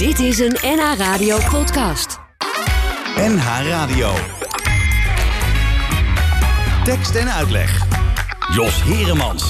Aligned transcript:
Dit 0.00 0.18
is 0.18 0.38
een 0.38 0.56
NH 0.62 0.94
Radio 0.96 1.38
podcast. 1.50 2.18
NH 3.16 3.68
Radio. 3.68 4.12
Tekst 6.84 7.14
en 7.14 7.32
uitleg. 7.32 7.86
Jos 8.54 8.82
Heremans. 8.82 9.44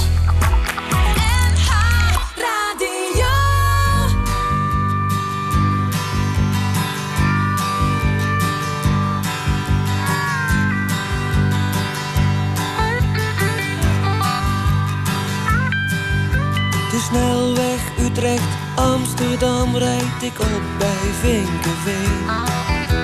De 16.91 17.01
snelweg 17.01 17.99
Utrecht, 17.99 18.60
Amsterdam 18.75 19.77
rijd 19.77 20.23
ik 20.23 20.41
op 20.41 20.63
bij 20.79 21.11
Vinkenveen. 21.21 22.25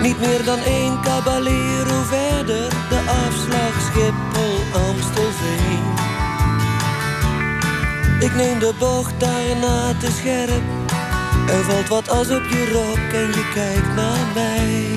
Niet 0.02 0.20
meer 0.20 0.44
dan 0.44 0.58
één 0.58 1.00
caballero 1.02 2.02
verder, 2.02 2.68
de 2.88 3.00
afslag 3.26 3.80
Schiphol, 3.80 4.80
Amstelveen. 4.88 5.84
Ik 8.20 8.34
neem 8.34 8.58
de 8.58 8.72
bocht 8.78 9.20
daarna 9.20 9.94
te 9.98 10.10
scherp. 10.10 10.62
Er 11.48 11.64
valt 11.64 11.88
wat 11.88 12.08
as 12.08 12.30
op 12.30 12.44
je 12.48 12.70
rok 12.72 13.12
en 13.12 13.26
je 13.26 13.50
kijkt 13.54 13.94
naar 13.94 14.26
mij. 14.34 14.94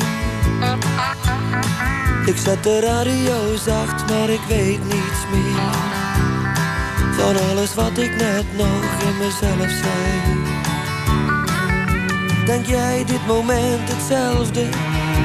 Ik 2.26 2.38
zet 2.38 2.63
de 2.63 2.80
radio 2.80 3.55
zacht, 3.55 4.10
maar 4.10 4.30
ik 4.30 4.41
weet 4.48 4.84
niets 4.84 5.22
meer. 5.32 5.98
Van 7.18 7.49
alles 7.49 7.76
wat 7.76 7.98
ik 7.98 8.16
net 8.16 8.46
nog 8.58 8.84
in 9.08 9.18
mezelf 9.18 9.70
zei. 9.70 10.48
Denk 12.49 12.66
jij 12.66 13.05
dit 13.05 13.27
moment 13.27 13.89
hetzelfde? 13.91 14.66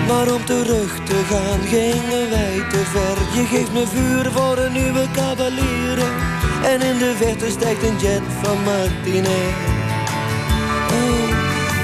Maar 0.09 0.33
om 0.35 0.45
terug 0.45 1.05
te 1.05 1.23
gaan 1.31 1.61
gingen 1.61 2.31
wij 2.31 2.65
te 2.71 2.83
ver. 2.85 3.41
Je 3.41 3.47
geeft 3.47 3.73
me 3.73 3.87
vuur 3.87 4.31
voor 4.33 4.59
een 4.59 4.73
nieuwe 4.73 5.07
cavalier. 5.13 5.99
En 6.63 6.81
in 6.83 6.99
de 6.99 7.15
verte 7.17 7.51
stijgt 7.51 7.83
een 7.83 7.99
jet 7.99 8.23
van 8.43 8.63
Martinez. 8.63 9.55
Oh, 10.93 11.31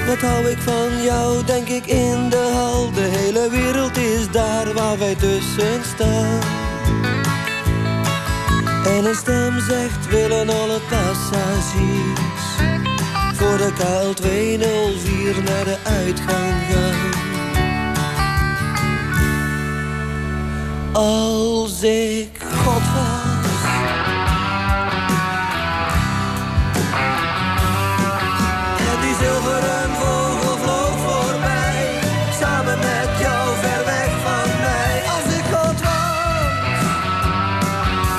wat 0.07 0.21
hou 0.21 0.47
ik 0.47 0.59
van 0.59 1.03
jou, 1.03 1.45
denk 1.45 1.69
ik 1.69 1.87
in 1.87 2.29
de 2.29 2.51
hal. 2.53 2.91
De 2.93 3.09
hele 3.19 3.51
wereld 3.51 3.97
is 3.97 4.31
daar 4.31 4.73
waar 4.73 4.99
wij 4.99 5.15
tussen 5.15 5.81
staan. 5.95 6.41
En 8.85 9.05
een 9.05 9.15
stem 9.15 9.61
zegt, 9.61 10.09
willen 10.09 10.49
alle 10.49 10.81
passagiers 10.89 12.30
voor 13.41 13.57
de 13.57 13.73
KL204 13.73 15.43
naar 15.45 15.65
de 15.65 15.77
uitgang 15.85 16.55
gaan. 16.71 17.11
Als 20.93 21.83
ik 21.83 22.31
God 22.65 22.83
was. 22.95 23.63
En 28.89 29.01
die 29.01 29.15
zilveren 29.15 29.91
vogel 30.01 30.57
vloog 30.57 30.97
voorbij, 31.07 32.01
samen 32.41 32.79
met 32.79 33.11
jou 33.21 33.57
ver 33.61 33.85
weg 33.85 34.11
van 34.27 34.49
mij. 34.61 35.03
Als 35.15 35.35
ik 35.39 35.45
God 35.55 35.81
was, 35.89 36.81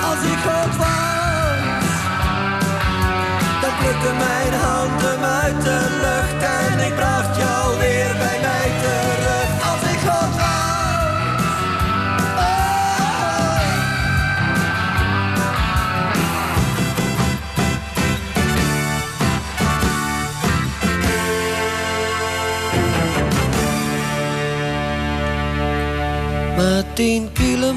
als 0.10 0.22
ik 0.34 0.40
God 0.48 0.76
was, 0.78 1.70
dan 3.62 3.72
plukte 3.80 4.14
mijn 4.18 4.51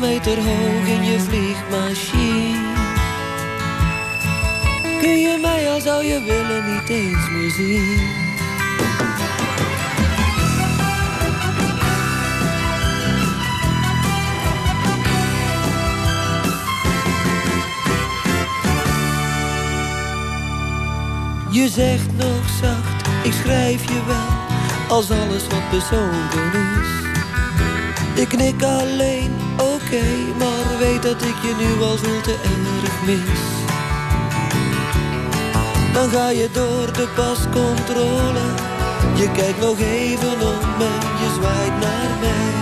kilometer 0.05 0.37
hoog 0.37 0.87
in 0.87 1.05
je 1.05 1.21
vliegmachine. 1.21 2.73
Kun 5.01 5.19
je 5.19 5.39
mij 5.43 5.71
al 5.71 5.81
zou 5.81 6.05
je 6.05 6.23
willen 6.23 6.73
niet 6.73 6.89
eens 6.89 7.31
meer 7.31 7.51
zien. 7.51 8.23
Je 21.51 21.69
zegt 21.69 22.17
nog 22.17 22.49
zacht, 22.61 23.07
ik 23.23 23.33
schrijf 23.33 23.85
je 23.85 24.05
wel 24.07 24.97
Als 24.97 25.11
alles 25.11 25.47
wat 25.47 25.71
persoonlijk 25.71 26.55
is. 26.55 27.03
Ik 28.23 28.29
knik 28.29 28.63
alleen, 28.63 29.44
oké, 29.85 30.05
maar 30.39 30.79
weet 30.79 31.03
dat 31.03 31.23
ik 31.23 31.37
je 31.43 31.55
nu 31.59 31.83
al 31.83 31.97
veel 31.97 32.21
te 32.21 32.37
erg 32.43 33.03
mis. 33.07 33.41
Dan 35.93 36.11
ga 36.11 36.29
je 36.29 36.49
door 36.53 36.93
de 36.93 37.09
pascontrole. 37.15 38.47
Je 39.15 39.31
kijkt 39.31 39.61
nog 39.61 39.79
even 39.79 40.41
om 40.41 40.81
en 40.81 41.01
je 41.21 41.31
zwaait 41.35 41.79
naar 41.81 42.11
mij. 42.21 42.53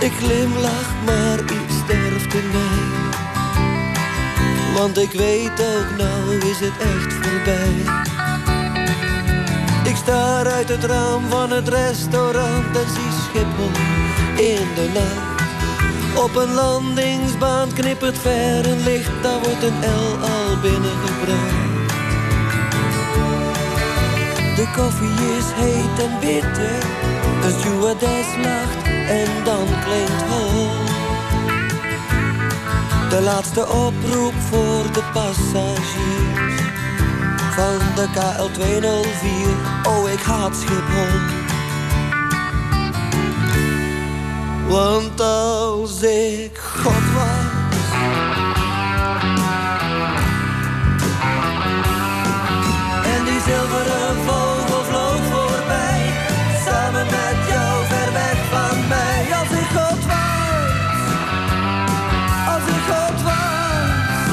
Ik 0.06 0.12
glimlach, 0.12 0.92
maar 1.04 1.38
iets 1.40 1.76
sterft 1.84 2.34
in 2.34 2.50
mij. 2.52 3.08
Want 4.76 4.98
ik 4.98 5.12
weet 5.12 5.60
ook, 5.76 5.96
nou 5.98 6.34
is 6.36 6.60
het 6.60 6.78
echt 6.78 7.12
voorbij. 7.12 7.74
Ik 9.84 9.96
sta 9.96 10.44
uit 10.44 10.68
het 10.68 10.84
raam 10.84 11.28
van 11.28 11.50
het 11.50 11.68
restaurant 11.68 12.76
en 12.76 12.90
zie 12.94 13.12
Schiphol 13.22 13.99
in 14.40 14.74
de 14.74 14.88
nacht. 14.94 15.40
Op 16.24 16.36
een 16.36 16.54
landingsbaan 16.54 17.72
knippert 17.72 18.18
ver 18.18 18.66
een 18.70 18.82
licht, 18.82 19.22
daar 19.22 19.40
wordt 19.42 19.62
een 19.62 19.78
L 19.78 20.18
al 20.20 20.60
binnengebracht. 20.60 21.68
De 24.56 24.70
koffie 24.76 25.36
is 25.38 25.44
heet 25.54 26.04
en 26.06 26.18
bitter, 26.20 26.80
de 27.42 27.56
stewardess 27.58 28.28
lacht 28.42 28.86
en 29.08 29.44
dan 29.44 29.66
klinkt 29.84 30.22
hol. 30.28 30.68
De 33.08 33.20
laatste 33.22 33.60
oproep 33.68 34.34
voor 34.50 34.92
de 34.92 35.02
passagiers 35.12 36.60
van 37.50 37.78
de 37.94 38.06
KL204. 38.14 39.86
Oh, 39.88 40.10
ik 40.10 40.20
haat 40.20 40.56
Schiphol. 40.56 41.39
Want 44.70 45.20
als 45.20 46.02
ik 46.02 46.58
God 46.58 47.06
was. 47.14 47.58
En 53.04 53.24
die 53.24 53.40
zilveren 53.46 54.16
vogel 54.26 54.82
vloog 54.84 55.22
voorbij, 55.30 56.02
samen 56.66 57.06
met 57.06 57.38
jou 57.48 57.84
ver 57.86 58.12
weg 58.12 58.38
van 58.50 58.88
mij. 58.88 59.26
Als 59.40 59.58
ik 59.62 59.68
God 59.76 60.00
was, 60.12 61.00
als 62.54 62.64
ik 62.76 62.82
God 62.90 63.22
was. 63.22 64.28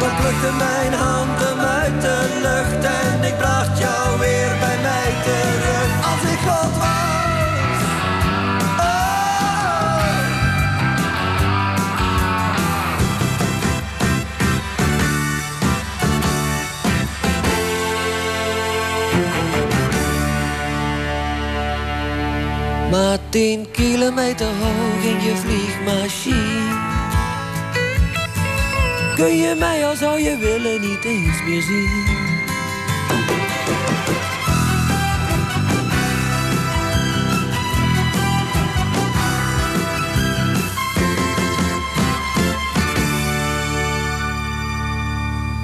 Dan 0.00 0.16
plukte 0.16 0.52
mijn 0.58 0.92
hand 0.92 1.40
hem 1.40 1.60
uit 1.60 2.00
de 2.00 2.18
lucht 2.42 2.84
en 2.84 3.24
ik 3.24 3.38
bracht 3.38 3.78
jou 3.78 4.18
weer 4.18 4.56
bij 4.60 4.78
mij 4.82 5.10
terug. 5.24 5.90
Als 6.10 6.32
ik 6.32 6.38
God 6.48 6.78
was. 6.78 7.15
Tien 23.36 23.70
kilometer 23.70 24.46
hoog 24.46 25.04
in 25.04 25.20
je 25.22 25.36
vliegmachine 25.36 26.74
Kun 29.14 29.36
je 29.36 29.54
mij 29.58 29.86
al 29.86 29.96
zou 29.96 30.20
je 30.20 30.36
willen 30.36 30.80
niet 30.80 31.04
eens 31.04 31.42
meer 31.44 31.62
zien 31.62 32.04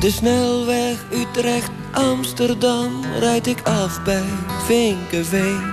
De 0.01 0.11
snelweg 0.11 1.05
Utrecht, 1.13 1.71
Amsterdam 1.93 3.05
rijd 3.19 3.47
ik 3.47 3.63
af 3.63 4.03
bij 4.03 4.25
Vinkenveen. 4.67 5.72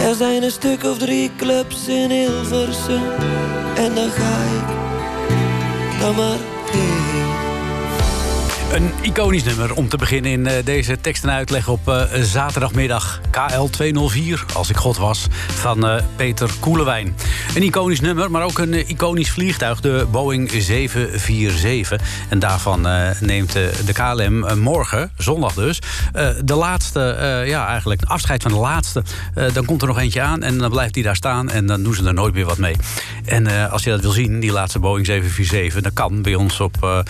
Er 0.00 0.14
zijn 0.14 0.42
een 0.42 0.50
stuk 0.50 0.84
of 0.84 0.98
drie 0.98 1.30
clubs 1.36 1.88
in 1.88 2.10
Hilversum. 2.10 3.10
En 3.76 3.94
dan 3.94 4.10
ga 4.10 4.42
ik 4.42 4.66
dan 6.00 6.14
maar 6.14 6.38
een 8.72 8.92
iconisch 9.02 9.44
nummer 9.44 9.74
om 9.74 9.88
te 9.88 9.96
beginnen 9.96 10.30
in 10.30 10.46
uh, 10.46 10.52
deze 10.64 11.00
tekst 11.00 11.24
en 11.24 11.30
uitleg 11.30 11.68
op 11.68 11.88
uh, 11.88 12.02
zaterdagmiddag. 12.22 13.20
KL 13.30 13.64
204, 13.64 14.44
Als 14.54 14.70
ik 14.70 14.76
God 14.76 14.96
was, 14.96 15.26
van 15.48 15.86
uh, 15.86 15.96
Peter 16.16 16.50
Koelewijn. 16.60 17.16
Een 17.54 17.62
iconisch 17.62 18.00
nummer, 18.00 18.30
maar 18.30 18.42
ook 18.42 18.58
een 18.58 18.88
iconisch 18.88 19.30
vliegtuig, 19.30 19.80
de 19.80 20.06
Boeing 20.10 20.50
747. 20.50 22.00
En 22.28 22.38
daarvan 22.38 22.80
neemt 23.20 23.52
de 23.52 23.92
KLM 23.92 24.58
morgen, 24.58 25.10
zondag 25.18 25.54
dus, 25.54 25.78
de 26.44 26.54
laatste, 26.54 27.44
ja 27.46 27.66
eigenlijk 27.66 28.02
afscheid 28.04 28.42
van 28.42 28.50
de 28.50 28.58
laatste. 28.58 29.02
dan 29.52 29.64
komt 29.64 29.82
er 29.82 29.88
nog 29.88 29.98
eentje 29.98 30.20
aan 30.20 30.42
en 30.42 30.58
dan 30.58 30.70
blijft 30.70 30.94
die 30.94 31.02
daar 31.02 31.16
staan 31.16 31.50
en 31.50 31.66
dan 31.66 31.82
doen 31.82 31.94
ze 31.94 32.06
er 32.06 32.14
nooit 32.14 32.34
meer 32.34 32.44
wat 32.46 32.58
mee. 32.58 32.76
En 33.24 33.70
als 33.70 33.84
je 33.84 33.90
dat 33.90 34.00
wil 34.00 34.10
zien, 34.10 34.40
die 34.40 34.52
laatste 34.52 34.78
Boeing 34.78 35.06
747, 35.06 35.82
dan 35.82 35.92
kan 35.92 36.22
bij 36.22 36.34
ons 36.34 36.60
op 36.60 37.04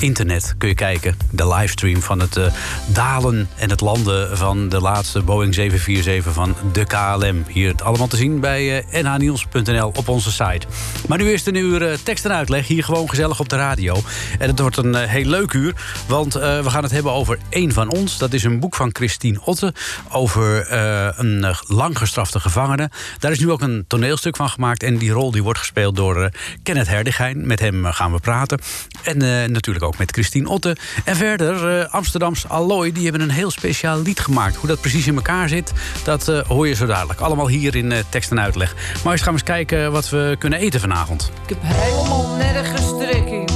internet 0.00 0.54
kun 0.58 0.68
je 0.68 0.74
kijken 0.74 1.05
de 1.30 1.48
livestream 1.48 2.02
van 2.02 2.20
het 2.20 2.36
uh, 2.36 2.46
dalen 2.86 3.48
en 3.56 3.70
het 3.70 3.80
landen 3.80 4.36
van 4.36 4.68
de 4.68 4.80
laatste 4.80 5.22
Boeing 5.22 5.54
747 5.54 6.32
van 6.32 6.56
de 6.72 6.84
KLM. 6.84 7.44
Hier 7.48 7.74
allemaal 7.82 8.06
te 8.06 8.16
zien 8.16 8.40
bij 8.40 8.84
uh, 8.92 9.84
op 9.84 10.08
onze 10.08 10.32
site. 10.32 10.66
Maar 11.08 11.18
nu 11.18 11.30
eerst 11.30 11.46
een 11.46 11.54
uur 11.54 11.82
uh, 11.82 11.96
tekst 12.02 12.24
en 12.24 12.32
uitleg, 12.32 12.66
hier 12.66 12.84
gewoon 12.84 13.08
gezellig 13.08 13.40
op 13.40 13.48
de 13.48 13.56
radio. 13.56 14.02
En 14.38 14.48
het 14.48 14.58
wordt 14.58 14.76
een 14.76 14.94
heel 14.94 15.24
leuk 15.24 15.52
uur, 15.52 15.74
want 16.06 16.32
we 16.32 16.64
gaan 16.66 16.82
het 16.82 16.92
hebben 16.92 17.12
over 17.12 17.38
één 17.48 17.72
van 17.72 17.90
ons. 17.90 18.18
Dat 18.18 18.32
is 18.32 18.44
een 18.44 18.60
boek 18.60 18.74
van 18.74 18.90
Christine 18.92 19.40
Otte 19.44 19.74
over 20.08 20.72
een 21.20 21.54
lang 21.66 21.98
gestrafte 21.98 22.40
gevangene. 22.40 22.90
Daar 23.18 23.30
is 23.30 23.38
nu 23.38 23.50
ook 23.50 23.60
een 23.60 23.84
toneelstuk 23.88 24.36
van 24.36 24.48
gemaakt 24.48 24.82
en 24.82 24.98
die 24.98 25.10
rol 25.10 25.30
die 25.30 25.42
wordt 25.42 25.58
gespeeld 25.58 25.96
door 25.96 26.30
Kenneth 26.62 26.88
Herdigijn. 26.88 27.46
Met 27.46 27.60
hem 27.60 27.84
gaan 27.84 28.12
we 28.12 28.18
praten. 28.18 28.58
En 29.02 29.18
natuurlijk 29.52 29.84
ook 29.84 29.98
met 29.98 30.10
Christine 30.10 30.48
Otte. 30.48 30.76
En 31.04 31.16
verder, 31.16 31.78
uh, 31.78 31.84
Amsterdams 31.90 32.48
Alloy, 32.48 32.92
die 32.92 33.02
hebben 33.02 33.20
een 33.20 33.30
heel 33.30 33.50
speciaal 33.50 34.02
lied 34.02 34.20
gemaakt. 34.20 34.56
Hoe 34.56 34.68
dat 34.68 34.80
precies 34.80 35.06
in 35.06 35.16
elkaar 35.16 35.48
zit, 35.48 35.72
dat 36.04 36.28
uh, 36.28 36.40
hoor 36.40 36.68
je 36.68 36.74
zo 36.74 36.86
dadelijk. 36.86 37.20
Allemaal 37.20 37.48
hier 37.48 37.76
in 37.76 37.90
uh, 37.90 37.98
tekst 38.08 38.30
en 38.30 38.40
uitleg. 38.40 38.74
Maar 39.04 39.12
eens 39.12 39.22
gaan 39.22 39.32
we 39.32 39.38
eens 39.38 39.48
kijken 39.48 39.92
wat 39.92 40.08
we 40.08 40.36
kunnen 40.38 40.58
eten 40.58 40.80
vanavond. 40.80 41.30
Ik 41.42 41.48
heb 41.48 41.58
helemaal 41.62 42.36
nergens 42.36 42.98
trek 42.98 43.26
in. 43.26 43.48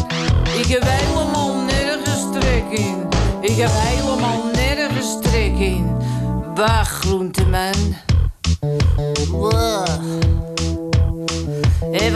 Ik 0.59 0.67
heb 0.67 0.83
helemaal 0.85 1.65
nergens 1.65 2.23
trek 2.33 2.65
in. 2.71 3.09
Ik 3.41 3.57
heb 3.57 3.71
helemaal 3.73 4.51
nergens 4.53 5.19
trek 5.23 5.59
in. 5.59 5.97
Bah, 6.55 6.85
groenteman. 6.85 7.97
Wow. 9.31 9.87
Hé, 11.93 12.11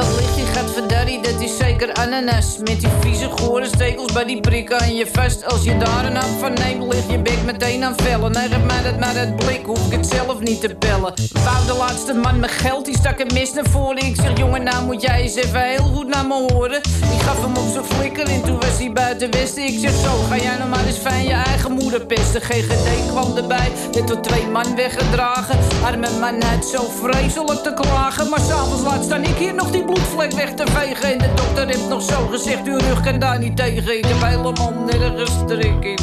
Ananas. 1.92 2.58
Met 2.58 2.80
die 2.80 2.88
vieze 3.00 3.30
gore 3.30 3.66
stekels 3.66 4.12
bij 4.12 4.24
die 4.24 4.40
prikken 4.40 4.80
aan 4.80 4.94
je 4.94 5.06
vast. 5.12 5.46
Als 5.46 5.64
je 5.64 5.76
daar 5.76 6.04
een 6.04 6.16
hap 6.16 6.38
van 6.38 6.52
neemt, 6.52 6.92
ligt 6.92 7.10
je 7.10 7.18
bek 7.18 7.42
meteen 7.44 7.84
aan 7.84 7.94
vellen. 7.96 8.32
Nee, 8.32 8.48
geef 8.48 8.64
mij 8.64 8.82
dat 8.82 8.98
maar 8.98 9.14
dat 9.14 9.36
blik, 9.36 9.64
hoef 9.64 9.86
ik 9.86 9.92
het 9.92 10.06
zelf 10.06 10.40
niet 10.40 10.60
te 10.60 10.74
pellen. 10.74 11.14
Wou 11.44 11.66
de 11.66 11.74
laatste 11.78 12.14
man 12.14 12.40
met 12.40 12.50
geld, 12.50 12.84
die 12.84 12.96
stak 12.96 13.18
een 13.18 13.30
mis 13.34 13.52
naar 13.52 13.64
voren. 13.70 13.96
Ik 14.06 14.16
zeg, 14.16 14.38
jongen, 14.38 14.62
nou 14.62 14.84
moet 14.84 15.02
jij 15.02 15.20
eens 15.22 15.34
even 15.34 15.62
heel 15.62 15.84
goed 15.94 16.08
naar 16.08 16.26
me 16.26 16.52
horen. 16.52 16.78
Ik 17.14 17.20
gaf 17.20 17.40
hem 17.40 17.56
op 17.56 17.68
zijn 17.72 17.84
flikker 17.84 18.26
en 18.26 18.42
toen 18.42 18.60
was 18.60 18.78
hij 18.78 18.92
buiten 18.92 19.30
westen. 19.30 19.62
Ik 19.62 19.78
zeg, 19.78 19.92
zo, 19.92 20.10
ga 20.28 20.36
jij 20.36 20.56
nou 20.56 20.68
maar 20.68 20.86
eens 20.86 20.98
fijn 20.98 21.24
je 21.24 21.32
eigen 21.32 21.72
moeder 21.72 22.06
pesten. 22.06 22.40
GGD 22.40 23.10
kwam 23.10 23.36
erbij, 23.36 23.72
net 23.92 24.08
door 24.08 24.20
twee 24.20 24.46
man 24.46 24.76
weggedragen. 24.76 25.58
Arme 25.84 26.08
man 26.20 26.42
had 26.42 26.64
zo 26.64 26.90
vreselijk 27.02 27.62
te 27.62 27.74
klagen. 27.74 28.28
Maar 28.28 28.40
s'avonds 28.40 28.82
laat 28.82 29.04
staan 29.04 29.24
ik 29.24 29.36
hier 29.36 29.54
nog 29.54 29.70
die 29.70 29.84
bloedvlek 29.84 30.32
weg 30.32 30.54
te 30.54 30.66
vegen. 30.66 31.12
En 31.12 31.18
de 31.18 31.32
dokter 31.34 31.68
heeft 31.74 31.88
nog 31.88 32.02
zo 32.02 32.26
gezegd, 32.30 32.66
uw 32.66 32.78
rug 32.78 33.00
kan 33.00 33.18
daar 33.18 33.38
niet 33.38 33.56
tegen. 33.56 33.98
Ik 33.98 34.04
heb 34.04 34.20
helemaal 34.20 34.72
nergens 34.72 35.32
trek 35.46 35.84
in. 35.84 35.98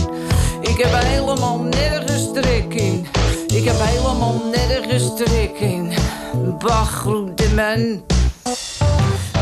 Ik 0.62 0.78
heb 0.78 0.92
helemaal 0.94 1.60
nergens 1.60 2.34
trek 2.34 2.74
in. 2.74 3.08
Ik 3.48 3.64
heb 3.64 3.76
helemaal 3.80 4.42
nergens 4.52 5.16
trek 5.16 5.60
in. 5.60 5.92
Bah, 6.60 6.88
groenteman 6.88 8.04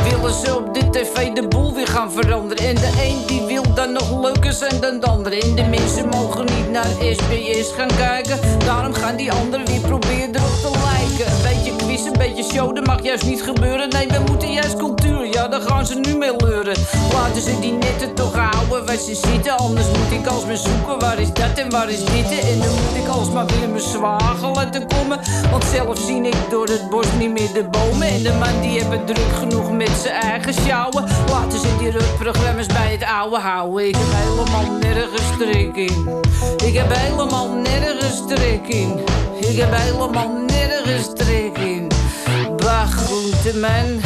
willen 0.09 0.33
ze 0.33 0.55
op 0.55 0.73
de 0.73 0.89
tv 0.89 1.31
de 1.31 1.47
boel 1.47 1.73
weer 1.73 1.87
gaan 1.87 2.11
veranderen. 2.11 2.67
En 2.67 2.75
de 2.75 2.91
een 3.03 3.27
die 3.27 3.41
wil 3.41 3.73
dan 3.73 3.91
nog 3.91 4.21
leuker 4.21 4.53
zijn 4.53 4.81
dan 4.81 4.99
de 4.99 5.05
ander. 5.05 5.43
En 5.43 5.55
de 5.55 5.63
mensen 5.63 6.09
mogen 6.09 6.45
niet 6.45 6.71
naar 6.71 6.85
SBS 6.85 7.71
gaan 7.77 7.95
kijken. 7.97 8.39
Daarom 8.65 8.93
gaan 8.93 9.15
die 9.15 9.31
anderen 9.31 9.65
weer 9.65 9.79
proberen 9.79 10.35
erop 10.35 10.55
te 10.61 10.71
lijken. 10.83 11.33
Een 11.33 11.41
beetje 11.41 11.75
quiz, 11.75 12.05
een 12.05 12.17
beetje 12.17 12.43
show, 12.43 12.75
dat 12.75 12.85
mag 12.85 13.03
juist 13.03 13.25
niet 13.25 13.41
gebeuren. 13.41 13.89
Nee, 13.89 14.07
we 14.07 14.19
moeten 14.27 14.51
juist 14.51 14.75
cultuur, 14.77 15.18
ja, 15.39 15.47
daar 15.47 15.61
gaan 15.61 15.85
ze 15.85 15.95
nu 15.95 16.17
mee 16.17 16.35
leuren. 16.37 16.75
Laten 17.13 17.41
ze 17.41 17.59
die 17.59 17.71
netten 17.71 18.13
toch 18.13 18.35
houden 18.35 18.85
waar 18.85 18.97
ze 18.97 19.15
zitten. 19.15 19.57
Anders 19.57 19.87
moet 19.87 20.19
ik 20.19 20.27
alsmaar 20.27 20.57
zoeken, 20.57 20.99
waar 20.99 21.19
is 21.19 21.33
dat 21.33 21.57
en 21.57 21.69
waar 21.69 21.89
is 21.89 22.05
dit? 22.05 22.39
En 22.39 22.59
dan 22.59 22.69
moet 22.69 23.03
ik 23.03 23.07
alsmaar 23.07 23.45
weer 23.45 23.69
mijn 23.69 23.81
zwager 23.81 24.49
laten 24.49 24.87
komen. 24.87 25.19
Want 25.51 25.63
zelf 25.63 25.97
zie 25.97 26.21
ik 26.21 26.35
door 26.49 26.67
het 26.67 26.89
bos 26.89 27.05
niet 27.17 27.31
meer 27.31 27.53
de 27.53 27.63
bomen. 27.63 28.07
En 28.07 28.23
de 28.23 28.33
man 28.33 28.61
die 28.61 28.79
hebben 28.79 29.05
druk 29.05 29.31
genoeg 29.39 29.71
met 29.71 29.91
zijn 30.01 30.13
eigen 30.13 30.53
sjouwen. 30.53 31.03
Laten 31.29 31.59
ze 31.59 31.77
die 31.77 31.91
rutprogramma's 31.91 32.67
bij 32.67 32.91
het 32.91 33.03
oude 33.03 33.37
houden. 33.37 33.87
Ik 33.87 33.95
heb 33.95 34.11
helemaal 34.11 34.77
nergens 34.79 35.29
trek 35.37 35.75
in. 35.75 36.09
Ik 36.65 36.73
heb 36.73 36.87
helemaal 36.89 37.49
nergens 37.49 38.21
trek 38.27 38.67
in. 38.67 38.99
Ik 39.39 39.57
heb 39.57 39.69
helemaal 39.71 40.31
nergens 40.47 41.07
trek 41.13 41.57
in. 41.57 41.87
Bah, 42.57 42.89
groenteman. 42.89 44.01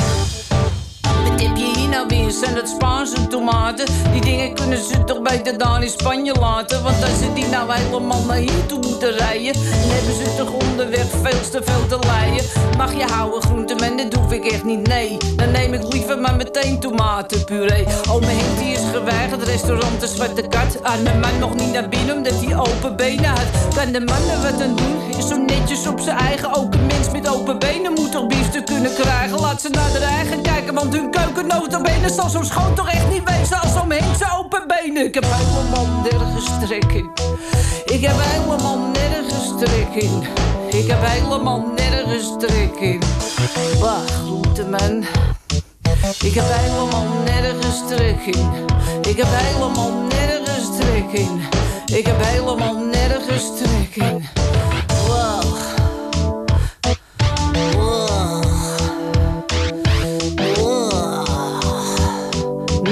Wat 1.23 1.41
heb 1.41 1.57
je 1.57 1.71
hier 1.75 1.89
nou 1.89 2.07
dat 2.53 2.69
Spaanse 2.69 3.27
tomaten? 3.27 3.85
Die 4.11 4.21
dingen 4.21 4.53
kunnen 4.53 4.83
ze 4.83 5.03
toch 5.03 5.21
beter 5.21 5.57
daar 5.57 5.83
in 5.83 5.89
Spanje 5.89 6.33
laten? 6.33 6.83
Want 6.83 7.03
als 7.03 7.19
ze 7.19 7.33
die 7.33 7.45
nou 7.45 7.73
helemaal 7.73 8.23
naar 8.27 8.37
hier 8.37 8.65
toe 8.65 8.79
moeten 8.79 9.11
rijden... 9.11 9.53
dan 9.53 9.89
hebben 9.89 10.15
ze 10.15 10.35
toch 10.37 10.51
onderweg 10.69 11.05
veel 11.09 11.49
te 11.51 11.61
veel 11.63 11.87
te 11.87 12.07
lijden. 12.07 12.45
Mag 12.77 12.93
je 12.93 13.03
houden 13.03 13.41
groenteman, 13.41 13.97
dat 13.97 14.11
doe 14.11 14.35
ik 14.35 14.45
echt 14.45 14.63
niet, 14.63 14.87
nee. 14.87 15.17
Dan 15.35 15.51
neem 15.51 15.73
ik 15.73 15.93
liever 15.93 16.19
maar 16.19 16.35
meteen 16.35 16.79
tomatenpuree. 16.79 17.85
Oh, 18.09 18.19
mijn 18.19 18.37
die 18.59 18.73
is 18.73 18.81
geweigerd, 18.93 19.43
restaurant 19.43 19.99
de 19.99 20.07
Zwarte 20.07 20.41
Kat. 20.41 20.83
Arme 20.83 21.13
man 21.19 21.39
nog 21.39 21.55
niet 21.55 21.73
naar 21.73 21.89
binnen, 21.89 22.15
omdat 22.15 22.33
hij 22.43 22.57
open 22.57 22.95
benen 22.95 23.29
had. 23.29 23.75
Kan 23.75 23.91
de 23.91 23.99
man 23.99 24.29
er 24.31 24.41
wat 24.51 24.61
aan 24.61 24.75
doen? 24.75 25.17
Is 25.17 25.27
zo 25.27 25.37
netjes 25.37 25.87
op 25.87 25.99
zijn 25.99 26.17
eigen. 26.17 26.53
Ook 26.55 26.73
een 26.73 26.85
mens 26.85 27.11
met 27.11 27.29
open 27.29 27.59
benen 27.59 27.93
moet 27.93 28.11
toch 28.11 28.27
biefstuk 28.27 28.65
kunnen 28.65 28.93
krijgen? 28.93 29.39
Laat 29.39 29.61
ze 29.61 29.69
naar 29.69 29.91
de 29.91 29.99
eigen 29.99 30.41
kijken, 30.41 30.73
want 30.73 30.93
hun 30.93 31.11
keukennotenbenen 31.13 32.09
zal 32.09 32.29
zo 32.29 32.41
schoon 32.41 32.75
toch 32.75 32.89
echt 32.89 33.09
niet 33.09 33.23
wezen 33.23 33.61
als 33.61 33.81
omheen 33.81 34.15
zijn 34.17 34.31
open 34.31 34.67
benen. 34.67 35.05
Ik 35.05 35.13
heb 35.13 35.25
helemaal 35.27 35.87
nergens 36.03 36.45
trek 36.65 36.91
in. 36.93 37.09
Ik 37.85 38.01
heb 38.01 38.15
helemaal 38.17 38.77
nergens 38.77 39.47
trek 39.59 40.03
in. 40.03 40.23
Ik 40.79 40.87
heb 40.87 40.99
helemaal 41.01 41.65
nergens 41.75 42.27
trek 42.39 42.75
in. 42.75 43.01
Bah, 43.79 44.05
groenteman. 44.05 45.05
Ik 46.23 46.33
heb 46.33 46.45
helemaal 46.47 47.05
nergens 47.25 47.87
trek 47.87 48.25
in. 48.25 48.49
Ik 49.01 49.17
heb 49.17 49.27
helemaal 49.29 49.91
nergens 49.91 50.77
trek 50.79 51.11
in. 51.11 51.41
Ik 51.97 52.05
heb 52.05 52.23
helemaal 52.23 52.75
nergens 52.75 53.43
trek 53.57 53.95
in. 54.05 54.25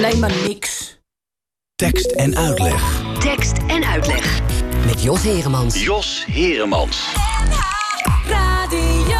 Nee, 0.01 0.15
maar 0.15 0.33
niks. 0.47 0.99
Tekst 1.75 2.11
en 2.11 2.37
uitleg. 2.37 3.01
Tekst 3.19 3.57
en 3.67 3.85
uitleg. 3.85 4.41
Met 4.85 5.03
Jos 5.03 5.21
Heremans. 5.23 5.83
Jos 5.83 6.25
Heremans. 6.27 7.13
Radio. 8.27 9.19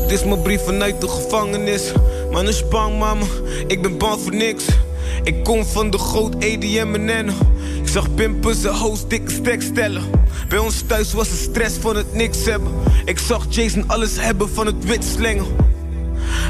Dit 0.00 0.10
is 0.10 0.24
mijn 0.24 0.42
brief 0.42 0.64
vanuit 0.64 1.00
de 1.00 1.08
gevangenis. 1.08 1.92
Man 2.30 2.48
is 2.48 2.68
bang, 2.68 2.98
mama. 2.98 3.24
Ik 3.66 3.82
ben 3.82 3.98
bang 3.98 4.20
voor 4.20 4.34
niks. 4.34 4.64
Ik 5.22 5.44
kom 5.44 5.64
van 5.64 5.90
de 5.90 5.98
groot 5.98 6.34
EDM 6.38 7.08
en 7.08 7.28
Ik 7.82 7.88
zag 7.88 8.14
pimpen 8.14 8.54
zijn 8.54 8.74
host 8.74 9.10
dikke 9.10 9.30
stek 9.30 9.62
stellen. 9.62 10.02
Bij 10.48 10.58
ons 10.58 10.82
thuis 10.86 11.12
was 11.12 11.28
de 11.28 11.36
stress 11.36 11.76
van 11.76 11.96
het 11.96 12.14
niks 12.14 12.44
hebben. 12.44 12.72
Ik 13.04 13.18
zag 13.18 13.46
Jason 13.48 13.88
alles 13.88 14.16
hebben 14.20 14.48
van 14.50 14.66
het 14.66 14.84
wit 14.84 15.04
slengen. 15.04 15.73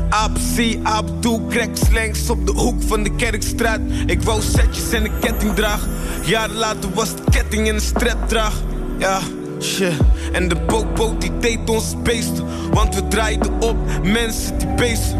APC, 0.08 0.76
Abdul, 0.82 1.46
crack 1.48 1.76
slangs 1.76 2.30
op 2.30 2.46
de 2.46 2.52
hoek 2.52 2.82
van 2.86 3.02
de 3.02 3.14
Kerkstraat. 3.14 3.80
Ik 4.06 4.22
wou 4.22 4.42
setjes 4.42 4.92
en 4.92 5.04
een 5.04 5.18
ketting 5.20 5.54
draag. 5.54 5.86
Jaren 6.24 6.56
later 6.56 6.90
was 6.94 7.14
de 7.14 7.22
ketting 7.30 7.66
in 7.66 7.74
een 7.74 7.80
strap 7.80 8.28
draag. 8.28 8.54
Ja, 8.98 9.20
shit. 9.60 9.92
En 10.32 10.48
de 10.48 10.56
popo 10.56 11.18
die 11.18 11.38
deed 11.38 11.70
ons 11.70 11.94
beest. 12.02 12.42
Want 12.70 12.94
we 12.94 13.08
draaiden 13.08 13.60
op 13.60 13.76
mensen 14.02 14.58
die 14.58 14.74
beesten. 14.74 15.18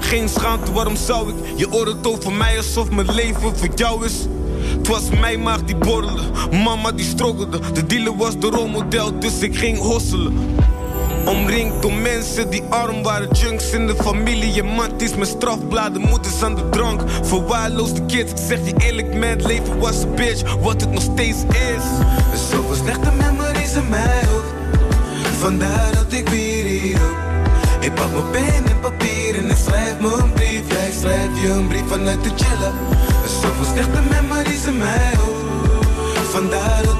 Geen 0.00 0.28
schaamte, 0.28 0.72
waarom 0.72 0.96
zou 0.96 1.28
ik? 1.28 1.34
Je 1.56 1.72
oordeelt 1.72 2.06
over 2.06 2.32
mij 2.32 2.56
alsof 2.56 2.90
mijn 2.90 3.14
leven 3.14 3.56
voor 3.56 3.68
jou 3.74 4.04
is. 4.04 4.14
Het 4.76 4.88
was 4.88 5.10
mijn 5.20 5.42
maag 5.42 5.62
die 5.62 5.76
borrelde, 5.76 6.22
mama 6.50 6.92
die 6.92 7.04
stroggelde. 7.04 7.58
De 7.72 7.86
dealer 7.86 8.16
was 8.16 8.38
de 8.38 8.46
rolmodel, 8.46 9.18
dus 9.18 9.38
ik 9.38 9.56
ging 9.56 9.78
hosselen. 9.78 10.38
Omringd 11.26 11.82
door 11.82 11.92
mensen 11.92 12.50
die 12.50 12.62
arm 12.68 13.02
waren, 13.02 13.28
junks 13.30 13.70
in 13.70 13.86
de 13.86 13.94
familie. 13.96 14.62
Man 14.62 14.90
is 14.98 15.14
met 15.14 15.28
strafbladen, 15.28 16.00
moeders 16.00 16.42
aan 16.42 16.54
de 16.54 16.68
drank. 16.68 17.00
Verwaarloosde 17.22 18.06
kids, 18.06 18.46
zeg 18.46 18.58
je 18.64 18.74
eerlijk, 18.78 19.14
man, 19.14 19.22
het 19.22 19.44
leven 19.44 19.78
was 19.78 20.02
een 20.02 20.14
bitch, 20.14 20.54
wat 20.54 20.80
het 20.80 20.90
nog 20.90 21.02
steeds 21.02 21.38
is. 21.48 21.84
Zoveel 22.50 22.74
slechte 22.74 23.10
memories 23.12 23.72
in 23.74 23.88
mij 23.88 24.22
ook. 24.34 24.44
Vandaar 25.38 25.92
dat 25.92 26.12
ik 26.12 26.28
weer 26.28 26.64
hier. 26.64 27.00
Ik 27.80 27.94
pak 27.94 28.10
mijn 28.10 28.30
pen 28.30 28.70
en 28.70 28.80
papier 28.80 29.36
en 29.36 29.50
ik 29.50 29.56
schrijf 29.56 30.00
me 30.00 30.24
brief. 30.34 30.62
Jij 30.68 30.90
schrijft 31.00 31.40
je 31.40 31.48
een 31.48 31.68
brief 31.68 31.88
vanuit 31.88 32.24
de 32.24 32.30
chillen. 32.36 32.72
Zoveel 33.42 33.64
slechte 33.74 34.00
memories 34.10 34.64
in 34.64 34.76
mij 34.76 35.12
ook. 35.28 35.36
Vandaar 36.30 36.82
dat 36.84 36.95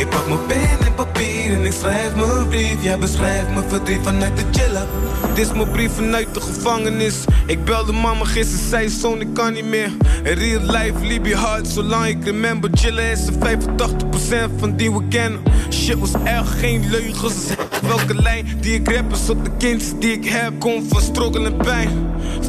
Ik 0.00 0.08
pak 0.08 0.26
mijn 0.26 0.46
pen 0.46 0.86
en 0.86 0.94
papier 0.94 1.52
en 1.52 1.64
ik 1.64 1.72
schrijf 1.72 2.14
mijn 2.14 2.48
brief. 2.48 2.82
Jij 2.82 2.98
beschrijft 2.98 3.50
mijn 3.50 3.68
verdriet 3.68 4.00
vanuit 4.02 4.36
de 4.36 4.42
chillen. 4.50 4.86
Dit 5.34 5.46
is 5.46 5.52
mijn 5.52 5.70
brief 5.70 5.92
vanuit 5.92 6.34
de 6.34 6.40
gevangenis. 6.40 7.24
Ik 7.46 7.64
belde 7.64 7.92
mama 7.92 8.24
gisteren, 8.24 8.68
zei 8.68 8.88
zoon, 8.88 9.20
ik 9.20 9.34
kan 9.34 9.52
niet 9.52 9.64
meer. 9.64 9.90
Real 10.22 10.60
life, 10.60 11.06
liep 11.06 11.26
je 11.26 11.36
hard, 11.36 11.68
zolang 11.68 12.06
ik 12.06 12.24
remember. 12.24 12.70
Chillen 12.72 13.10
is 13.10 13.28
85% 13.30 14.50
van 14.56 14.76
die 14.76 14.92
we 14.92 15.08
kennen. 15.08 15.40
Shit 15.70 15.98
was 15.98 16.12
echt 16.24 16.48
geen 16.48 16.90
leugens. 16.90 17.36
Welke 17.82 18.22
lijn 18.22 18.46
die 18.60 18.74
ik 18.74 18.92
rap 18.92 19.12
is 19.12 19.30
op 19.30 19.44
de 19.44 19.50
kindjes 19.58 19.92
die 19.98 20.12
ik 20.12 20.24
heb. 20.24 20.52
Kom 20.58 20.88
van 20.88 21.00
struggle 21.00 21.44
en 21.44 21.56
pijn. 21.56 21.90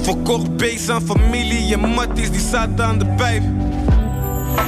Verkocht 0.01 0.57
base 0.57 0.91
aan 0.91 1.01
familie 1.01 1.73
en 1.73 1.79
matties 1.79 2.31
die 2.31 2.41
zaten 2.51 2.85
aan 2.85 2.99
de 2.99 3.05
pijp. 3.05 3.43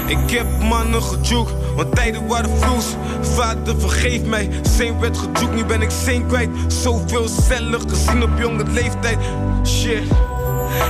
Ik 0.06 0.30
heb 0.30 0.46
mannen 0.60 1.04
gejoekt, 1.04 1.54
want 1.76 1.96
tijden 1.96 2.28
waren 2.28 2.58
vloes. 2.60 2.86
Vader 3.22 3.80
vergeef 3.80 4.24
mij, 4.24 4.50
Zijn 4.62 5.00
werd 5.00 5.18
nu 5.56 5.66
ben 5.66 5.82
ik 5.82 5.92
zin 6.04 6.28
kwijt. 6.28 6.50
Zoveel 6.68 7.28
cellen 7.28 7.90
gezien 7.90 8.24
op 8.24 8.30
jonge 8.40 8.64
leeftijd. 8.72 9.18
Shit. 9.66 10.04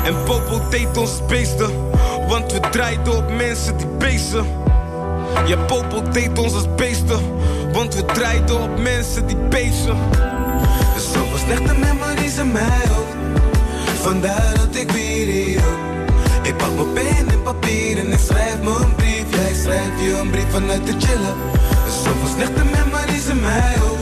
En 0.03 0.24
Popo 0.24 0.69
deed 0.69 0.98
ons 0.98 1.25
beesten, 1.27 1.69
want 2.27 2.51
we 2.51 2.60
draaiden 2.72 3.17
op 3.17 3.31
mensen 3.38 3.77
die 3.77 3.88
beesten. 3.88 4.45
Ja, 5.45 5.57
Popo 5.57 6.01
deed 6.12 6.39
ons 6.39 6.53
als 6.53 6.75
beesten, 6.75 7.19
want 7.74 7.95
we 7.95 8.05
draaiden 8.05 8.62
op 8.62 8.79
mensen 8.79 9.27
die 9.27 9.36
beesten. 9.36 9.98
Zoveel 10.98 11.38
slechte 11.45 11.74
memories 11.74 12.38
in 12.38 12.51
mij 12.51 12.81
ook, 12.98 13.15
vandaar 14.01 14.53
dat 14.55 14.75
ik 14.81 14.91
weer 14.91 15.25
hier 15.25 15.57
ook. 15.57 16.48
Ik 16.48 16.57
pak 16.57 16.75
mijn 16.75 16.93
pen 16.93 17.29
en 17.29 17.33
papier 17.60 17.98
en 17.98 18.12
ik 18.12 18.19
schrijf 18.19 18.62
me 18.62 18.69
een 18.69 18.95
brief. 18.95 19.25
Jij 19.29 19.53
schrijft 19.53 20.01
je 20.03 20.17
een 20.22 20.29
brief 20.29 20.50
vanuit 20.50 20.86
de 20.86 20.93
chillen. 21.00 21.36
Zoveel 22.03 22.29
slechte 22.36 22.63
memories 22.63 23.27
in 23.27 23.39
mij 23.39 23.75
ook. 23.83 23.98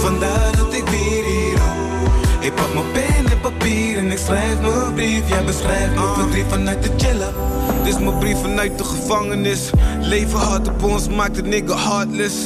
Vandaar 0.00 0.56
dat 0.56 0.74
ik 0.74 0.88
weer 0.88 1.24
hier 1.24 1.54
ook. 1.54 2.44
Ik 2.44 2.54
pak 2.54 2.74
mijn 2.74 2.92
pen 2.92 3.30
en 3.30 3.40
papier 3.40 3.98
en 3.98 4.10
ik 4.10 4.18
schrijf 4.18 4.60
me 4.60 4.70
een 4.70 4.94
brief. 4.94 5.28
Jij 5.28 5.44
beschrijft 5.44 5.94
me 5.94 6.12
verdriet 6.14 6.46
vanuit 6.48 6.82
de 6.82 6.90
chillen. 6.96 7.34
Dit 7.82 7.94
is 7.94 8.00
mijn 8.00 8.18
brief 8.18 8.40
vanuit 8.40 8.78
de 8.78 8.84
gevangenis. 8.84 9.70
Leven 10.00 10.38
hard 10.38 10.68
op 10.68 10.82
ons 10.82 11.08
maakt 11.08 11.34
de 11.34 11.42
nigga 11.42 11.76
heartless. 11.76 12.44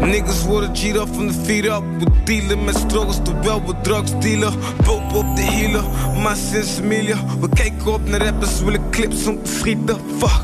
Niggas 0.00 0.44
worden 0.44 0.76
cheat 0.76 0.96
up 0.96 1.14
van 1.14 1.26
de 1.26 1.32
feet 1.32 1.64
up. 1.64 1.82
We 1.98 2.06
dealen 2.24 2.64
met 2.64 2.76
struggles 2.76 3.18
terwijl 3.22 3.62
we 3.66 3.74
drugs 3.82 4.12
dealen. 4.20 4.52
Pop 4.84 5.14
op 5.14 5.36
de 5.36 5.42
hielen, 5.42 5.84
maar 6.22 6.36
sinds 6.50 6.78
Emilia. 6.78 7.16
We 7.40 7.48
kijken 7.48 7.92
op 7.92 8.08
naar 8.08 8.22
rappers, 8.22 8.60
willen 8.62 8.90
clips 8.90 9.26
om 9.26 9.42
te 9.42 9.50
schieten. 9.50 9.96
Fuck. 10.18 10.40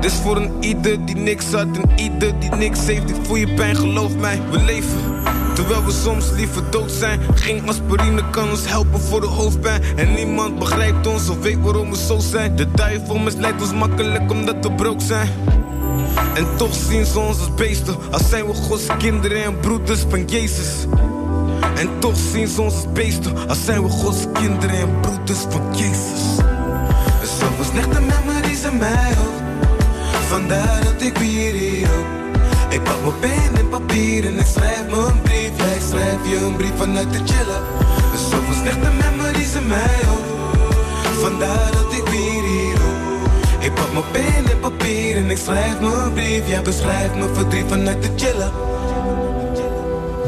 Dit 0.00 0.12
is 0.12 0.18
voor 0.18 0.36
een 0.36 0.50
ieder 0.60 1.04
die 1.04 1.16
niks 1.16 1.52
had 1.52 1.66
en 1.76 1.90
ieder 1.96 2.38
die 2.38 2.50
niks 2.50 2.86
heeft. 2.86 3.10
Ik 3.10 3.16
voel 3.22 3.36
je 3.36 3.54
pijn, 3.54 3.76
geloof 3.76 4.16
mij, 4.16 4.40
we 4.50 4.58
leven. 4.58 4.98
Terwijl 5.54 5.84
we 5.84 5.92
soms 5.92 6.30
liever 6.30 6.70
dood 6.70 6.90
zijn. 6.90 7.20
Geen 7.34 7.68
aspirine 7.68 8.30
kan 8.30 8.50
ons 8.50 8.68
helpen 8.68 9.00
voor 9.00 9.20
de 9.20 9.26
hoofdpijn. 9.26 9.82
En 9.96 10.14
niemand 10.14 10.58
begrijpt 10.58 11.06
ons 11.06 11.28
of 11.28 11.40
weet 11.40 11.60
waarom 11.60 11.90
we 11.90 11.96
zo 11.96 12.18
zijn. 12.18 12.56
De 12.56 12.70
duivel 12.70 13.18
misleidt 13.18 13.62
ons 13.62 13.72
makkelijk 13.72 14.30
omdat 14.30 14.56
we 14.60 14.72
broke 14.72 15.02
zijn. 15.02 15.28
En 16.34 16.46
toch 16.56 16.74
zien 16.88 17.06
ze 17.06 17.18
ons 17.18 17.38
als 17.38 17.54
beesten, 17.54 17.96
als 18.10 18.28
zijn 18.28 18.46
we 18.46 18.54
Gods 18.54 18.86
kinderen 18.98 19.44
en 19.44 19.60
broeders 19.60 20.04
van 20.08 20.24
Jezus. 20.24 20.86
En 21.76 21.88
toch 21.98 22.16
zien 22.32 22.48
ze 22.48 22.62
ons 22.62 22.74
als 22.74 22.92
beesten, 22.92 23.48
als 23.48 23.64
zijn 23.64 23.82
we 23.82 23.88
Gods 23.88 24.18
kinderen 24.32 24.76
en 24.76 25.00
broeders 25.00 25.40
van 25.48 25.76
Jezus. 25.76 26.22
Zoveel 27.38 27.64
slechte 27.72 28.00
memories 28.00 28.62
in 28.62 28.78
mij 28.78 29.10
ook, 29.26 29.42
vandaar 30.28 30.84
dat 30.84 31.02
ik 31.02 31.18
weer 31.18 31.52
hier 31.52 31.88
ook. 31.98 32.24
Ik 32.72 32.82
pak 32.82 33.00
mijn 33.02 33.18
pen 33.20 33.56
en 33.58 33.68
papier 33.68 34.26
en 34.26 34.38
ik 34.38 34.46
schrijf 34.46 34.84
me 34.90 34.96
een 34.96 35.20
brief. 35.22 35.50
Jij 35.56 35.78
schrijft 35.88 36.28
je 36.28 36.36
een 36.36 36.56
brief 36.56 36.76
vanuit 36.76 37.12
de 37.12 37.18
chillen. 37.24 37.62
Zoveel 38.30 38.54
slechte 38.54 38.90
memories 39.02 39.54
in 39.54 39.66
mij 39.66 40.00
ook, 40.10 40.58
vandaar 41.20 41.70
dat 41.72 41.92
ik 41.92 42.08
weer. 42.08 42.63
Ik 43.64 43.74
pak 43.74 43.92
mijn 43.92 44.04
pen 44.12 44.50
en 44.50 44.60
papier 44.60 45.16
en 45.16 45.30
ik 45.30 45.36
schrijf 45.36 45.80
mijn 45.80 46.12
brief. 46.12 46.48
Jij 46.48 46.62
beschrijft 46.62 47.14
mijn 47.14 47.34
verdriet 47.34 47.64
vanuit 47.68 48.02
de 48.02 48.10
chillen. 48.16 48.52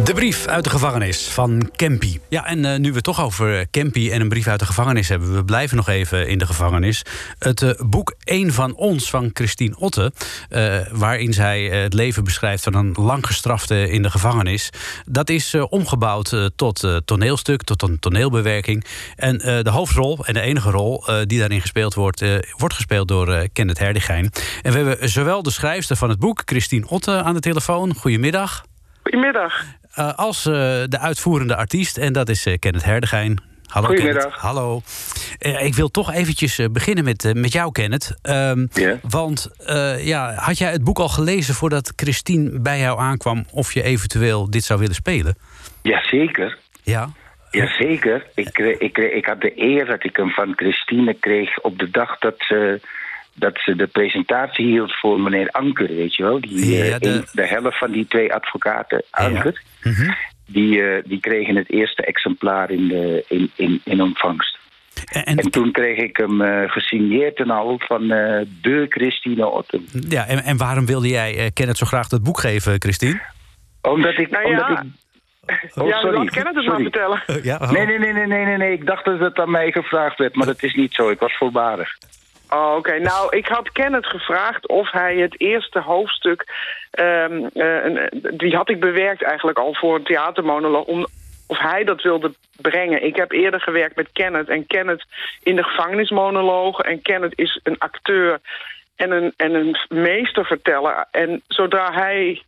De 0.07 0.15
brief 0.15 0.47
uit 0.47 0.65
de 0.65 0.71
gevangenis 0.71 1.29
van 1.29 1.71
Kempi. 1.77 2.21
Ja, 2.29 2.47
en 2.47 2.65
uh, 2.65 2.77
nu 2.77 2.89
we 2.89 2.95
het 2.95 3.05
toch 3.05 3.23
over 3.23 3.67
Kempi 3.67 4.11
en 4.11 4.21
een 4.21 4.29
brief 4.29 4.47
uit 4.47 4.59
de 4.59 4.67
gevangenis 4.67 5.09
hebben... 5.09 5.35
we 5.35 5.45
blijven 5.45 5.77
nog 5.77 5.89
even 5.89 6.29
in 6.29 6.39
de 6.39 6.47
gevangenis. 6.47 7.03
Het 7.39 7.63
uh, 7.63 7.71
boek 7.87 8.15
Eén 8.25 8.53
van 8.53 8.75
ons 8.75 9.11
van 9.11 9.31
Christine 9.33 9.77
Otte... 9.79 10.13
Uh, 10.51 10.77
waarin 10.93 11.33
zij 11.33 11.63
het 11.65 11.95
leven 11.95 12.25
beschrijft 12.25 12.63
van 12.63 12.75
een 12.75 12.93
lang 12.93 13.27
gestrafte 13.27 13.89
in 13.89 14.03
de 14.03 14.11
gevangenis... 14.11 14.71
dat 15.07 15.29
is 15.29 15.55
omgebouwd 15.55 16.51
tot 16.57 16.89
toneelstuk, 17.05 17.63
tot 17.63 17.83
een 17.83 17.99
toneelbewerking. 17.99 18.85
En 19.17 19.39
de 19.39 19.71
hoofdrol 19.71 20.25
en 20.25 20.35
de 20.35 20.41
enige 20.41 20.71
rol 20.71 21.05
die 21.25 21.39
daarin 21.39 21.61
gespeeld 21.61 21.95
wordt... 21.95 22.25
wordt 22.57 22.75
gespeeld 22.75 23.09
door 23.09 23.49
Kenneth 23.53 23.79
Herdigijn. 23.79 24.31
En 24.63 24.73
we 24.73 24.79
hebben 24.79 25.09
zowel 25.09 25.43
de 25.43 25.51
schrijfster 25.51 25.97
van 25.97 26.09
het 26.09 26.19
boek, 26.19 26.43
Christine 26.45 26.89
Otte, 26.89 27.23
aan 27.23 27.35
de 27.35 27.41
telefoon. 27.41 27.95
Goedemiddag. 27.95 28.65
Goedemiddag. 29.03 29.65
Uh, 29.99 30.13
als 30.15 30.47
uh, 30.47 30.55
de 30.89 30.99
uitvoerende 30.99 31.57
artiest, 31.57 31.99
en 31.99 32.13
dat 32.13 32.29
is 32.29 32.47
uh, 32.47 32.55
Kenneth 32.59 32.85
Herdegijn. 32.85 33.41
Hallo 33.67 33.87
Goedemiddag. 33.87 34.23
Kenneth. 34.23 34.41
Hallo. 34.41 34.83
ik 35.67 35.75
wil 35.75 35.89
toch 35.89 36.13
eventjes 36.13 36.61
beginnen 36.73 37.05
met, 37.05 37.35
met 37.35 37.53
jou, 37.53 37.73
Kenneth. 37.73 38.19
Um, 38.23 38.69
yeah. 38.73 38.99
Want 39.03 39.51
ja, 39.99 40.35
had 40.35 40.59
jij 40.59 40.71
het 40.71 40.85
boek 40.85 40.99
al 40.99 41.09
gelezen 41.09 41.55
voordat 41.55 41.93
Christine 41.97 42.61
bij 42.61 42.79
jou 42.79 42.99
aankwam... 42.99 43.45
of 43.51 43.73
je 43.73 43.83
eventueel 43.83 44.51
dit 44.51 44.65
zou 44.65 44.81
willen 44.81 44.95
spelen? 44.95 45.37
Jazeker. 45.83 46.59
Ja? 46.83 47.09
Jazeker. 47.51 48.27
Ik, 48.35 48.59
ik, 48.59 48.99
ik 48.99 49.27
had 49.27 49.41
de 49.41 49.53
eer 49.63 49.87
dat 49.87 50.05
ik 50.05 50.17
hem 50.17 50.31
van 50.31 50.53
Christine 50.57 51.15
kreeg 51.15 51.59
op 51.59 51.79
de 51.79 51.91
dag 51.91 52.19
dat 52.19 52.35
ze 52.39 52.81
dat 53.37 53.59
ze 53.59 53.77
de 53.77 53.87
presentatie 53.87 54.67
hield 54.67 54.99
voor 54.99 55.21
meneer 55.21 55.51
Anker, 55.51 55.87
weet 55.87 56.15
je 56.15 56.23
wel. 56.23 56.41
Die, 56.41 56.85
ja, 56.85 56.99
de... 56.99 57.25
de... 57.33 57.47
helft 57.47 57.79
van 57.79 57.91
die 57.91 58.07
twee 58.07 58.33
advocaten, 58.33 59.03
Anker, 59.11 59.63
ja. 59.83 59.91
mm 59.91 59.97
-hmm. 59.97 60.15
die, 60.47 60.77
uh, 60.77 61.03
die 61.05 61.21
kregen 61.21 61.57
het 61.57 61.71
eerste 61.71 62.03
exemplaar 62.03 62.71
in, 62.71 62.89
de, 62.89 63.25
in, 63.29 63.51
in, 63.57 63.81
in 63.85 64.03
ontvangst. 64.03 64.59
En, 65.13 65.25
en, 65.25 65.51
toen 65.51 65.73
kreeg 65.73 65.99
ik 65.99 66.17
hem 66.17 66.41
uh, 66.41 66.71
gesigneerd 66.71 67.39
en 67.39 67.51
al 67.51 67.79
van 67.79 68.03
uh, 68.03 68.41
de 68.63 68.87
Christine 68.89 69.47
Otten. 69.47 69.87
Ja, 70.09 70.27
en, 70.27 70.43
en 70.43 70.57
waarom 70.57 70.87
wilde 70.87 71.09
jij 71.09 71.51
Kenneth 71.55 71.77
zo 71.77 71.87
graag 71.87 72.11
het 72.11 72.23
boek 72.23 72.41
geven, 72.41 72.81
Christine? 72.81 73.21
Omdat 73.83 74.19
ik... 74.19 74.31
Nou 74.31 74.45
omdat 74.45 74.69
ja. 74.69 74.81
ik 74.81 74.89
Oh, 75.75 75.89
ja, 75.89 75.99
sorry. 75.99 76.17
laat 76.17 76.31
Kenneth 76.31 76.55
het 76.55 76.65
sorry. 76.65 76.83
maar 76.83 76.91
vertellen. 76.91 77.23
Uh, 77.27 77.45
ja, 77.45 77.57
oh. 77.57 77.71
nee, 77.71 77.87
nee, 77.87 77.99
nee, 77.99 78.13
nee, 78.13 78.27
nee, 78.27 78.45
nee, 78.45 78.57
nee. 78.57 78.73
Ik 78.73 78.87
dacht 78.87 79.05
dat 79.05 79.21
het 79.21 79.39
aan 79.39 79.51
mij 79.51 79.73
gevraagd 79.73 80.19
werd, 80.19 80.35
maar 80.35 80.47
dat 80.47 80.63
is 80.63 80.75
niet 80.75 80.95
zo. 80.95 81.11
Ik 81.11 81.19
was 81.19 81.37
voorbarig. 81.37 81.89
Oh, 82.51 82.75
oké. 82.77 82.99
Nou, 82.99 83.37
ik 83.37 83.47
had 83.47 83.73
Kenneth 83.73 84.07
gevraagd 84.07 84.69
of 84.69 84.91
hij 84.91 85.17
het 85.17 85.41
eerste 85.41 85.81
hoofdstuk... 85.81 86.45
Um, 87.01 87.51
uh, 87.55 88.07
die 88.33 88.57
had 88.57 88.69
ik 88.69 88.81
bewerkt 88.81 89.23
eigenlijk 89.23 89.59
al 89.59 89.75
voor 89.75 89.95
een 89.95 90.05
theatermonoloog... 90.05 91.07
Of 91.49 91.59
hij 91.59 91.85
dat 91.85 92.03
wilde 92.03 92.35
brengen. 92.61 93.05
Ik 93.05 93.17
heb 93.17 93.33
eerder 93.33 93.61
gewerkt 93.61 93.97
met 93.97 94.13
Kenneth. 94.13 94.49
En 94.49 94.67
Kenneth 94.67 95.05
in 95.43 95.57
de 95.57 95.63
gevangenismonologen. 95.63 96.85
En 96.85 97.03
Kenneth 97.03 97.39
is 97.39 97.61
een 97.63 97.79
acteur 97.79 98.41
en 98.97 99.11
een, 99.11 99.33
en 99.37 99.55
een 99.55 99.77
meesterverteller. 99.89 101.07
En 101.11 101.43
zodra 101.49 101.93
hij 101.93 102.43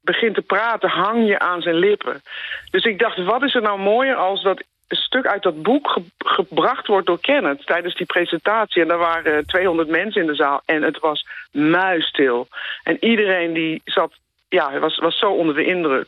begint 0.00 0.34
te 0.34 0.42
praten, 0.42 0.88
hang 0.88 1.26
je 1.28 1.38
aan 1.38 1.62
zijn 1.62 1.74
lippen. 1.74 2.22
Dus 2.70 2.84
ik 2.84 2.98
dacht, 2.98 3.24
wat 3.24 3.42
is 3.42 3.54
er 3.54 3.62
nou 3.62 3.78
mooier 3.78 4.14
als 4.14 4.42
dat 4.42 4.62
stuk 4.96 5.26
uit 5.26 5.42
dat 5.42 5.62
boek 5.62 5.88
ge 5.90 6.02
gebracht 6.18 6.86
wordt 6.86 7.06
door 7.06 7.20
Kenneth 7.20 7.66
tijdens 7.66 7.94
die 7.94 8.06
presentatie. 8.06 8.82
En 8.82 8.88
daar 8.88 8.98
waren 8.98 9.46
200 9.46 9.88
mensen 9.88 10.20
in 10.20 10.26
de 10.26 10.34
zaal 10.34 10.62
en 10.64 10.82
het 10.82 10.98
was 10.98 11.26
muisstil. 11.52 12.48
En 12.82 13.04
iedereen 13.04 13.52
die 13.52 13.80
zat, 13.84 14.12
ja, 14.48 14.78
was, 14.78 14.98
was 14.98 15.18
zo 15.18 15.30
onder 15.30 15.54
de 15.54 15.64
indruk. 15.64 16.06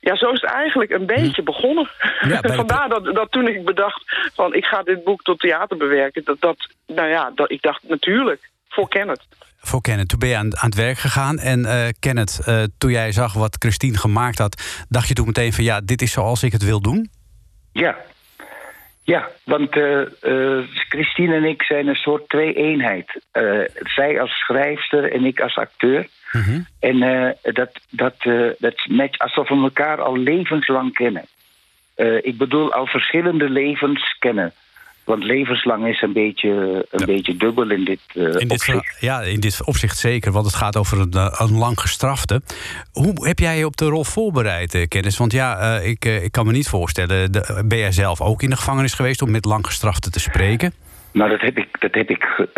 Ja, 0.00 0.16
zo 0.16 0.30
is 0.30 0.40
het 0.40 0.50
eigenlijk 0.50 0.90
een 0.90 1.06
beetje 1.06 1.42
begonnen. 1.42 1.88
Ja, 2.28 2.40
Vandaar 2.62 2.88
dat, 2.88 3.04
dat 3.04 3.30
toen 3.32 3.48
ik 3.48 3.64
bedacht 3.64 4.30
van 4.34 4.54
ik 4.54 4.64
ga 4.64 4.82
dit 4.82 5.04
boek 5.04 5.22
tot 5.22 5.40
theater 5.40 5.76
bewerken. 5.76 6.24
Dat, 6.24 6.40
dat, 6.40 6.56
nou 6.86 7.08
ja, 7.08 7.32
dat, 7.34 7.50
ik 7.50 7.62
dacht 7.62 7.82
natuurlijk. 7.88 8.50
voor 8.68 8.88
Kenneth. 8.88 9.22
Voor 9.58 9.80
Kenneth. 9.80 10.08
Toen 10.08 10.18
ben 10.18 10.28
je 10.28 10.36
aan, 10.36 10.58
aan 10.58 10.68
het 10.68 10.74
werk 10.74 10.98
gegaan. 10.98 11.38
En 11.38 11.60
uh, 11.60 11.88
Kenneth, 11.98 12.40
uh, 12.48 12.62
toen 12.78 12.90
jij 12.90 13.12
zag 13.12 13.32
wat 13.32 13.56
Christine 13.58 13.98
gemaakt 13.98 14.38
had... 14.38 14.84
dacht 14.88 15.08
je 15.08 15.14
toen 15.14 15.26
meteen 15.26 15.52
van 15.52 15.64
ja, 15.64 15.80
dit 15.80 16.02
is 16.02 16.12
zoals 16.12 16.42
ik 16.42 16.52
het 16.52 16.64
wil 16.64 16.80
doen? 16.80 17.10
Ja. 17.72 17.96
Ja, 19.04 19.28
want 19.44 19.76
uh, 19.76 20.02
Christine 20.88 21.34
en 21.34 21.44
ik 21.44 21.62
zijn 21.62 21.86
een 21.86 21.94
soort 21.94 22.28
twee-eenheid. 22.28 23.20
zij 23.74 24.20
als 24.20 24.30
schrijfster 24.30 25.12
en 25.12 25.24
ik 25.24 25.40
als 25.40 25.56
acteur. 25.56 26.06
Mm 26.32 26.42
-hmm. 26.42 26.66
En 26.80 26.98
dat, 27.42 27.70
dat, 27.90 28.14
dat 28.58 28.74
is 28.74 28.86
net 28.88 29.18
alsof 29.18 29.48
we 29.48 29.54
elkaar 29.54 30.00
al 30.00 30.16
levenslang 30.16 30.92
kennen. 30.92 31.24
ik 32.22 32.38
bedoel, 32.38 32.72
al 32.72 32.86
verschillende 32.86 33.50
levens 33.50 34.16
kennen. 34.18 34.52
Want 35.04 35.24
levenslang 35.24 35.86
is 35.86 36.02
een 36.02 36.12
beetje, 36.12 36.50
een 36.90 37.00
ja. 37.00 37.06
beetje 37.06 37.36
dubbel 37.36 37.70
in 37.70 37.84
dit, 37.84 38.00
uh, 38.14 38.24
in 38.24 38.32
dit 38.32 38.50
opzicht. 38.50 38.96
Ja, 39.00 39.20
in 39.20 39.40
dit 39.40 39.64
opzicht 39.64 39.98
zeker, 39.98 40.32
want 40.32 40.46
het 40.46 40.54
gaat 40.54 40.76
over 40.76 41.00
een, 41.00 41.12
eh, 41.12 41.38
een 41.38 41.58
lang 41.58 41.80
gestrafte. 41.80 42.42
Hoe 42.92 43.26
heb 43.26 43.38
jij 43.38 43.58
je 43.58 43.66
op 43.66 43.76
de 43.76 43.84
rol 43.84 44.04
voorbereid, 44.04 44.74
uh, 44.74 44.86
Kennis? 44.88 45.18
Want 45.18 45.32
ja, 45.32 45.78
uh, 45.80 45.88
ik, 45.88 46.04
ik 46.04 46.32
kan 46.32 46.46
me 46.46 46.52
niet 46.52 46.68
voorstellen... 46.68 47.32
De, 47.32 47.62
ben 47.66 47.78
jij 47.78 47.92
zelf 47.92 48.20
ook 48.20 48.42
in 48.42 48.50
de 48.50 48.56
gevangenis 48.56 48.94
geweest 48.94 49.22
om 49.22 49.30
met 49.30 49.44
lang 49.44 49.66
gestrafte 49.66 50.10
te 50.10 50.20
spreken? 50.20 50.72
Nou, 51.12 51.30
dat 51.30 51.40
heb 51.40 51.58
ik, 51.58 51.80
dat 51.80 51.94
heb 51.94 52.10
ik 52.10 52.48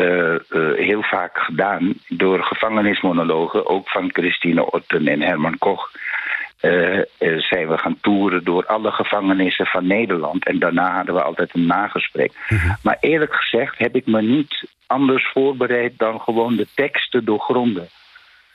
heel 0.77 1.03
vaak 1.03 1.39
gedaan 1.39 1.95
door 2.09 2.43
gevangenismonologen... 2.43 3.67
ook 3.67 3.89
van 3.89 4.11
Christine 4.13 4.71
Otten 4.71 5.07
en 5.07 5.21
Herman 5.21 5.59
Koch... 5.59 5.91
Uh, 6.65 6.99
uh, 7.19 7.41
zijn 7.41 7.69
we 7.69 7.79
gaan 7.79 7.99
toeren 8.01 8.45
door 8.45 8.67
alle 8.67 8.91
gevangenissen 8.91 9.67
van 9.67 9.87
Nederland. 9.87 10.47
En 10.47 10.59
daarna 10.59 10.95
hadden 10.95 11.15
we 11.15 11.23
altijd 11.23 11.55
een 11.55 11.67
nagesprek. 11.67 12.33
Mm 12.49 12.59
-hmm. 12.59 12.77
Maar 12.83 12.97
eerlijk 13.01 13.35
gezegd 13.35 13.79
heb 13.79 13.97
ik 13.97 14.07
me 14.07 14.23
niet 14.23 14.65
anders 14.87 15.31
voorbereid 15.33 15.99
dan 15.99 16.21
gewoon 16.21 16.57
de 16.57 16.67
teksten 16.75 17.25
doorgronden. 17.25 17.89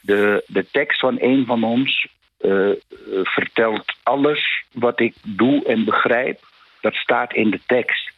De, 0.02 0.44
de 0.48 0.66
tekst 0.72 1.00
van 1.00 1.18
een 1.20 1.46
van 1.46 1.64
ons 1.64 2.08
uh, 2.42 2.70
vertelt 3.24 3.94
alles 4.04 4.64
wat 4.72 5.00
ik 5.00 5.16
doe 5.24 5.66
en 5.66 5.86
begrijp. 5.86 6.40
Dat 6.82 6.94
staat 6.94 7.34
in 7.34 7.50
de 7.50 7.60
tekst. 7.66 8.12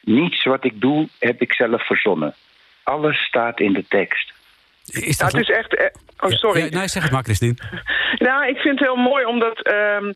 Niets 0.00 0.44
wat 0.44 0.64
ik 0.64 0.80
doe 0.80 1.08
heb 1.18 1.40
ik 1.40 1.52
zelf 1.52 1.86
verzonnen. 1.86 2.34
Alles 2.82 3.18
staat 3.18 3.60
in 3.60 3.72
de 3.72 3.84
tekst. 3.88 4.33
Is 4.92 5.16
dat 5.16 5.32
ja, 5.32 5.38
het 5.38 5.48
is 5.48 5.56
echt... 5.56 5.92
Oh, 6.20 6.30
sorry. 6.30 6.60
Ja, 6.60 6.78
nee, 6.78 6.88
zeg 6.88 7.02
het 7.02 7.12
maar, 7.12 7.22
Christine. 7.22 7.54
nou, 8.28 8.48
ik 8.48 8.56
vind 8.56 8.78
het 8.78 8.88
heel 8.88 8.96
mooi, 8.96 9.24
omdat... 9.24 9.72
Um, 9.72 10.14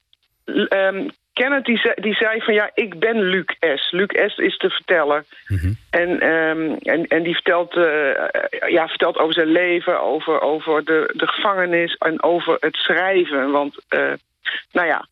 um, 0.70 1.10
Kenneth 1.38 1.64
die 1.64 1.78
zei, 1.78 1.94
die 1.96 2.14
zei 2.14 2.40
van 2.40 2.54
ja, 2.54 2.70
ik 2.74 2.98
ben 2.98 3.22
Luc 3.22 3.44
S. 3.74 3.90
Luc 3.90 4.08
S 4.26 4.36
is 4.36 4.58
de 4.58 4.70
verteller. 4.70 5.24
Mm 5.46 5.58
-hmm. 5.58 5.76
en, 5.90 6.28
um, 6.32 6.76
en, 6.82 7.06
en 7.06 7.22
die 7.22 7.34
vertelt, 7.34 7.76
uh, 7.76 7.84
ja, 8.68 8.88
vertelt 8.88 9.18
over 9.18 9.34
zijn 9.34 9.52
leven, 9.52 10.02
over, 10.02 10.40
over 10.40 10.84
de, 10.84 11.12
de 11.16 11.26
gevangenis 11.26 11.94
en 11.94 12.22
over 12.22 12.56
het 12.60 12.76
schrijven. 12.76 13.50
Want 13.50 13.74
uh, 13.90 14.12
nou 14.72 14.86
ja, 14.86 15.06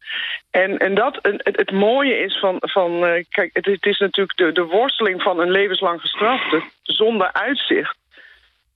en, 0.50 0.78
en 0.78 0.94
dat, 0.94 1.18
het, 1.22 1.56
het 1.56 1.70
mooie 1.70 2.18
is 2.18 2.38
van, 2.38 2.56
van 2.60 2.92
uh, 2.92 3.24
kijk, 3.28 3.50
het, 3.52 3.64
het 3.64 3.86
is 3.86 3.98
natuurlijk 3.98 4.38
de, 4.38 4.52
de 4.52 4.64
worsteling 4.64 5.22
van 5.22 5.40
een 5.40 5.50
levenslang 5.50 6.00
gestrafte 6.00 6.62
zonder 6.82 7.32
uitzicht. 7.32 7.96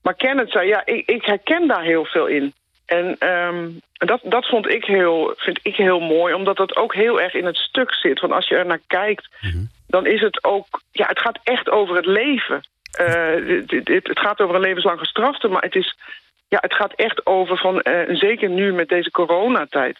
Maar 0.02 0.14
Kenneth 0.14 0.50
zei, 0.50 0.69
ja, 0.69 0.87
ik, 0.87 1.09
ik 1.09 1.25
herken 1.25 1.66
daar 1.69 1.83
heel 1.83 2.04
veel 2.04 2.26
in. 2.26 2.52
En 2.87 3.28
um, 3.28 3.80
dat, 3.92 4.21
dat 4.25 4.47
vond 4.47 4.69
ik 4.69 4.85
heel, 4.85 5.35
vind 5.37 5.59
ik 5.62 5.76
heel 5.76 6.00
mooi, 6.00 6.35
omdat 6.35 6.57
dat 6.57 6.76
ook 6.76 6.95
heel 6.95 7.21
erg 7.21 7.35
in 7.35 7.45
het 7.45 7.57
stuk 7.57 7.95
zit. 7.95 8.21
Want 8.21 8.33
als 8.33 8.49
je 8.49 8.57
er 8.57 8.66
naar 8.66 8.80
kijkt, 8.87 9.28
mm 9.40 9.50
-hmm. 9.50 9.71
dan 9.87 10.07
is 10.07 10.21
het 10.21 10.45
ook... 10.45 10.66
Ja, 10.92 11.07
het 11.07 11.21
gaat 11.21 11.38
echt 11.42 11.71
over 11.71 11.97
het 11.97 12.07
leven. 12.07 12.61
Uh, 13.00 13.66
het, 13.85 14.19
gaat 14.19 14.40
over 14.40 14.54
een 14.54 14.61
levenslang 14.61 14.99
gestrafte, 14.99 15.49
maar 15.49 15.62
het, 15.62 15.75
is, 15.75 15.97
ja, 16.49 16.59
het 16.61 16.75
gaat 16.75 16.92
echt 16.92 17.26
over 17.26 17.57
van... 17.57 17.83
Uh, 17.85 18.16
zeker 18.16 18.49
nu 18.49 18.73
met 18.73 18.88
deze 18.88 19.11
coronatijd... 19.11 19.99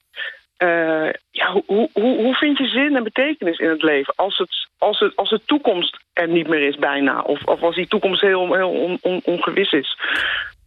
Uh, 0.63 1.11
ja, 1.31 1.53
hoe, 1.67 1.89
hoe, 1.93 2.17
hoe 2.17 2.35
vind 2.35 2.59
je 2.59 2.67
zin 2.67 2.97
en 2.97 3.05
betekenis 3.05 3.59
in 3.59 3.69
het 3.69 3.83
leven 3.83 4.15
als, 4.17 4.39
het, 4.39 4.69
als, 4.79 4.99
het, 4.99 5.17
als 5.17 5.31
de 5.31 5.41
toekomst 5.47 5.99
er 6.13 6.29
niet 6.29 6.49
meer 6.49 6.69
is 6.69 6.77
bijna? 6.77 7.21
Of, 7.21 7.45
of 7.45 7.63
als 7.63 7.75
die 7.75 7.89
toekomst 7.89 8.21
heel, 8.21 8.55
heel 8.55 8.71
on, 8.71 8.99
on, 9.01 9.21
ongewis 9.25 9.73
is? 9.73 9.99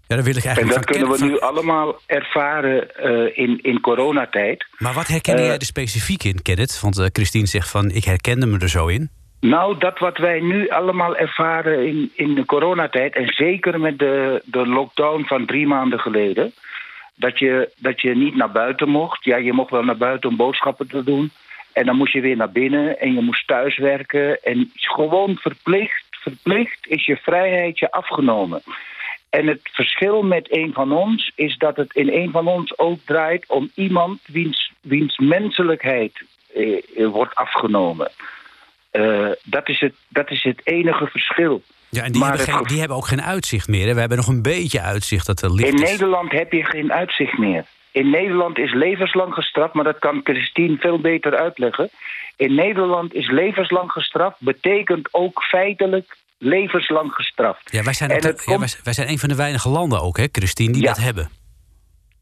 Ja, 0.08 0.16
dat 0.16 0.26
wil 0.26 0.36
ik 0.36 0.46
eigenlijk 0.46 0.76
en 0.76 0.82
dat 0.82 0.92
kunnen 0.92 1.18
we 1.18 1.26
nu 1.26 1.40
allemaal 1.40 2.00
ervaren 2.06 2.88
uh, 3.04 3.38
in, 3.38 3.60
in 3.62 3.82
coronatijd. 3.82 4.66
Maar 4.78 4.94
wat 4.94 5.08
herken 5.08 5.38
uh, 5.38 5.46
jij 5.46 5.56
er 5.56 5.66
specifiek 5.66 6.24
in, 6.24 6.42
Kenneth? 6.42 6.80
Want 6.82 6.98
uh, 7.00 7.06
Christine 7.12 7.48
zegt 7.48 7.70
van, 7.70 7.92
ik 7.92 8.04
herkende 8.04 8.46
me 8.46 8.60
er 8.60 8.70
zo 8.70 8.88
in. 8.88 9.10
Nou, 9.40 9.78
dat 9.78 10.00
wat 10.00 10.18
wij 10.18 10.40
nu 10.40 10.70
allemaal 10.70 11.16
ervaren 11.16 11.88
in, 11.88 12.12
in 12.16 12.36
de 12.36 12.46
coronatijd... 12.46 13.16
en 13.16 13.28
zeker 13.28 13.80
met 13.80 14.00
de, 14.00 14.42
de 14.46 14.68
lockdown 14.68 15.24
van 15.24 15.46
drie 15.46 15.68
maanden 15.68 16.00
geleden... 16.00 16.54
Dat 17.16 17.40
je, 17.40 17.72
dat 17.78 18.02
je 18.02 18.16
niet 18.16 18.36
naar 18.36 18.52
buiten 18.52 18.90
mocht. 18.90 19.24
Ja, 19.24 19.38
je 19.38 19.54
mocht 19.54 19.72
wel 19.72 19.84
naar 19.84 19.98
buiten 19.98 20.30
om 20.30 20.36
boodschappen 20.36 20.88
te 20.88 21.04
doen. 21.04 21.32
En 21.74 21.86
dan 21.86 21.96
moest 21.96 22.14
je 22.14 22.22
weer 22.22 22.36
naar 22.36 22.52
binnen 22.52 23.00
en 23.00 23.14
je 23.14 23.22
moest 23.22 23.48
thuiswerken. 23.48 24.44
En 24.44 24.72
gewoon 24.74 25.38
verplicht, 25.38 26.06
verplicht 26.10 26.88
is 26.88 27.06
je 27.06 27.18
vrijheid 27.18 27.80
je 27.80 27.92
afgenomen. 27.92 28.62
En 29.30 29.48
het 29.48 29.70
verschil 29.72 30.24
met 30.24 30.56
een 30.56 30.74
van 30.74 30.92
ons 30.92 31.32
is 31.36 31.58
dat 31.58 31.76
het 31.76 31.94
in 31.96 32.10
een 32.10 32.32
van 32.32 32.48
ons 32.48 32.78
ook 32.78 33.00
draait 33.06 33.46
om 33.48 33.72
iemand 33.76 34.20
wiens, 34.26 34.72
wiens 34.82 35.18
menselijkheid 35.18 36.22
eh, 36.54 37.08
wordt 37.08 37.36
afgenomen. 37.36 38.12
Uh, 38.92 39.30
dat, 39.44 39.70
is 39.70 39.80
het, 39.80 39.94
dat 40.08 40.32
is 40.32 40.44
het 40.44 40.62
enige 40.64 41.08
verschil. 41.08 41.62
Ja, 41.94 42.04
en 42.04 42.12
die, 42.12 42.24
hebben, 42.24 42.42
geen, 42.42 42.64
die 42.64 42.80
hebben 42.80 42.98
ook 42.98 43.08
geen 43.08 43.22
uitzicht 43.22 43.68
meer. 43.68 43.88
Hè? 43.88 43.94
We 43.94 44.00
hebben 44.00 44.18
nog 44.18 44.28
een 44.28 44.42
beetje 44.42 44.82
uitzicht 44.82 45.26
dat 45.26 45.42
er 45.42 45.54
licht 45.54 45.74
In 45.74 45.84
is. 45.84 45.92
Nederland 45.92 46.32
heb 46.32 46.52
je 46.52 46.64
geen 46.64 46.94
uitzicht 46.94 47.38
meer. 47.38 47.66
In 47.92 48.10
Nederland 48.10 48.58
is 48.58 48.74
levenslang 48.74 49.34
gestraft, 49.34 49.74
maar 49.74 49.84
dat 49.84 50.00
kan 50.00 50.22
Christine 50.24 50.78
veel 50.78 51.00
beter 51.00 51.36
uitleggen. 51.36 51.90
In 52.36 52.56
Nederland 52.56 53.14
is 53.14 53.30
levenslang 53.30 53.92
gestraft, 53.92 54.36
betekent 54.40 55.10
ook 55.12 55.44
feitelijk 55.44 56.18
levenslang 56.38 57.14
gestraft. 57.14 57.72
Ja, 57.72 57.84
wij 57.84 57.94
zijn, 57.94 58.10
ja, 58.10 58.20
wij, 58.60 58.74
wij, 58.84 58.94
zijn 58.94 59.10
een 59.10 59.20
van 59.20 59.30
de 59.30 59.36
weinige 59.36 59.70
landen 59.70 60.02
ook, 60.02 60.18
hè, 60.18 60.26
Christine, 60.32 60.72
die 60.72 60.82
ja. 60.82 60.88
dat 60.88 60.98
hebben. 60.98 61.30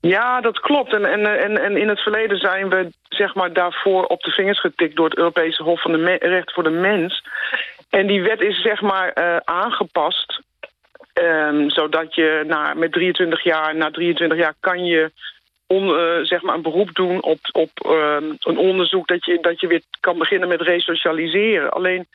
Ja, 0.01 0.41
dat 0.41 0.59
klopt. 0.59 0.93
En, 0.93 1.05
en, 1.05 1.25
en, 1.25 1.63
en 1.63 1.77
in 1.77 1.87
het 1.87 1.99
verleden 1.99 2.37
zijn 2.37 2.69
we 2.69 2.91
zeg 3.09 3.35
maar, 3.35 3.53
daarvoor 3.53 4.05
op 4.05 4.21
de 4.21 4.31
vingers 4.31 4.59
getikt... 4.59 4.95
door 4.95 5.05
het 5.05 5.17
Europese 5.17 5.63
Hof 5.63 5.81
van 5.81 5.91
de 5.91 6.17
Recht 6.19 6.53
voor 6.53 6.63
de 6.63 6.69
Mens. 6.69 7.23
En 7.91 8.07
die 8.07 8.21
wet 8.21 8.41
is 8.41 8.61
zeg 8.61 8.81
maar 8.81 9.11
uh, 9.17 9.37
aangepast... 9.37 10.41
Um, 11.13 11.69
zodat 11.69 12.15
je 12.15 12.43
na, 12.47 12.73
met 12.73 12.91
23 12.91 13.43
jaar, 13.43 13.75
na 13.75 13.91
23 13.91 14.37
jaar 14.37 14.53
kan 14.59 14.85
je 14.85 15.11
on, 15.67 15.87
uh, 15.87 16.19
zeg 16.21 16.41
maar 16.41 16.55
een 16.55 16.61
beroep 16.61 16.93
doen 16.93 17.23
op, 17.23 17.39
op 17.51 17.69
uh, 17.85 18.17
een 18.39 18.57
onderzoek... 18.57 19.07
Dat 19.07 19.25
je, 19.25 19.37
dat 19.41 19.59
je 19.59 19.67
weer 19.67 19.81
kan 19.99 20.17
beginnen 20.17 20.47
met 20.47 20.61
resocialiseren. 20.61 21.71
Alleen 21.71 22.07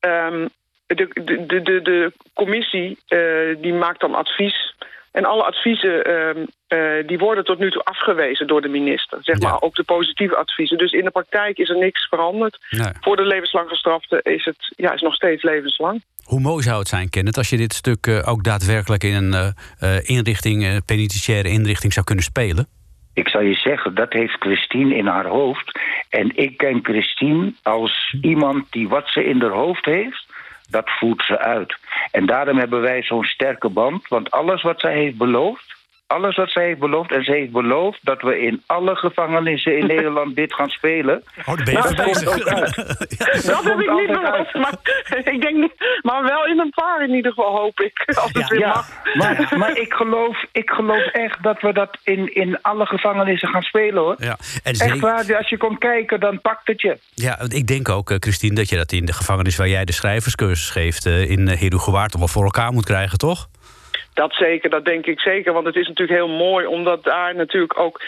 um, 0.00 0.48
de, 0.86 1.08
de, 1.46 1.62
de, 1.62 1.82
de 1.82 2.12
commissie 2.34 2.98
uh, 3.08 3.56
die 3.60 3.74
maakt 3.74 4.00
dan 4.00 4.14
advies... 4.14 4.74
En 5.12 5.24
alle 5.24 5.42
adviezen 5.42 6.10
uh, 6.10 6.28
uh, 6.68 7.06
die 7.06 7.18
worden 7.18 7.44
tot 7.44 7.58
nu 7.58 7.70
toe 7.70 7.84
afgewezen 7.84 8.46
door 8.46 8.60
de 8.60 8.68
minister. 8.68 9.18
Zeg 9.22 9.40
maar, 9.40 9.50
ja. 9.50 9.58
ook 9.60 9.74
de 9.74 9.82
positieve 9.82 10.36
adviezen. 10.36 10.78
Dus 10.78 10.92
in 10.92 11.04
de 11.04 11.10
praktijk 11.10 11.58
is 11.58 11.68
er 11.68 11.78
niks 11.78 12.08
veranderd. 12.08 12.58
Nee. 12.70 12.92
Voor 13.00 13.16
de 13.16 13.26
levenslang 13.26 13.68
gestrafte 13.68 14.20
is 14.22 14.44
het 14.44 14.74
ja, 14.76 14.92
is 14.92 15.00
nog 15.00 15.14
steeds 15.14 15.42
levenslang. 15.42 16.02
Hoe 16.24 16.40
mooi 16.40 16.62
zou 16.62 16.78
het 16.78 16.88
zijn, 16.88 17.10
Kenneth, 17.10 17.36
als 17.36 17.48
je 17.48 17.56
dit 17.56 17.72
stuk 17.72 18.06
uh, 18.06 18.28
ook 18.28 18.44
daadwerkelijk 18.44 19.04
in 19.04 19.14
een 19.14 19.54
inrichting, 20.02 20.84
penitentiaire 20.84 21.48
inrichting 21.48 21.92
zou 21.92 22.06
kunnen 22.06 22.24
spelen? 22.24 22.66
Ik 23.14 23.28
zal 23.28 23.40
je 23.40 23.54
zeggen, 23.54 23.94
dat 23.94 24.12
heeft 24.12 24.36
Christine 24.38 24.94
in 24.94 25.06
haar 25.06 25.26
hoofd. 25.26 25.80
En 26.08 26.36
ik 26.36 26.56
ken 26.56 26.80
Christine 26.82 27.52
als 27.62 28.16
iemand 28.20 28.72
die 28.72 28.88
wat 28.88 29.08
ze 29.08 29.24
in 29.24 29.40
haar 29.40 29.50
hoofd 29.50 29.84
heeft 29.84 30.26
dat 30.70 30.90
voert 30.90 31.22
ze 31.22 31.38
uit. 31.38 31.76
En 32.10 32.26
daarom 32.26 32.58
hebben 32.58 32.80
wij 32.80 33.02
zo'n 33.02 33.24
sterke 33.24 33.68
band. 33.68 34.08
Want 34.08 34.30
alles 34.30 34.62
wat 34.62 34.80
zij 34.80 34.94
heeft 34.94 35.16
beloofd... 35.16 35.77
alles 36.08 36.36
wat 36.36 36.50
zij 36.50 36.64
heeft 36.64 36.78
beloofd... 36.78 37.12
en 37.12 37.24
ze 37.24 37.32
heeft 37.32 37.52
beloofd 37.52 37.98
dat 38.02 38.22
we 38.22 38.40
in 38.40 38.62
alle 38.66 38.96
gevangenissen 38.96 39.78
in 39.78 39.86
Nederland 39.96 40.36
dit 40.36 40.54
gaan 40.54 40.68
spelen. 40.68 41.22
Oh, 41.46 41.56
de 41.56 41.62
ben 41.64 41.72
je 41.72 41.78
nou, 41.78 41.94
dat 41.94 42.06
bezig. 42.06 42.38
ja. 42.48 42.54
Dat 43.52 43.64
heb 43.64 43.80
ik 43.80 43.90
niet 43.90 44.06
beloofd. 44.06 44.54
Maar, 44.54 44.74
ik 45.34 45.40
denk 45.40 45.56
niet, 45.56 45.74
maar 46.02 46.22
wel 46.22 46.46
in 46.46 46.58
een 46.58 46.70
paar 46.70 47.02
in 47.02 47.14
ieder 47.14 47.32
geval, 47.32 47.56
hoop 47.56 47.80
ik. 47.80 48.02
Als 48.06 48.32
het 48.32 48.36
ja, 48.36 48.46
weer 48.46 48.58
ja. 48.58 48.68
mag. 48.68 48.88
Maar, 49.14 49.58
maar 49.58 49.76
ik, 49.76 49.92
geloof, 49.92 50.44
ik 50.52 50.70
geloof 50.70 51.06
echt 51.06 51.42
dat 51.42 51.60
we 51.60 51.72
dat 51.72 51.98
in, 52.02 52.34
in 52.34 52.62
alle 52.62 52.86
gevangenissen 52.86 53.48
gaan 53.48 53.62
spelen, 53.62 54.02
hoor. 54.02 54.16
Ja. 54.18 54.36
En 54.62 54.72
echt 54.72 54.98
waar, 54.98 55.36
als 55.36 55.48
je 55.48 55.56
komt 55.56 55.78
kijken, 55.78 56.20
dan 56.20 56.40
pakt 56.40 56.66
het 56.66 56.80
je. 56.80 56.98
Ja, 57.14 57.40
ik 57.48 57.66
denk 57.66 57.88
ook, 57.88 58.16
Christine, 58.18 58.54
dat 58.54 58.68
je 58.68 58.76
dat 58.76 58.92
in 58.92 59.04
de 59.04 59.12
gevangenis... 59.12 59.56
waar 59.56 59.68
jij 59.68 59.84
de 59.84 59.92
schrijverscursus 59.92 60.70
geeft 60.70 61.06
in 61.06 61.48
Herugewaard... 61.48 62.18
wel 62.18 62.28
voor 62.28 62.44
elkaar 62.44 62.72
moet 62.72 62.84
krijgen, 62.84 63.18
toch? 63.18 63.48
Dat 64.18 64.34
zeker, 64.34 64.70
dat 64.70 64.84
denk 64.84 65.06
ik 65.06 65.20
zeker. 65.20 65.52
Want 65.52 65.66
het 65.66 65.76
is 65.76 65.88
natuurlijk 65.88 66.18
heel 66.18 66.28
mooi, 66.28 66.66
omdat 66.66 67.04
daar 67.04 67.34
natuurlijk 67.34 67.78
ook 67.78 68.00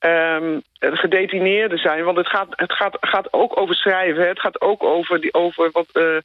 um, 0.00 0.62
gedetineerden 0.78 1.78
zijn. 1.78 2.04
Want 2.04 2.16
het 2.16 2.28
gaat, 2.28 2.46
het 2.50 2.72
gaat, 2.72 2.96
gaat 3.00 3.32
ook 3.32 3.60
over 3.60 3.74
schrijven. 3.74 4.28
Het 4.28 4.40
gaat 4.40 4.60
ook 4.60 4.82
over, 4.82 5.20
die, 5.20 5.34
over 5.34 5.70
wat... 5.72 5.86
Uh, 5.92 6.16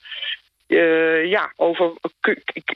eh, 0.70 1.26
ja, 1.26 1.52
over 1.56 1.92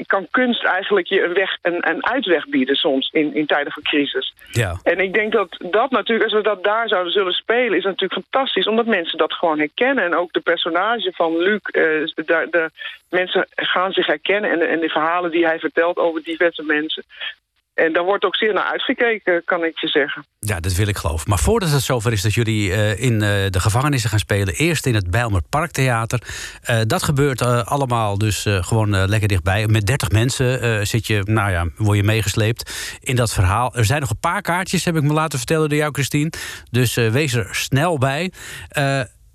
kan 0.05 0.27
kunst 0.31 0.63
eigenlijk 0.63 1.07
je 1.07 1.23
een, 1.23 1.33
weg, 1.33 1.57
een, 1.61 1.89
een 1.89 2.05
uitweg 2.05 2.47
bieden 2.47 2.75
soms 2.75 3.09
in, 3.11 3.35
in 3.35 3.45
tijden 3.45 3.73
van 3.73 3.83
crisis. 3.83 4.33
Ja. 4.51 4.79
En 4.83 4.99
ik 4.99 5.13
denk 5.13 5.31
dat 5.31 5.55
dat 5.59 5.91
natuurlijk, 5.91 6.23
als 6.23 6.41
we 6.41 6.49
dat 6.49 6.63
daar 6.63 6.87
zouden 6.87 7.13
zullen 7.13 7.33
spelen, 7.33 7.77
is 7.77 7.83
natuurlijk 7.83 8.21
fantastisch, 8.21 8.67
omdat 8.67 8.85
mensen 8.85 9.17
dat 9.17 9.33
gewoon 9.33 9.59
herkennen. 9.59 10.03
En 10.03 10.15
ook 10.15 10.33
de 10.33 10.39
personage 10.39 11.11
van 11.13 11.37
Luc, 11.37 11.59
uh, 11.71 11.81
de, 12.15 12.47
de, 12.51 12.71
mensen 13.09 13.47
gaan 13.55 13.91
zich 13.91 14.05
herkennen 14.05 14.51
en 14.51 14.69
en 14.69 14.79
de 14.79 14.89
verhalen 14.89 15.31
die 15.31 15.45
hij 15.45 15.59
vertelt 15.59 15.97
over 15.97 16.23
diverse 16.23 16.63
mensen. 16.63 17.03
En 17.73 17.93
daar 17.93 18.03
wordt 18.03 18.25
ook 18.25 18.35
zeer 18.35 18.53
naar 18.53 18.71
uitgekeken, 18.71 19.41
kan 19.45 19.63
ik 19.63 19.79
je 19.79 19.87
zeggen. 19.87 20.25
Ja, 20.39 20.59
dat 20.59 20.73
wil 20.73 20.87
ik 20.87 20.97
geloven. 20.97 21.29
Maar 21.29 21.39
voordat 21.39 21.69
het 21.69 21.81
zover 21.81 22.11
is 22.11 22.21
dat 22.21 22.33
jullie 22.33 22.69
uh, 22.69 22.99
in 22.99 23.13
uh, 23.13 23.19
de 23.49 23.59
gevangenissen 23.59 24.09
gaan 24.09 24.19
spelen... 24.19 24.53
eerst 24.53 24.85
in 24.85 24.95
het 24.95 25.11
Bijlmer 25.11 25.41
Parktheater. 25.49 26.21
Uh, 26.69 26.81
dat 26.87 27.03
gebeurt 27.03 27.41
allemaal 27.65 28.17
dus 28.17 28.45
gewoon 28.47 29.07
lekker 29.07 29.27
dichtbij. 29.27 29.67
Met 29.67 29.85
30 29.85 30.11
mensen 30.11 30.87
zit 30.87 31.07
je, 31.07 31.21
nou 31.23 31.51
ja, 31.51 31.67
word 31.75 31.97
je 31.97 32.03
meegesleept 32.03 32.97
in 32.99 33.15
dat 33.15 33.33
verhaal. 33.33 33.75
Er 33.75 33.85
zijn 33.85 33.99
nog 33.99 34.09
een 34.09 34.19
paar 34.19 34.41
kaartjes, 34.41 34.85
heb 34.85 34.95
ik 34.95 35.03
me 35.03 35.13
laten 35.13 35.37
vertellen 35.37 35.69
door 35.69 35.77
jou, 35.77 35.91
Christine. 35.93 36.31
Dus 36.71 36.95
wees 36.95 37.33
er 37.33 37.55
snel 37.55 37.97
bij 37.97 38.31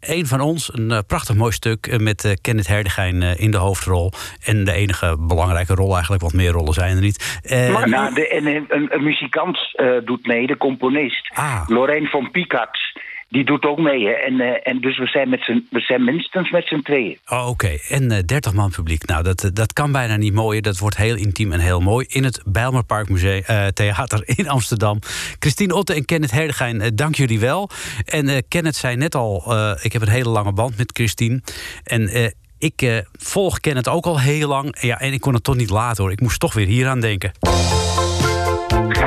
een 0.09 0.27
van 0.27 0.41
ons, 0.41 0.75
een 0.75 0.91
uh, 0.91 0.99
prachtig 1.07 1.37
mooi 1.37 1.53
stuk 1.53 1.87
uh, 1.87 1.99
met 1.99 2.25
uh, 2.25 2.33
Kenneth 2.41 2.67
Herdegijn 2.67 3.23
in 3.23 3.51
de 3.51 3.57
hoofdrol. 3.57 4.13
En 4.45 4.65
de 4.65 4.73
enige 4.73 5.17
belangrijke 5.19 5.75
rol 5.75 5.93
eigenlijk, 5.93 6.23
want 6.23 6.35
meer 6.35 6.51
rollen 6.51 6.75
zijn 6.75 6.97
er 6.97 7.03
niet. 7.03 7.41
maar 7.73 7.89
nou, 7.89 8.15
de, 8.15 8.29
en 8.29 8.47
een, 8.47 8.87
een 8.89 9.03
muzikant 9.03 9.59
doet 10.05 10.27
mee, 10.27 10.47
de 10.47 10.57
componist. 10.57 11.31
Ah. 11.35 11.63
Lorraine 11.67 12.09
van 12.09 12.31
Picax 12.31 12.97
die 13.29 13.45
doet 13.45 13.65
ook 13.65 13.79
mee. 13.79 14.07
Hè. 14.07 14.13
En, 14.13 14.35
uh, 14.35 14.47
en 14.63 14.81
dus 14.81 14.99
we 14.99 15.07
zijn, 15.07 15.29
met 15.29 15.47
we 15.71 15.81
zijn 15.81 16.05
minstens 16.05 16.51
met 16.51 16.67
z'n 16.67 16.81
tweeën. 16.81 17.19
Oh, 17.27 17.49
Oké, 17.49 17.77
en 17.89 18.13
uh, 18.13 18.19
30 18.27 18.53
man 18.55 18.71
publiek. 18.71 19.07
Nou, 19.07 19.23
dat, 19.23 19.51
dat 19.53 19.73
kan 19.73 19.93
bijna 19.93 20.17
niet 20.17 20.33
mooier. 20.33 20.63
Dat 20.63 20.79
wordt 20.79 20.97
heel 20.97 21.17
intiem 21.17 21.53
en 21.53 21.61
heel 21.61 21.81
mooi. 21.81 22.07
In 22.09 22.25
het 22.25 22.43
Bijlmerpark 22.47 23.09
Museum, 23.09 23.43
Theater 23.73 24.23
in 24.39 24.49
Amsterdam. 24.49 24.99
Christine 25.39 25.75
Otte 25.75 25.95
en 25.95 26.05
Kenneth 26.05 26.31
Herdegijn, 26.31 26.95
dank 26.95 27.15
jullie 27.15 27.41
wel. 27.41 27.71
En 28.05 28.49
Kenneth 28.49 28.77
zei 28.77 28.97
net 28.97 29.15
al, 29.15 29.55
ik 29.83 29.93
heb 29.93 30.03
een 30.03 30.09
hele 30.09 30.29
lange 30.29 30.53
band 30.53 30.77
met 30.77 30.91
Christine. 30.93 31.41
En 31.85 32.33
ik 32.59 33.05
volg 33.19 33.61
Kenneth 33.61 33.89
ook 33.89 34.07
al 34.07 34.21
heel 34.21 34.49
lang. 34.49 34.77
Ja, 34.81 35.01
en 35.01 35.13
ik 35.13 35.21
kon 35.21 35.35
het 35.35 35.45
toch 35.45 35.57
niet 35.57 35.71
laten 35.71 36.03
hoor. 36.03 36.13
Ik 36.13 36.21
moest 36.21 36.41
toch 36.41 36.55
weer 36.55 36.67
hier 36.67 36.89
aan 36.89 37.01
denken. 37.01 37.33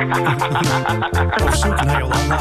Op 0.02 1.54
zoek 1.54 1.84
naar 1.84 1.98
Jolanda. 1.98 2.38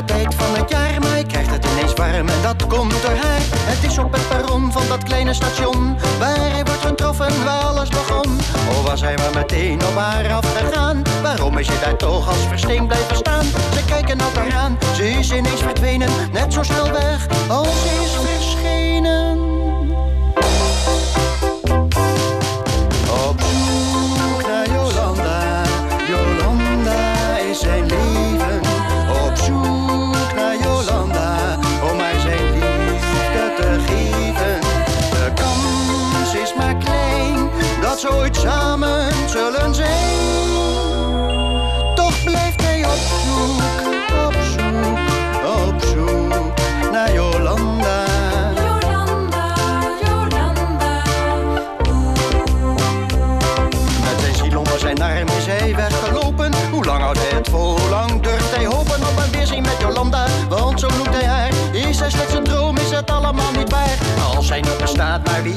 De 0.00 0.06
tijd 0.06 0.34
van 0.34 0.54
het 0.54 0.70
jaar, 0.70 1.00
maar 1.00 1.10
hij 1.10 1.24
krijgt 1.24 1.50
het 1.50 1.66
ineens 1.66 1.92
warm 1.92 2.28
en 2.28 2.42
dat 2.42 2.66
komt 2.66 3.02
door 3.02 3.16
haar. 3.16 3.40
Het 3.42 3.90
is 3.90 3.98
op 3.98 4.12
het 4.12 4.28
perron 4.28 4.72
van 4.72 4.82
dat 4.88 5.02
kleine 5.02 5.34
station, 5.34 5.98
waar 6.18 6.50
hij 6.50 6.64
wordt 6.64 6.84
getroffen, 6.84 7.44
waar 7.44 7.62
alles 7.62 7.88
begon. 7.88 8.38
Oh, 8.68 8.84
was 8.84 9.00
hij 9.00 9.16
maar 9.16 9.34
meteen 9.34 9.84
op 9.86 9.96
haar 9.96 10.32
afgegaan. 10.32 11.02
Waarom 11.22 11.58
is 11.58 11.66
je 11.66 11.78
daar 11.84 11.96
toch 11.96 12.28
als 12.28 12.46
versteen 12.48 12.86
blijven 12.86 13.16
staan? 13.16 13.44
Ze 13.44 13.84
kijken 13.86 14.18
elkaar 14.18 14.54
aan, 14.54 14.78
ze 14.94 15.10
is 15.10 15.32
ineens 15.32 15.60
verdwenen, 15.62 16.10
net 16.32 16.52
zo 16.52 16.62
snel 16.62 16.92
weg 16.92 17.26
als 17.48 17.68
ze 17.82 18.02
is 18.02 18.30
verschenen. 18.30 19.38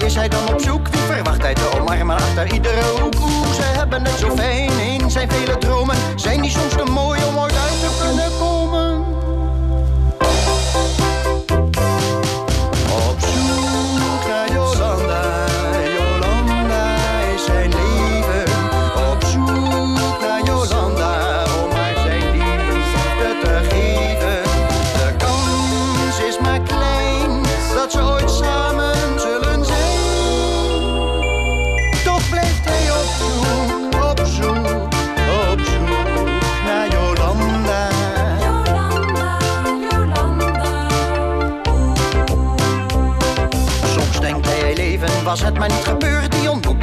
Is 0.03 0.15
hij 0.15 0.27
dan 0.27 0.53
op 0.53 0.61
zoek? 0.61 0.87
Wie 0.87 1.01
verwacht 1.01 1.41
hij 1.41 1.53
te 1.53 1.69
omarmen 1.79 2.15
achter 2.15 2.53
iedere 2.53 2.81
hoek? 2.81 3.15
Oeh, 3.19 3.53
ze 3.53 3.61
hebben 3.61 4.05
het 4.05 4.19
zo 4.19 4.29
fijn 4.35 4.79
in 4.79 5.11
zijn 5.11 5.31
vele 5.31 5.57
dromen. 5.57 5.95
Zijn 6.15 6.41
die 6.41 6.51
soms 6.51 6.73
te 6.73 6.83
mooi 6.91 7.25
om 7.25 7.37
ooit 7.37 7.55
uit 7.55 7.79
te 7.79 7.99
kunnen 8.01 8.31
komen? 8.39 8.52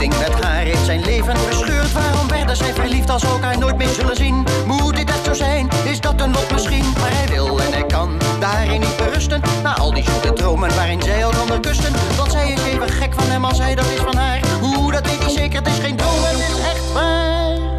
Ontmoeting 0.00 0.32
met 0.32 0.44
haar 0.44 0.62
heeft 0.62 0.84
zijn 0.84 1.00
leven 1.04 1.36
verscheurd. 1.36 1.92
Waarom 1.92 2.28
werden 2.28 2.56
zij 2.56 2.74
verliefd 2.74 3.10
als 3.10 3.22
ze 3.22 3.28
elkaar 3.28 3.58
nooit 3.58 3.76
meer 3.76 3.88
zullen 3.88 4.16
zien? 4.16 4.46
Moet 4.66 4.96
dit 4.96 5.08
echt 5.10 5.24
zo 5.24 5.34
zijn? 5.34 5.68
Is 5.84 6.00
dat 6.00 6.20
een 6.20 6.32
lot 6.32 6.50
misschien? 6.52 6.84
Maar 6.98 7.12
hij 7.12 7.28
wil 7.28 7.60
en 7.60 7.72
hij 7.72 7.86
kan 7.86 8.18
daarin 8.38 8.80
niet 8.80 8.96
berusten. 8.96 9.40
Na 9.62 9.76
al 9.76 9.94
die 9.94 10.04
zoete 10.04 10.32
dromen 10.32 10.74
waarin 10.74 11.02
zij 11.02 11.20
elkaar 11.20 11.60
kusten. 11.60 11.92
Want 12.16 12.30
zij 12.32 12.52
is 12.52 12.62
even 12.62 12.88
gek 12.88 13.14
van 13.14 13.30
hem 13.30 13.44
als 13.44 13.58
hij 13.58 13.74
dat 13.74 13.84
is 13.84 14.00
van 14.00 14.16
haar. 14.16 14.40
Hoe, 14.60 14.92
dat 14.92 15.06
weet 15.06 15.22
hij 15.22 15.30
zeker, 15.30 15.58
het 15.58 15.68
is 15.68 15.78
geen 15.78 15.96
droom, 15.96 16.22
het 16.22 16.38
is 16.38 16.58
echt 16.58 16.92
waar. 16.92 17.69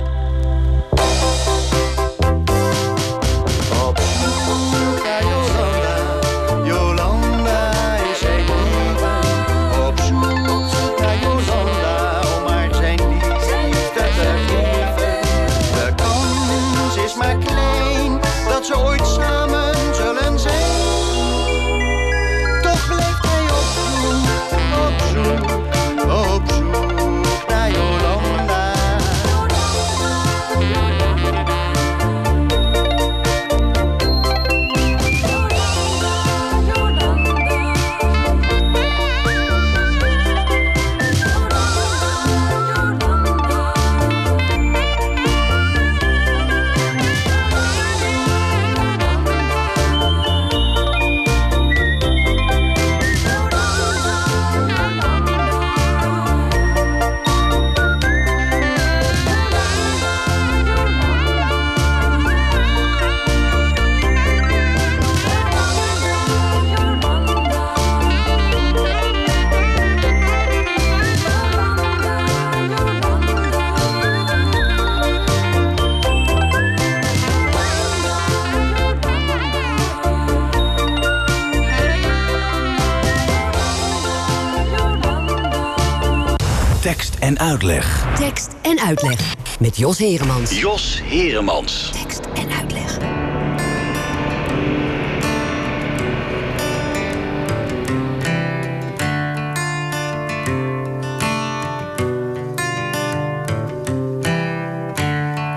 Uitleg. 87.61 88.05
Tekst 88.15 88.49
en 88.61 88.79
uitleg. 88.79 89.33
Met 89.59 89.77
Jos 89.77 89.97
Heremans. 89.97 90.59
Jos 90.59 91.01
Heremans. 91.03 91.91
Tekst 91.91 92.19
en 92.33 92.51
uitleg. 92.51 92.97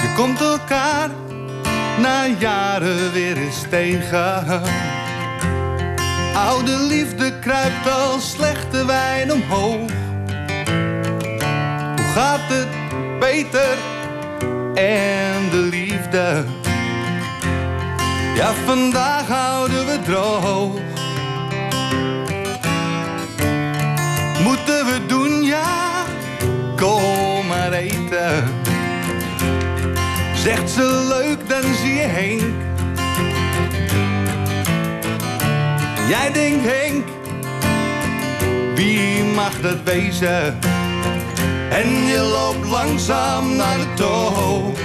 Je 0.01 0.13
komt 0.17 0.41
elkaar 0.41 1.11
na 2.01 2.27
jaren 2.27 3.13
weer 3.13 3.37
eens 3.37 3.63
tegen. 3.71 4.63
Oude 6.35 6.77
liefde 6.77 7.39
kruipt 7.39 7.89
als 7.91 8.31
slechte 8.31 8.87
wijn 8.87 9.33
omhoog. 9.33 10.04
Gaat 12.15 12.41
het 12.47 12.69
beter 13.19 13.79
en 14.75 15.51
de 15.51 15.57
liefde? 15.71 16.45
Ja, 18.35 18.53
vandaag 18.67 19.27
houden 19.29 19.87
we 19.87 19.99
droog. 20.05 20.81
Moeten 24.43 24.87
we 24.87 25.01
doen, 25.07 25.43
ja, 25.43 26.05
kom 26.77 27.47
maar 27.47 27.73
eten. 27.73 28.45
Zegt 30.35 30.71
ze 30.71 31.07
leuk, 31.09 31.49
dan 31.49 31.75
zie 31.75 31.95
je 31.95 32.07
Henk. 32.07 32.43
Jij 36.09 36.33
denkt 36.33 36.65
Henk, 36.65 37.07
wie 38.75 39.25
mag 39.25 39.61
dat 39.61 39.83
wezen? 39.85 40.74
En 41.75 42.07
je 42.07 42.19
loopt 42.19 42.71
langzaam 42.71 43.57
naar 43.57 43.77
de 43.77 43.95
toog. 43.95 44.84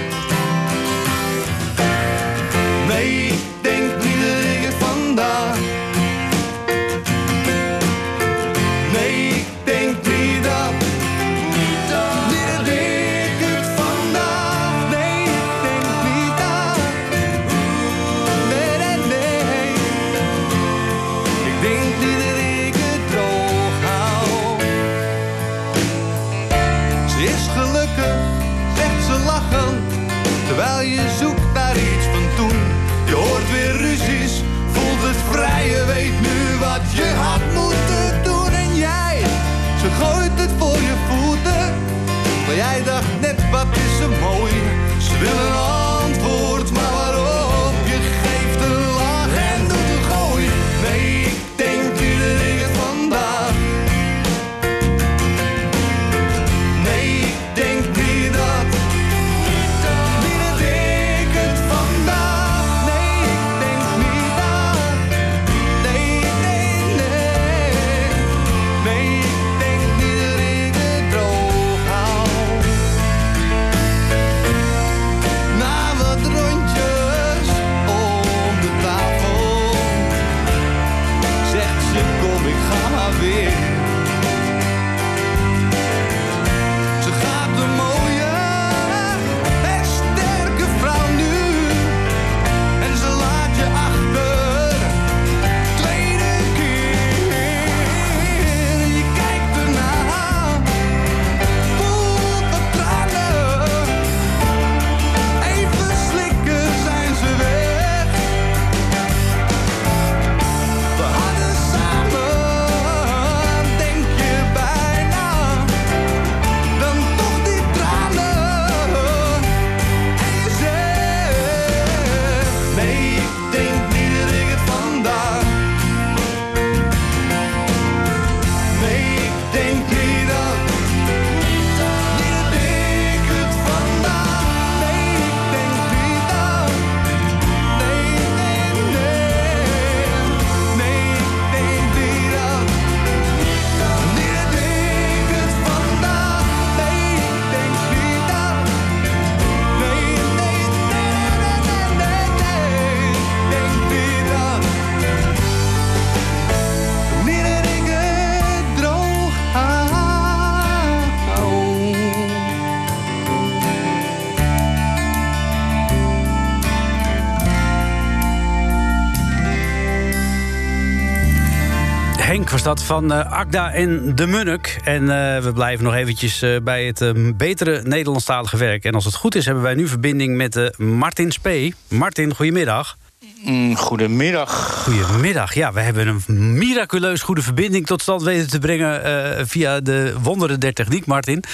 Henk 172.30 172.50
was 172.50 172.62
dat 172.62 172.82
van 172.82 173.12
eh, 173.12 173.32
Agda 173.32 173.72
en 173.72 174.14
de 174.14 174.26
Munnik. 174.26 174.80
En 174.84 175.02
eh, 175.02 175.42
we 175.42 175.52
blijven 175.52 175.84
nog 175.84 175.94
eventjes 175.94 176.42
eh, 176.42 176.56
bij 176.62 176.84
het 176.84 177.12
betere 177.36 177.82
Nederlandstalige 177.82 178.56
werk. 178.56 178.84
En 178.84 178.94
als 178.94 179.04
het 179.04 179.14
goed 179.14 179.34
is, 179.34 179.44
hebben 179.44 179.62
wij 179.62 179.74
nu 179.74 179.88
verbinding 179.88 180.36
met 180.36 180.78
Martin 180.78 181.30
Spee. 181.32 181.74
Martin, 181.88 182.34
goedemiddag. 182.34 182.96
Mm, 183.44 183.76
goedemiddag. 183.76 184.82
Goedemiddag. 184.84 185.54
Ja, 185.54 185.72
we 185.72 185.80
hebben 185.80 186.06
een 186.26 186.58
miraculeus 186.58 187.22
goede 187.22 187.42
verbinding 187.42 187.86
tot 187.86 188.02
stand 188.02 188.22
weten 188.22 188.50
te 188.50 188.58
brengen 188.58 189.48
via 189.48 189.80
de 189.80 190.14
wonderen 190.22 190.60
der 190.60 190.72
techniek, 190.72 191.06
Martin. 191.06 191.44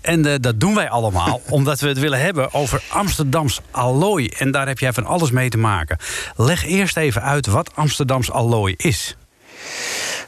En 0.00 0.40
dat 0.40 0.60
doen 0.60 0.74
wij 0.74 0.90
allemaal 0.90 1.40
omdat 1.48 1.80
we 1.80 1.88
het 1.88 1.98
willen 1.98 2.20
hebben 2.20 2.54
over 2.54 2.82
Amsterdams 2.88 3.60
allooi. 3.70 4.28
En 4.28 4.50
daar 4.50 4.66
heb 4.66 4.78
jij 4.78 4.92
van 4.92 5.06
alles 5.06 5.30
mee 5.30 5.48
te 5.48 5.58
maken. 5.58 5.98
Leg 6.36 6.66
eerst 6.66 6.96
even 6.96 7.22
uit 7.22 7.46
wat 7.46 7.76
Amsterdams 7.76 8.30
allooi 8.30 8.74
is. 8.76 9.16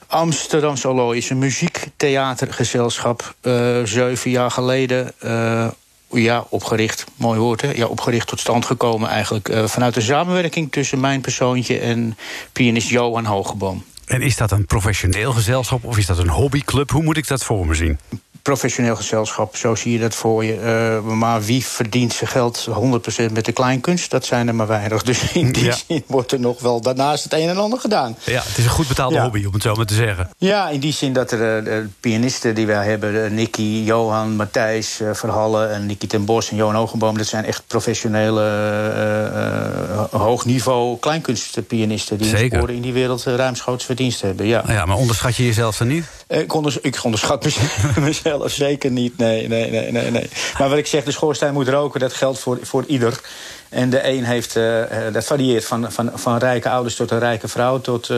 Amsterdamse 0.07 0.89
Allooi 0.89 1.19
is 1.19 1.31
een 1.31 1.39
muziektheatergezelschap. 1.39 3.35
eh, 3.41 3.81
zeven 3.85 4.31
jaar 4.31 4.51
geleden. 4.51 5.13
eh, 5.19 5.69
ja, 6.11 6.45
opgericht, 6.49 7.05
mooi 7.17 7.39
woord 7.39 7.61
hè. 7.61 7.71
Ja, 7.75 7.87
opgericht 7.87 8.27
tot 8.29 8.41
stand 8.41 8.65
gekomen 8.65 9.09
eigenlijk. 9.09 9.49
eh, 9.49 9.65
vanuit 9.67 9.95
de 9.95 10.01
samenwerking 10.01 10.73
tussen 10.73 11.01
mijn 11.01 11.21
persoontje 11.21 11.79
en 11.79 12.17
pianist 12.53 12.89
Johan 12.89 13.25
Hogeboom. 13.25 13.85
En 14.07 14.23
is 14.23 14.37
dat 14.37 14.51
een 14.51 14.67
professioneel 14.67 15.33
gezelschap 15.33 15.85
of 15.85 15.99
is 15.99 16.07
dat 16.07 16.19
een 16.19 16.29
hobbyclub? 16.29 16.91
Hoe 16.91 17.03
moet 17.03 17.17
ik 17.17 17.29
dat 17.29 17.45
voor 17.45 17.67
me 17.67 17.75
zien? 17.75 17.99
Professioneel 18.45 18.97
gezelschap, 18.97 19.57
zo 19.57 19.75
zie 19.75 19.93
je 19.93 19.99
dat 19.99 20.15
voor 20.15 20.45
je. 20.45 20.55
Eh, 20.57 21.13
maar 21.13 21.43
wie 21.43 21.65
verdient 21.65 22.13
zijn 22.13 22.31
geld 22.31 22.69
100% 22.71 23.33
met 23.33 23.45
de 23.45 23.53
kleinkunst? 23.53 24.11
Dat 24.11 24.25
zijn 24.25 24.49
er 24.49 24.55
maar 24.55 24.67
weinig. 24.67 25.03
Dus 25.03 25.33
in 25.33 25.53
die 25.53 25.65
Ja. 25.65 25.77
zin 25.89 26.05
wordt 26.07 26.33
er 26.33 26.41
nog 26.41 26.61
wel 26.61 26.81
daarnaast 26.81 27.25
het 27.25 27.33
een 27.33 27.49
en 27.49 27.57
ander 27.57 27.79
gedaan. 27.81 28.17
Ja, 28.25 28.43
het 28.47 28.59
is 28.59 28.65
een 28.65 28.71
goed 28.71 28.89
betaalde 28.89 29.15
Ja. 29.15 29.23
hobby, 29.23 29.45
om 29.45 29.53
het 29.53 29.63
zo 29.63 29.75
maar 29.75 29.87
te 29.87 29.95
zeggen. 29.95 30.31
Ja, 30.39 30.69
in 30.69 30.81
die 30.81 30.93
zin 30.93 31.13
dat 31.13 31.31
er 31.31 31.65
de 31.65 31.87
pianisten 32.01 32.55
die 32.55 32.67
wij 32.67 32.85
hebben... 32.87 33.35
Nicky, 33.35 33.83
Johan, 33.85 34.37
Matthijs 34.37 35.01
Verhallen 35.13 35.71
en 35.71 35.87
Nicky 35.87 36.07
ten 36.07 36.25
Bos 36.25 36.51
en 36.51 36.57
Johan 36.57 36.75
Hogenboom... 36.75 37.17
dat 37.19 37.27
zijn 37.27 37.45
echt 37.45 37.63
professionele, 37.67 38.43
eh, 38.43 39.27
eh, 39.27 40.05
hoog 40.11 40.45
niveau 40.45 40.99
kleinkunstpianisten... 40.99 42.19
die 42.19 42.37
scoren 42.37 42.75
in 42.75 42.83
die 42.83 42.93
wereld 42.93 43.27
uh, 43.27 43.35
ruimschoots 43.35 43.85
verdienst 43.85 44.21
hebben. 44.21 44.47
Ja. 44.47 44.63
Ja, 44.67 44.85
maar 44.85 44.97
onderschat 44.97 45.37
je 45.37 45.45
jezelf 45.45 45.77
dan 45.77 45.89
niet? 45.89 46.05
Eh, 46.27 46.41
Ik, 46.41 46.53
ik 46.83 47.05
onderschat 47.05 47.47
mezelf, 48.01 48.51
zeker 48.51 48.91
niet. 48.91 49.19
Nee, 49.19 49.49
nee, 49.49 49.71
nee, 49.71 49.93
nee, 49.93 50.11
nee. 50.11 50.29
Maar 50.59 50.69
wat 50.69 50.79
ik 50.79 50.87
zeg, 50.87 51.05
de 51.05 51.11
schoorsteen 51.11 51.53
moet 51.53 51.69
roken, 51.69 52.01
dat 52.01 52.13
geldt 52.13 52.39
voor, 52.39 52.59
voor 52.63 52.85
ieder. 52.87 53.21
En 53.69 53.91
de 53.91 54.09
een 54.09 54.25
heeft, 54.25 54.57
eh, 54.57 55.07
eh, 55.07 55.13
dat 55.13 55.25
varieert 55.25 55.65
van, 55.65 55.93
van, 55.93 56.11
van 56.15 56.39
rijke 56.39 56.69
ouders 56.69 56.97
tot 56.97 57.11
een 57.11 57.19
rijke 57.19 57.49
vrouw... 57.49 57.81
tot, 57.81 58.11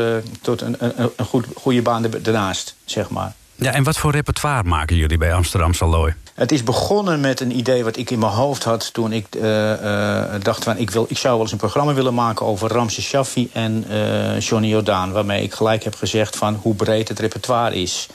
tot 0.43 0.61
een, 0.61 0.77
een, 0.79 1.11
een 1.17 1.27
goed, 1.27 1.47
goede 1.55 1.83
baan 1.83 2.11
daarnaast, 2.23 2.75
zeg 2.85 3.11
maar. 3.11 3.35
Ja, 3.59 3.73
en 3.73 3.83
wat 3.83 3.97
voor 3.97 4.13
repertoire 4.13 4.65
maken 4.65 4.97
jullie 4.97 5.19
bij 5.19 5.35
Amsterdam 5.35 5.75
Saloy? 5.75 6.15
Het 6.35 6.53
is 6.53 6.63
begonnen 6.63 7.21
met 7.21 7.41
een 7.41 7.57
idee 7.57 7.85
wat 7.85 7.97
ik 7.97 8.11
in 8.11 8.19
mijn 8.19 8.33
hoofd 8.33 8.65
had 8.65 8.93
toen 8.93 9.13
ik 9.13 9.35
eh, 9.35 9.73
eh, 10.35 10.43
dacht 10.43 10.65
van 10.65 10.77
ik, 10.77 10.91
wil, 10.91 11.07
ik 11.09 11.19
zou 11.19 11.33
wel 11.33 11.43
eens 11.43 11.53
een 11.53 11.59
programma 11.59 11.95
willen 11.95 12.15
maken 12.15 12.47
over 12.47 12.69
Ramses 12.69 13.05
Shaffi 13.05 13.51
en 13.53 13.85
eh, 13.89 14.41
Johnny 14.41 14.69
Jordaan. 14.69 15.13
Waarmee 15.13 15.43
ik 15.43 15.55
gelijk 15.55 15.85
heb 15.85 15.95
gezegd 15.95 16.37
van 16.37 16.59
hoe 16.63 16.75
breed 16.75 17.09
het 17.09 17.19
repertoire 17.19 17.77
is. 17.77 18.07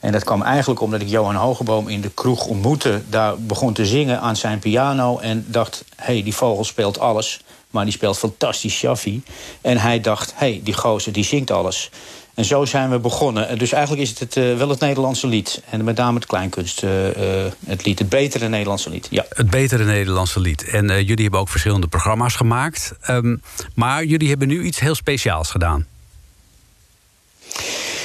En 0.00 0.12
dat 0.12 0.24
kwam 0.24 0.42
eigenlijk 0.42 0.80
omdat 0.80 1.00
ik 1.00 1.08
Johan 1.08 1.34
Hogeboom 1.34 1.88
in 1.88 2.00
de 2.00 2.10
kroeg 2.14 2.46
ontmoette. 2.46 3.02
Daar 3.08 3.38
begon 3.38 3.72
te 3.72 3.86
zingen 3.86 4.20
aan 4.20 4.36
zijn 4.36 4.58
piano 4.58 5.18
en 5.18 5.44
dacht, 5.48 5.84
hé, 5.96 6.12
hey, 6.12 6.22
die 6.22 6.34
vogel 6.34 6.64
speelt 6.64 6.98
alles. 6.98 7.40
Maar 7.70 7.84
die 7.84 7.92
speelt 7.92 8.18
fantastisch 8.18 8.76
Shaffi. 8.76 9.22
En 9.60 9.78
hij 9.78 10.00
dacht, 10.00 10.32
hé, 10.34 10.50
hey, 10.50 10.60
die 10.64 10.74
gozer 10.74 11.12
die 11.12 11.24
zingt 11.24 11.50
alles. 11.50 11.90
En 12.38 12.44
zo 12.44 12.64
zijn 12.64 12.90
we 12.90 12.98
begonnen. 12.98 13.48
En 13.48 13.58
Dus 13.58 13.72
eigenlijk 13.72 14.02
is 14.02 14.08
het, 14.08 14.18
het 14.18 14.36
eh, 14.36 14.56
wel 14.56 14.68
het 14.68 14.80
Nederlandse 14.80 15.26
lied. 15.26 15.62
En 15.70 15.84
met 15.84 15.96
name 15.96 16.18
het 16.18 16.26
kleinkunst, 16.26 16.82
eh, 16.82 17.44
eh, 17.44 17.52
het 17.66 17.84
lied. 17.84 17.98
Het 17.98 18.08
betere 18.08 18.48
Nederlandse 18.48 18.90
lied, 18.90 19.06
ja. 19.10 19.24
Het 19.28 19.50
betere 19.50 19.84
Nederlandse 19.84 20.40
lied. 20.40 20.64
En 20.64 20.86
jullie 20.86 21.22
hebben 21.22 21.40
ook 21.40 21.48
verschillende 21.48 21.86
programma's 21.86 22.36
gemaakt. 22.36 22.92
Ehm, 23.00 23.36
maar 23.74 24.04
jullie 24.04 24.28
hebben 24.28 24.48
nu 24.48 24.62
iets 24.62 24.80
heel 24.80 24.94
speciaals 24.94 25.50
gedaan. 25.50 25.86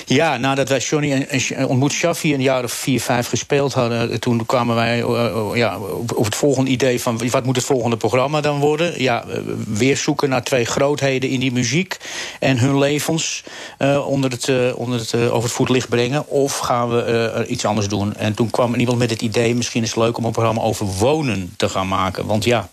Ja, 0.05 0.37
nadat 0.37 0.69
wij 0.69 0.79
Johnny 0.79 1.11
en, 1.11 1.67
Ontmoet 1.67 1.91
Shaffi 1.91 2.33
een 2.33 2.41
jaar 2.41 2.63
of 2.63 2.71
vier, 2.71 3.01
vijf 3.01 3.27
gespeeld 3.27 3.73
hadden... 3.73 4.11
eh, 4.11 4.17
toen 4.17 4.45
kwamen 4.45 4.75
wij 4.75 5.01
eh, 5.01 5.51
ja, 5.53 5.77
op, 6.15 6.25
het 6.25 6.35
volgende 6.35 6.71
idee 6.71 7.01
van... 7.01 7.29
wat 7.29 7.45
moet 7.45 7.55
het 7.55 7.65
volgende 7.65 7.97
programma 7.97 8.41
dan 8.41 8.59
worden? 8.59 9.01
Ja, 9.01 9.25
weer 9.67 9.97
zoeken 9.97 10.29
naar 10.29 10.43
twee 10.43 10.65
grootheden 10.65 11.29
in 11.29 11.39
die 11.39 11.51
muziek... 11.51 11.97
en 12.39 12.59
hun 12.59 12.77
levens 12.77 13.43
eh, 13.77 14.07
onder 14.07 14.31
het, 14.31 14.47
eh, 14.47 14.57
onder 14.75 14.99
het, 14.99 15.15
over 15.15 15.43
het 15.43 15.51
voetlicht 15.51 15.89
brengen. 15.89 16.27
Of 16.27 16.57
gaan 16.57 16.89
we 16.89 17.45
iets 17.47 17.65
anders 17.65 17.87
doen? 17.87 18.15
En 18.15 18.33
toen 18.33 18.49
kwam 18.49 18.75
iemand 18.75 18.97
met 18.97 19.09
het 19.09 19.21
idee... 19.21 19.55
misschien 19.55 19.83
is 19.83 19.89
het 19.89 19.97
leuk 19.97 20.17
om 20.17 20.25
een 20.25 20.31
programma 20.31 20.61
over 20.61 20.85
wonen 20.85 21.53
te 21.57 21.69
gaan 21.69 21.87
maken. 21.87 22.25
Want 22.25 22.43
ja 22.43 22.69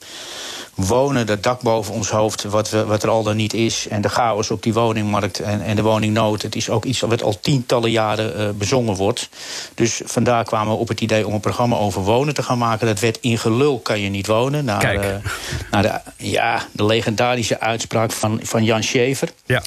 wonen, 0.86 1.26
dat 1.26 1.42
dak 1.42 1.60
boven 1.60 1.94
ons 1.94 2.10
hoofd, 2.10 2.44
wat, 2.44 2.70
we, 2.70 2.84
wat 2.84 3.02
er 3.02 3.08
al 3.08 3.22
dan 3.22 3.36
niet 3.36 3.54
is... 3.54 3.86
en 3.88 4.00
de 4.00 4.08
chaos 4.08 4.50
op 4.50 4.62
die 4.62 4.72
woningmarkt 4.72 5.40
en, 5.40 5.62
en 5.62 5.76
de 5.76 5.82
woningnood... 5.82 6.42
het 6.42 6.56
is 6.56 6.70
ook 6.70 6.84
iets 6.84 7.00
wat 7.00 7.22
al 7.22 7.40
tientallen 7.40 7.90
jaren 7.90 8.36
eh, 8.36 8.48
bezongen 8.54 8.94
wordt. 8.94 9.28
Dus 9.74 10.00
vandaar 10.04 10.44
kwamen 10.44 10.72
we 10.72 10.78
op 10.78 10.88
het 10.88 11.00
idee 11.00 11.26
om 11.26 11.34
een 11.34 11.40
programma 11.40 11.76
over 11.76 12.02
wonen 12.02 12.34
te 12.34 12.42
gaan 12.42 12.58
maken. 12.58 12.86
Dat 12.86 13.00
werd 13.00 13.18
in 13.20 13.38
gelul 13.38 13.78
kan 13.78 14.00
je 14.00 14.08
niet 14.08 14.26
wonen. 14.26 14.64
Naar, 14.64 14.80
Kijk. 14.80 15.04
eh, 15.04 15.30
naar 15.70 15.82
de, 15.82 16.00
ja, 16.16 16.66
de 16.72 16.84
legendarische 16.84 17.60
uitspraak 17.60 18.12
van, 18.12 18.40
van 18.42 18.64
Jan 18.64 18.82
Schever. 18.82 19.28
Ja. 19.46 19.62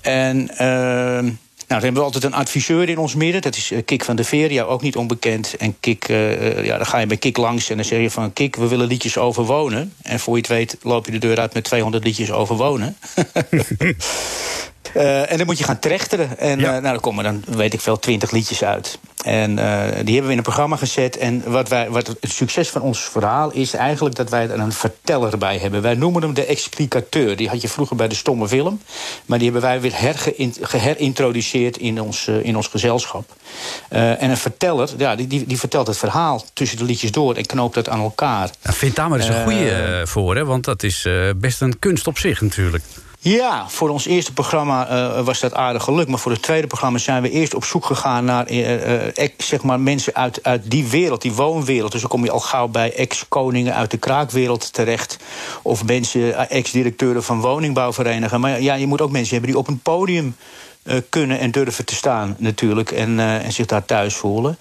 En 0.00 0.56
ehm, 0.56 1.30
nou, 1.74 1.86
dan 1.86 1.94
hebben 1.94 2.12
we 2.12 2.14
altijd 2.14 2.24
een 2.24 2.40
adviseur 2.40 2.88
in 2.88 2.98
ons 2.98 3.14
midden. 3.14 3.42
Dat 3.42 3.56
is 3.56 3.70
eh, 3.70 3.84
Kik 3.84 4.04
van 4.04 4.16
de 4.16 4.24
Veer, 4.24 4.52
ja, 4.52 4.62
ook 4.62 4.82
niet 4.82 4.96
onbekend. 4.96 5.56
En 5.56 5.80
Kik, 5.80 6.08
eh, 6.08 6.58
eh, 6.58 6.64
ja, 6.64 6.76
dan 6.76 6.86
ga 6.86 6.98
je 6.98 7.06
bij 7.06 7.16
Kik 7.16 7.36
langs 7.36 7.70
en 7.70 7.76
dan 7.76 7.84
zeg 7.84 8.00
je 8.00 8.10
van... 8.10 8.32
Kik, 8.32 8.56
we 8.56 8.68
willen 8.68 8.86
liedjes 8.86 9.18
over 9.18 9.44
wonen. 9.44 9.92
En 10.02 10.20
voor 10.20 10.34
je 10.34 10.40
het 10.40 10.48
weet 10.48 10.76
loop 10.82 11.06
je 11.06 11.12
de 11.12 11.18
deur 11.18 11.38
uit 11.38 11.54
met 11.54 11.64
200 11.64 12.04
liedjes 12.04 12.30
over 12.30 12.56
wonen. 12.56 12.96
Eh, 14.94 15.30
en 15.30 15.36
dan 15.36 15.46
moet 15.46 15.58
je 15.58 15.64
gaan 15.64 15.78
trechteren. 15.78 16.38
En 16.38 16.58
Ja. 16.58 16.66
eh, 16.66 16.70
nou, 16.72 16.82
dan 16.82 17.00
komen 17.00 17.24
dan, 17.24 17.44
weet 17.56 17.72
ik 17.72 17.80
veel, 17.80 17.98
20 17.98 18.30
liedjes 18.30 18.64
uit. 18.64 18.98
En 19.24 19.58
eh, 19.58 19.64
die 20.04 20.14
hebben 20.14 20.24
we 20.24 20.30
in 20.30 20.36
een 20.36 20.42
programma 20.42 20.76
gezet. 20.76 21.16
En 21.16 21.42
wat, 21.46 21.68
wij, 21.68 21.90
wat 21.90 22.06
het 22.06 22.18
succes 22.22 22.68
van 22.68 22.80
ons 22.80 22.98
verhaal 23.00 23.52
is 23.52 23.74
eigenlijk 23.74 24.16
dat 24.16 24.30
wij 24.30 24.42
er 24.50 24.58
een 24.58 24.72
verteller 24.72 25.38
bij 25.38 25.58
hebben. 25.58 25.82
Wij 25.82 25.94
noemen 25.94 26.22
hem 26.22 26.34
de 26.34 26.44
explicateur. 26.44 27.36
Die 27.36 27.48
had 27.48 27.60
je 27.62 27.68
vroeger 27.68 27.96
bij 27.96 28.08
de 28.08 28.14
stomme 28.14 28.48
film. 28.48 28.80
Maar 29.26 29.38
die 29.38 29.50
hebben 29.50 29.68
wij 29.70 29.80
weer 29.80 29.92
geherintroduceerd 30.60 31.76
in 31.76 32.00
ons, 32.00 32.28
in 32.28 32.56
ons 32.56 32.66
gezelschap. 32.66 33.32
En 33.88 34.30
een 34.30 34.36
verteller, 34.36 34.88
ja, 34.96 35.16
die, 35.16 35.26
die, 35.26 35.46
die 35.46 35.58
vertelt 35.58 35.86
het 35.86 35.98
verhaal 35.98 36.44
tussen 36.52 36.78
de 36.78 36.84
liedjes 36.84 37.12
door 37.12 37.34
en 37.34 37.46
knoopt 37.46 37.74
dat 37.74 37.88
aan 37.88 38.00
elkaar. 38.00 38.50
Nou, 38.62 38.76
vind 38.76 38.96
daar 38.96 39.08
maar 39.08 39.18
eens 39.18 39.28
een 39.28 39.44
goede 39.44 40.02
voor, 40.04 40.36
hè? 40.36 40.44
want 40.44 40.64
dat 40.64 40.82
is 40.82 41.08
best 41.36 41.60
een 41.60 41.78
kunst 41.78 42.06
op 42.06 42.18
zich 42.18 42.40
natuurlijk. 42.40 42.84
Ja, 43.24 43.68
voor 43.68 43.88
ons 43.88 44.06
eerste 44.06 44.32
programma 44.32 44.88
eh, 44.88 45.24
was 45.24 45.40
dat 45.40 45.54
aardig 45.54 45.82
gelukt. 45.82 46.08
Maar 46.08 46.18
voor 46.18 46.32
het 46.32 46.42
tweede 46.42 46.66
programma 46.66 46.98
zijn 46.98 47.22
we 47.22 47.30
eerst 47.30 47.54
op 47.54 47.64
zoek 47.64 47.84
gegaan 47.84 48.24
naar 48.24 48.46
eh, 48.46 49.14
eh, 49.16 49.30
zeg 49.38 49.62
maar 49.62 49.80
mensen 49.80 50.14
uit, 50.14 50.42
uit 50.42 50.70
die 50.70 50.88
wereld, 50.88 51.22
die 51.22 51.32
woonwereld. 51.32 51.92
Dus 51.92 52.00
dan 52.00 52.10
kom 52.10 52.24
je 52.24 52.30
al 52.30 52.40
gauw 52.40 52.68
bij 52.68 52.94
ex-koningen 52.94 53.74
uit 53.74 53.90
de 53.90 53.96
kraakwereld 53.96 54.72
terecht. 54.72 55.18
Of 55.62 55.84
mensen, 55.84 56.48
ex-directeuren 56.48 57.22
van 57.22 57.40
woningbouwverenigingen. 57.40 58.40
Maar 58.40 58.60
ja, 58.60 58.74
je 58.74 58.86
moet 58.86 59.00
ook 59.00 59.10
mensen 59.10 59.32
hebben 59.32 59.50
die 59.50 59.60
op 59.60 59.68
een 59.68 59.80
podium 59.80 60.36
eh, 60.84 60.96
kunnen 61.08 61.38
en 61.38 61.50
durven 61.50 61.84
te 61.84 61.94
staan, 61.94 62.36
natuurlijk. 62.38 62.90
En, 62.90 63.20
eh, 63.20 63.44
en 63.44 63.52
zich 63.52 63.66
daar 63.66 63.84
thuis 63.84 64.14
voelen. 64.14 64.58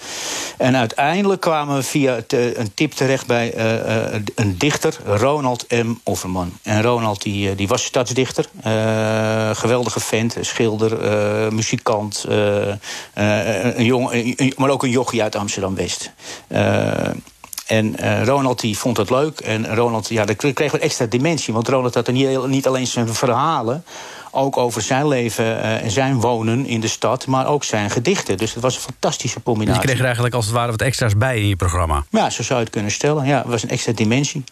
En 0.57 0.75
uiteindelijk 0.75 1.41
kwamen 1.41 1.75
we 1.75 1.83
via 1.83 2.19
eh, 2.27 2.57
een 2.57 2.73
tip 2.73 2.91
terecht 2.91 3.27
bij 3.27 3.57
een 4.35 4.57
dichter, 4.57 4.97
Ronald 5.05 5.65
M. 5.69 5.93
Offerman. 6.03 6.57
En 6.61 6.81
Ronald 6.81 7.21
die, 7.21 7.55
die 7.55 7.67
was 7.67 7.83
stadsdichter. 7.83 8.45
geweldige 9.55 9.99
vent, 9.99 10.37
schilder, 10.41 10.97
muzikant. 11.53 12.25
een 13.13 13.85
jong, 13.85 14.35
maar 14.57 14.69
ook 14.69 14.83
een 14.83 14.89
jochie 14.89 15.21
uit 15.21 15.35
Amsterdam-West. 15.35 16.11
En 17.67 17.95
Ronald 18.25 18.59
die 18.59 18.77
vond 18.77 18.97
het 18.97 19.09
leuk. 19.09 19.39
En 19.39 19.75
Ronald, 19.75 20.09
ja, 20.09 20.25
dat 20.25 20.35
kreeg 20.53 20.71
wat 20.71 20.81
extra 20.81 21.05
dimensie. 21.05 21.53
Want 21.53 21.67
Ronald 21.67 21.93
had 21.93 22.11
niet, 22.11 22.47
niet 22.47 22.67
alleen 22.67 22.87
zijn 22.87 23.13
verhalen... 23.13 23.83
ook 24.33 24.57
over 24.57 24.81
zijn 24.81 25.07
leven 25.07 25.61
eh, 25.63 25.83
en 25.83 25.91
zijn 25.91 26.19
wonen 26.19 26.65
in 26.65 26.79
de 26.79 26.87
stad... 26.87 27.27
maar 27.27 27.47
ook 27.47 27.63
zijn 27.63 27.89
gedichten. 27.89 28.37
Dus 28.37 28.53
het 28.53 28.63
was 28.63 28.75
een 28.75 28.81
fantastische 28.81 29.37
Je 29.37 29.43
combinatie. 29.43 29.81
kreeg 29.81 29.97
er 29.97 30.05
eigenlijk 30.05 30.35
als 30.35 30.45
het 30.45 30.53
ware 30.53 30.71
wat 30.71 30.81
extra's 30.81 31.17
bij 31.17 31.39
in 31.39 31.47
je 31.47 31.55
programma. 31.55 32.03
Ja, 32.09 32.29
zo 32.29 32.43
zou 32.43 32.59
je 32.59 32.65
het 32.65 32.73
kunnen 32.73 32.91
stellen. 32.91 33.25
Ja, 33.25 33.37
het 33.37 33.47
was 33.47 33.63
een 33.63 33.69
extra 33.69 33.91
dimensie. 33.91 34.43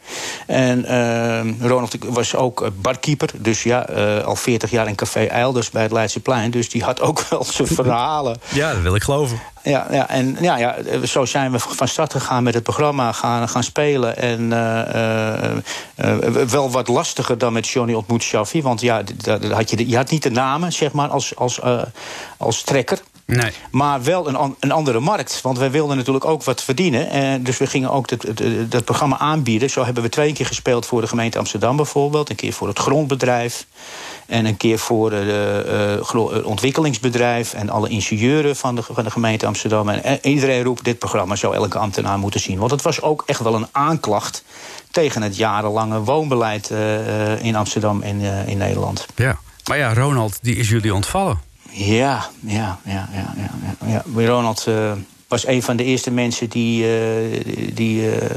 En 0.47 0.85
eh, 0.85 1.67
Ronald 1.67 1.95
was 2.05 2.35
ook 2.35 2.61
eh, 2.61 2.67
barkeeper. 2.75 3.29
Dus 3.37 3.63
ja, 3.63 3.79
al 4.25 4.35
40 4.35 4.71
jaar 4.71 4.87
in 4.87 4.95
Café 4.95 5.23
Eilders 5.25 5.69
bij 5.69 5.81
het 5.83 5.91
Leidseplein. 5.91 6.51
Dus 6.51 6.69
die 6.69 6.83
had 6.83 7.01
ook 7.01 7.25
wel 7.29 7.43
zijn 7.43 7.67
verhalen. 7.67 8.37
Ja, 8.53 8.73
dat 8.73 8.81
wil 8.81 8.95
ik 8.95 9.03
geloven. 9.03 9.39
Ja, 9.63 9.87
ja, 9.91 10.09
en 10.09 10.37
ja, 10.41 10.57
ja, 10.57 10.75
zo 11.03 11.25
zijn 11.25 11.51
we 11.51 11.59
van 11.59 11.87
start 11.87 12.11
gegaan 12.11 12.43
met 12.43 12.53
het 12.53 12.63
programma, 12.63 13.11
gaan, 13.11 13.49
gaan 13.49 13.63
spelen. 13.63 14.17
En 14.17 14.53
eh, 14.53 15.45
eh, 15.45 15.57
eh, 15.95 16.47
wel 16.49 16.71
wat 16.71 16.87
lastiger 16.87 17.37
dan 17.37 17.53
met 17.53 17.67
Johnny 17.67 17.93
ontmoet 17.93 18.23
Shaffi. 18.23 18.61
Want 18.61 18.81
ja, 18.81 19.03
d- 19.03 19.23
daar 19.23 19.45
had 19.51 19.69
je, 19.69 19.89
je 19.89 19.95
had 19.95 20.09
niet 20.09 20.23
de 20.23 20.31
namen, 20.31 20.73
zeg 20.73 20.91
maar, 20.91 21.09
als, 21.09 21.35
als, 21.35 21.59
als 22.37 22.61
trekker. 22.61 23.01
Nee. 23.35 23.51
Maar 23.71 24.03
wel 24.03 24.27
een, 24.27 24.35
an- 24.35 24.55
een 24.59 24.71
andere 24.71 24.99
markt. 24.99 25.41
Want 25.41 25.57
wij 25.57 25.71
wilden 25.71 25.97
natuurlijk 25.97 26.25
ook 26.25 26.43
wat 26.43 26.61
verdienen. 26.63 27.09
Eh, 27.09 27.33
dus 27.39 27.57
we 27.57 27.67
gingen 27.67 27.91
ook 27.91 28.07
dat, 28.07 28.21
dat, 28.21 28.71
dat 28.71 28.85
programma 28.85 29.17
aanbieden. 29.17 29.69
Zo 29.69 29.83
hebben 29.85 30.03
we 30.03 30.09
twee 30.09 30.33
keer 30.33 30.45
gespeeld 30.45 30.85
voor 30.85 31.01
de 31.01 31.07
gemeente 31.07 31.37
Amsterdam 31.37 31.75
bijvoorbeeld. 31.75 32.29
Een 32.29 32.35
keer 32.35 32.53
voor 32.53 32.67
het 32.67 32.79
grondbedrijf. 32.79 33.65
En 34.25 34.45
een 34.45 34.57
keer 34.57 34.79
voor 34.79 35.11
eh, 35.11 35.93
eh, 35.93 36.45
ontwikkelingsbedrijf. 36.45 37.53
En 37.53 37.69
alle 37.69 37.89
ingenieuren 37.89 38.55
van 38.55 38.75
de, 38.75 38.83
van 38.83 39.03
de 39.03 39.11
gemeente 39.11 39.45
Amsterdam. 39.45 39.89
En 39.89 40.03
eh, 40.03 40.31
iedereen 40.31 40.63
roept 40.63 40.83
dit 40.83 40.99
programma 40.99 41.35
zou 41.35 41.55
elke 41.55 41.77
ambtenaar 41.77 42.19
moeten 42.19 42.39
zien. 42.39 42.57
Want 42.59 42.71
het 42.71 42.81
was 42.81 43.01
ook 43.01 43.23
echt 43.25 43.39
wel 43.39 43.55
een 43.55 43.67
aanklacht 43.71 44.43
tegen 44.91 45.21
het 45.21 45.35
jarenlange 45.37 45.99
woonbeleid 45.99 46.69
in 47.41 47.55
Amsterdam 47.55 48.01
en 48.01 48.21
in 48.47 48.57
Nederland. 48.57 49.05
Ja. 49.15 49.37
Maar 49.67 49.77
ja, 49.77 49.93
Ronald, 49.93 50.39
die 50.41 50.55
is 50.55 50.69
jullie 50.69 50.93
ontvallen. 50.93 51.39
Ja, 51.71 52.29
ja, 52.39 52.79
ja, 52.85 53.09
ja. 53.13 54.03
ja. 54.15 54.25
Ronald 54.25 54.67
eh, 54.67 54.91
was 55.27 55.47
een 55.47 55.63
van 55.63 55.75
de 55.75 55.83
eerste 55.83 56.11
mensen 56.11 56.49
die, 56.49 56.85
eh, 56.85 57.41
die 57.73 58.11
eh, 58.11 58.29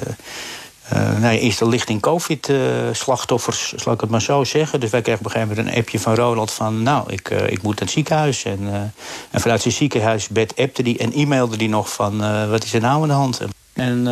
nou 0.89 1.21
ja, 1.21 1.31
eerst 1.31 1.59
de 1.59 1.69
lichting 1.69 2.01
COVID-slachtoffers, 2.01 3.73
zal 3.73 3.93
ik 3.93 4.01
het 4.01 4.11
maar 4.11 4.23
zo 4.23 4.45
zeggen. 4.45 4.81
Dus 4.81 4.91
wij 4.91 5.03
kregen 5.03 5.21
op 5.21 5.27
een 5.27 5.33
gegeven 5.33 5.57
moment 5.57 5.75
een 5.75 5.83
appje 5.83 6.01
van 6.01 6.15
Ronald 6.15 6.51
van... 6.51 6.83
nou, 6.83 7.13
ik, 7.13 7.31
ik 7.31 7.63
moet 7.63 7.75
naar 7.75 7.85
het 7.85 7.91
ziekenhuis. 7.91 8.45
En, 8.45 8.93
en 9.31 9.41
vanuit 9.41 9.63
zijn 9.63 9.75
ziekenhuisbed 9.75 10.57
appte 10.57 10.83
die 10.83 10.99
en 10.99 11.13
e-mailde 11.13 11.57
die 11.57 11.69
nog 11.69 11.93
van... 11.93 12.19
wat 12.51 12.65
is 12.65 12.75
er 12.75 12.81
nou 12.81 13.03
aan 13.03 13.09
de 13.09 13.15
hand? 13.15 13.41
En 13.73 14.07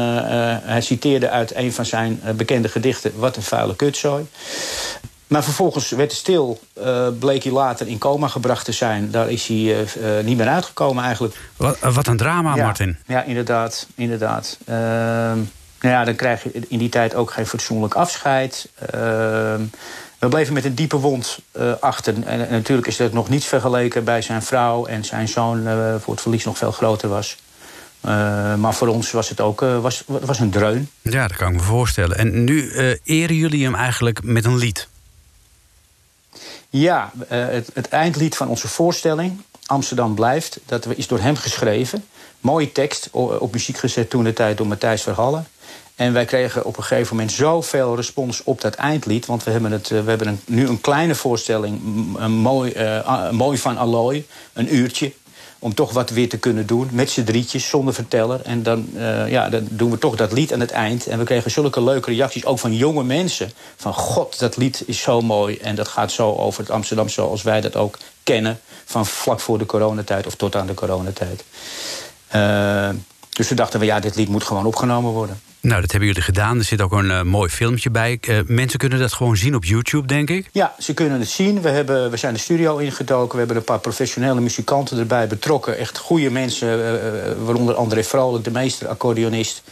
hij 0.65 0.81
citeerde 0.81 1.29
uit 1.29 1.55
een 1.55 1.73
van 1.73 1.87
zijn 1.87 2.21
bekende 2.37 2.69
gedichten... 2.69 3.13
wat 3.17 3.37
een 3.37 3.43
vuile 3.43 3.77
kutzooi. 3.77 4.27
Maar 5.33 5.45
vervolgens 5.45 5.91
werd 5.91 6.11
het 6.11 6.21
stil, 6.21 6.61
eh, 6.73 7.09
bleek 7.19 7.43
hij 7.43 7.53
later 7.53 7.89
in 7.89 7.99
coma 7.99 8.29
gebracht 8.29 8.65
te 8.65 8.73
zijn. 8.73 9.11
Daar 9.11 9.31
is 9.31 9.47
hij 9.47 9.57
eh, 9.57 10.19
eh, 10.19 10.25
niet 10.25 10.37
meer 10.37 10.49
uitgekomen 10.49 11.05
eigenlijk. 11.05 11.37
Wat, 11.57 11.79
wat 11.79 12.07
een 12.07 12.17
drama, 12.17 12.55
Ja, 12.55 12.65
Martin. 12.65 12.99
Ja, 13.07 13.23
inderdaad. 13.23 13.87
inderdaad. 13.95 14.59
Ehm, 14.65 15.39
nou 15.81 15.95
ja, 15.95 16.05
dan 16.05 16.15
krijg 16.15 16.43
je 16.43 16.63
in 16.69 16.79
die 16.79 16.89
tijd 16.89 17.15
ook 17.15 17.31
geen 17.31 17.47
fatsoenlijk 17.47 17.95
afscheid. 17.95 18.69
Ehm, 18.91 19.61
we 20.19 20.29
bleven 20.29 20.55
met 20.55 20.65
een 20.65 20.75
diepe 20.75 20.97
wond 20.97 21.39
achter. 21.81 22.15
En, 22.15 22.49
en 22.49 22.51
natuurlijk 22.51 22.89
is 22.89 22.97
dat 22.97 23.13
nog 23.13 23.29
niets 23.29 23.47
vergeleken 23.47 24.05
bij 24.05 24.23
zijn 24.23 24.43
vrouw 24.43 24.87
en 24.87 25.05
zijn 25.05 25.29
zoon... 25.29 25.63
voor 26.01 26.13
het 26.13 26.23
verlies 26.23 26.45
nog 26.45 26.59
veel 26.59 26.73
groter 26.73 27.09
was. 27.09 27.37
Eh, 28.03 28.55
maar 28.55 28.75
voor 28.75 28.89
ons 28.89 29.11
was 29.11 29.29
het 29.29 29.41
ook 29.41 29.61
was, 29.61 30.05
was 30.07 30.39
een 30.39 30.51
dreun. 30.51 30.89
Ja, 31.01 31.27
dat 31.29 31.37
kan 31.37 31.49
ik 31.49 31.55
me 31.55 31.61
voorstellen. 31.61 32.19
En 32.19 32.45
nu 32.45 32.71
eh, 32.71 32.97
eren 33.05 33.37
jullie 33.37 33.65
hem 33.65 33.75
eigenlijk 33.75 34.23
met 34.23 34.45
een 34.45 34.57
lied. 34.57 34.89
Ja, 36.75 37.13
eh, 37.29 37.47
het, 37.47 37.71
het 37.75 37.89
eindlied 37.89 38.37
van 38.37 38.49
onze 38.49 38.69
voorstelling, 38.69 39.41
Amsterdam 39.67 40.15
blijft, 40.15 40.61
dat 40.67 40.87
is 40.97 41.07
door 41.07 41.21
hem 41.21 41.37
geschreven. 41.37 42.05
Mooie 42.41 42.73
tekst, 42.73 43.09
op 43.13 43.53
muziek 43.53 43.77
gezet 43.77 44.11
toen 44.11 44.25
de 44.25 44.33
tijd 44.33 44.57
door 44.57 44.67
Matthijs 44.67 45.03
Verhallen. 45.03 45.47
En 45.95 46.13
wij 46.13 46.25
kregen 46.25 46.65
op 46.65 46.77
een 46.77 46.83
gegeven 46.83 47.17
moment 47.17 47.35
zoveel 47.35 47.97
respons 47.97 48.43
op 48.45 48.61
dat 48.61 48.75
eindlied. 48.75 49.27
Want 49.27 49.45
we 49.45 49.51
hebben, 49.51 49.73
het, 49.73 49.91
eh, 49.91 50.01
we 50.01 50.09
hebben 50.09 50.41
nu 50.47 50.69
een 50.69 50.81
kleine 50.81 51.15
voorstelling, 51.15 51.81
een 52.17 52.33
mooi, 52.33 52.73
eh, 52.73 53.31
mooi 53.31 53.59
van 53.59 53.77
Alloy, 53.77 54.27
een 54.53 54.75
uurtje. 54.75 55.13
Om 55.63 55.75
toch 55.75 55.93
wat 55.93 56.11
weer 56.11 56.29
te 56.29 56.39
kunnen 56.39 56.67
doen, 56.67 56.89
met 56.93 57.11
z'n 57.11 57.25
drietjes, 57.25 57.69
zonder 57.69 57.95
verteller. 57.95 58.41
En 58.43 58.63
dan, 58.63 58.89
eh, 58.97 59.29
ja, 59.29 59.49
dan 59.49 59.67
doen 59.71 59.91
we 59.91 59.99
toch 59.99 60.17
dat 60.17 60.33
lied 60.33 60.53
aan 60.53 60.61
het 60.61 60.71
eind. 60.71 61.07
En 61.07 61.19
we 61.19 61.25
kregen 61.25 61.51
zulke 61.51 61.83
leuke 61.83 62.11
reacties, 62.11 62.45
ook 62.45 62.59
van 62.59 62.75
jonge 62.75 63.05
mensen. 63.05 63.53
Van 63.77 63.95
god, 63.95 64.39
dat 64.39 64.57
lied 64.57 64.83
is 64.87 65.01
zo 65.01 65.21
mooi. 65.21 65.57
En 65.57 65.75
dat 65.75 65.89
gaat 65.89 66.13
zo 66.13 66.35
over 66.35 66.61
het 66.61 66.71
Amsterdam 66.71 67.09
zoals 67.09 67.43
wij 67.43 67.61
dat 67.61 67.77
ook 67.77 67.99
kennen. 68.23 68.61
Van 68.85 69.07
vlak 69.07 69.41
voor 69.41 69.59
de 69.59 69.67
coronatijd 69.67 70.27
of 70.27 70.35
tot 70.35 70.57
aan 70.57 70.67
de 70.67 70.75
coronatijd. 70.75 71.45
Eh, 72.29 72.89
dus 73.31 73.49
we 73.49 73.55
dachten, 73.55 73.81
we, 73.81 73.87
ja, 73.87 74.01
dit 74.01 74.17
lied 74.17 74.29
moet 74.29 74.45
gewoon 74.45 74.67
opgenomen 74.67 75.11
worden. 75.11 75.41
Nou, 75.63 75.81
dat 75.81 75.91
hebben 75.91 76.09
jullie 76.09 76.23
gedaan. 76.25 76.59
Er 76.59 76.65
zit 76.65 76.81
ook 76.81 76.93
een 76.93 77.11
eh, 77.11 77.23
mooi 77.23 77.51
filmpje 77.51 77.91
bij. 77.91 78.19
Eh, 78.21 78.39
mensen 78.47 78.79
kunnen 78.79 78.99
dat 78.99 79.13
gewoon 79.13 79.37
zien 79.37 79.55
op 79.55 79.65
YouTube, 79.65 80.07
denk 80.07 80.31
ik. 80.31 80.49
Ja, 80.53 80.75
ze 80.79 80.95
kunnen 80.95 81.19
het 81.19 81.29
zien. 81.29 81.61
We, 81.63 81.69
hebben, 81.69 82.11
we 82.11 82.17
zijn 82.17 82.35
de 82.35 82.41
studio 82.41 82.77
ingedoken. 82.77 83.33
We 83.33 83.39
hebben 83.39 83.57
een 83.57 83.65
paar 83.65 83.79
professionele 83.79 84.41
muzikanten 84.41 84.99
erbij 84.99 85.27
betrokken. 85.27 85.79
Echt 85.79 85.99
goede 85.99 86.31
mensen, 86.31 86.69
eh, 86.69 87.33
waaronder 87.45 87.75
André 87.75 88.03
Vrolijk, 88.03 88.45
de 88.45 88.51
meester 88.51 88.89
accordeonist. 88.89 89.63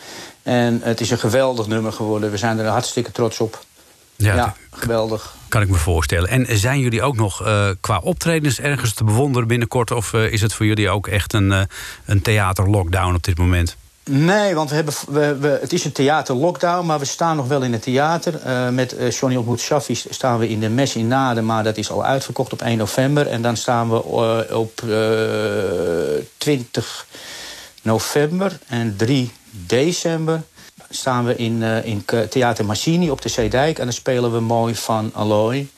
En 0.42 0.80
het 0.82 1.00
is 1.00 1.10
een 1.10 1.18
geweldig 1.18 1.66
nummer 1.66 1.92
geworden. 1.92 2.30
We 2.30 2.36
zijn 2.36 2.58
er 2.58 2.66
hartstikke 2.66 3.12
trots 3.12 3.40
op. 3.40 3.64
Ja, 4.16 4.34
Ja, 4.34 4.54
geweldig. 4.70 5.34
kan 5.48 5.62
ik 5.62 5.68
me 5.68 5.76
voorstellen. 5.76 6.28
En 6.28 6.58
zijn 6.58 6.80
jullie 6.80 7.02
ook 7.02 7.16
nog 7.16 7.42
qua 7.80 7.98
optredens 7.98 8.60
ergens 8.60 8.94
te 8.94 9.04
bewonderen 9.04 9.48
binnenkort? 9.48 9.90
Of 9.90 10.12
is 10.12 10.40
het 10.40 10.54
voor 10.54 10.66
jullie 10.66 10.90
ook 10.90 11.06
echt 11.08 11.32
een, 11.32 11.68
een 12.04 12.22
theaterlockdown 12.22 13.14
op 13.14 13.22
dit 13.24 13.38
moment? 13.38 13.76
Nee, 14.04 14.54
want 14.54 14.68
we 14.68 14.74
hebben, 14.74 14.94
we, 15.08 15.36
we, 15.36 15.58
het 15.60 15.72
is 15.72 15.84
een 15.84 15.92
theater-lockdown, 15.92 16.86
maar 16.86 16.98
we 16.98 17.04
staan 17.04 17.36
nog 17.36 17.48
wel 17.48 17.62
in 17.62 17.72
het 17.72 17.82
theater. 17.82 18.40
Eh, 18.42 18.68
met 18.68 18.96
eh, 18.96 19.10
Johnny 19.10 19.36
Ontmoet 19.36 19.60
Shaffi 19.60 19.94
staan 19.94 20.38
we 20.38 20.48
in 20.48 20.60
de 20.60 20.68
Mes 20.68 20.96
in 20.96 21.08
Naden, 21.08 21.46
maar 21.46 21.64
dat 21.64 21.76
is 21.76 21.90
al 21.90 22.04
uitverkocht 22.04 22.52
op 22.52 22.62
1 22.62 22.78
november. 22.78 23.26
En 23.26 23.42
dan 23.42 23.56
staan 23.56 23.90
we 23.90 23.96
eh, 24.48 24.58
op 24.58 24.82
eh 24.82 26.24
20 26.36 27.06
november 27.82 28.58
en 28.66 28.96
3 28.96 29.32
december 29.50 30.42
staan 30.90 31.24
we 31.24 31.36
in, 31.36 31.62
in 31.62 32.04
Theater 32.28 32.64
Massini 32.64 33.10
op 33.10 33.22
de 33.22 33.28
Zeedijk. 33.28 33.78
En 33.78 33.84
dan 33.84 33.92
spelen 33.92 34.32
we 34.32 34.40
mooi 34.40 34.74
van 34.74 35.10
Alloy. 35.14 35.68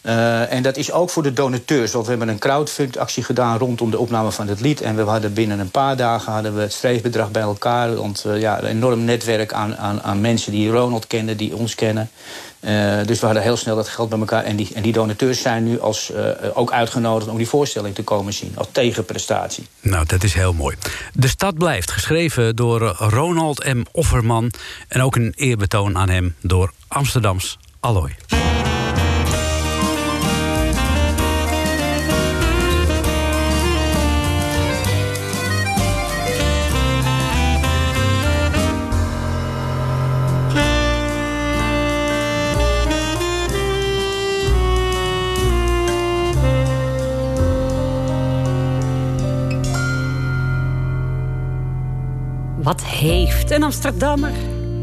Eh, 0.00 0.52
en 0.52 0.62
dat 0.62 0.76
is 0.76 0.92
ook 0.92 1.10
voor 1.10 1.22
de 1.22 1.32
donateurs. 1.32 1.92
Want 1.92 2.04
we 2.04 2.10
hebben 2.10 2.28
een 2.28 2.38
crowdfund-actie 2.38 3.22
gedaan 3.22 3.58
rondom 3.58 3.90
de 3.90 3.98
opname 3.98 4.30
van 4.30 4.48
het 4.48 4.60
lied. 4.60 4.80
En 4.80 4.96
we 4.96 5.02
hadden 5.02 5.32
binnen 5.32 5.58
een 5.58 5.70
paar 5.70 5.96
dagen 5.96 6.32
hadden 6.32 6.54
we 6.54 6.60
het 6.60 6.72
streefbedrag 6.72 7.30
bij 7.30 7.42
elkaar. 7.42 7.94
Want 7.94 8.24
eh, 8.24 8.40
ja, 8.40 8.62
een 8.62 8.68
enorm 8.68 9.04
netwerk 9.04 9.52
aan, 9.52 9.76
aan, 9.76 10.02
aan 10.02 10.20
mensen 10.20 10.52
die 10.52 10.70
Ronald 10.70 11.06
kennen, 11.06 11.36
die 11.36 11.56
ons 11.56 11.74
kennen. 11.74 12.10
Eh, 12.60 12.96
dus 13.06 13.20
we 13.20 13.26
hadden 13.26 13.42
heel 13.42 13.56
snel 13.56 13.76
dat 13.76 13.88
geld 13.88 14.08
bij 14.08 14.18
elkaar. 14.18 14.44
En 14.44 14.56
die, 14.56 14.70
en 14.74 14.82
die 14.82 14.92
donateurs 14.92 15.40
zijn 15.40 15.64
nu 15.64 15.80
als, 15.80 16.12
ook 16.54 16.72
uitgenodigd 16.72 17.30
om 17.30 17.36
die 17.36 17.48
voorstelling 17.48 17.94
te 17.94 18.02
komen 18.02 18.32
zien. 18.32 18.52
Als 18.54 18.68
tegenprestatie. 18.72 19.66
Nou, 19.80 20.06
dat 20.06 20.22
is 20.22 20.34
heel 20.34 20.52
mooi. 20.52 20.76
De 21.12 21.28
stad 21.28 21.54
blijft, 21.54 21.90
geschreven 21.90 22.56
door 22.56 22.80
Ronald 22.98 23.64
M. 23.74 23.82
Offerman. 23.92 24.52
En 24.88 25.02
ook 25.02 25.16
een 25.16 25.32
eerbetoon 25.36 25.98
aan 25.98 26.08
hem 26.08 26.34
door 26.40 26.72
Amsterdams 26.88 27.58
Alloy. 27.80 28.16
Een 53.58 53.64
Amsterdammer 53.64 54.32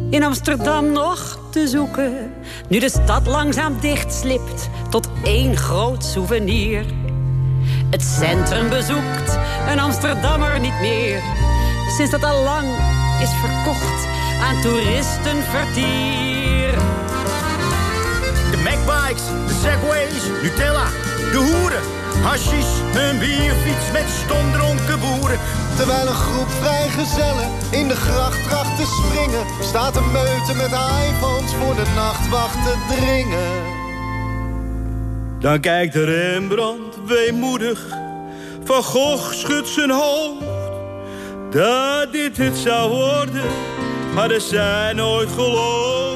in 0.09 0.23
Amsterdam 0.23 0.91
nog 0.91 1.39
te 1.49 1.67
zoeken? 1.67 2.34
Nu 2.67 2.80
de 2.80 2.89
stad 2.89 3.28
langzaam 3.28 3.80
dichtslipt 3.80 4.69
tot 4.89 5.09
één 5.23 5.57
groot 5.57 6.03
souvenir. 6.03 6.86
Het 7.89 8.01
centrum 8.01 8.69
bezoekt 8.69 9.38
een 9.69 9.80
Amsterdammer 9.80 10.59
niet 10.59 10.80
meer. 10.82 11.21
Sinds 11.97 12.11
dat 12.11 12.23
al 12.23 12.43
lang 12.43 12.67
is 13.21 13.30
verkocht 13.30 14.07
aan 14.41 14.61
toeristenvertier. 14.61 16.71
De 18.51 18.57
Macbikes, 18.63 19.23
de 19.47 19.53
Segways, 19.61 20.23
Nutella, 20.41 20.88
de 21.32 21.38
hoeren. 21.38 21.82
Hashish, 22.23 22.80
een 22.93 23.19
bierfiets 23.19 23.91
met 23.91 24.05
stomdronken 24.23 24.99
boeren. 24.99 25.39
Terwijl 25.76 26.07
een 26.07 26.13
groep 26.13 26.44
vrijgezellen 26.66 27.49
in 27.72 27.88
de 27.88 27.95
gracht 27.95 28.43
tracht 28.49 28.78
te 28.78 28.86
springen... 28.86 29.45
staat 29.61 29.95
een 29.95 30.11
meute 30.11 30.53
met 30.55 30.72
iPhones 31.09 31.53
voor 31.53 31.76
de 31.76 31.91
nachtwacht 31.95 32.63
te 32.63 32.95
dringen. 32.95 33.74
Dan 35.39 35.59
kijkt 35.59 35.95
Rembrandt 35.95 36.97
weemoedig. 37.05 37.88
Van 38.63 38.84
Gogh 38.84 39.34
schudt 39.34 39.68
zijn 39.68 39.91
hoofd. 39.91 40.43
Dat 41.51 42.11
dit 42.11 42.38
het 42.38 42.57
zou 42.57 42.89
worden, 42.89 43.49
maar 44.13 44.32
er 44.32 44.41
zijn 44.41 44.95
nooit 44.95 45.30
geloofd. 45.30 46.14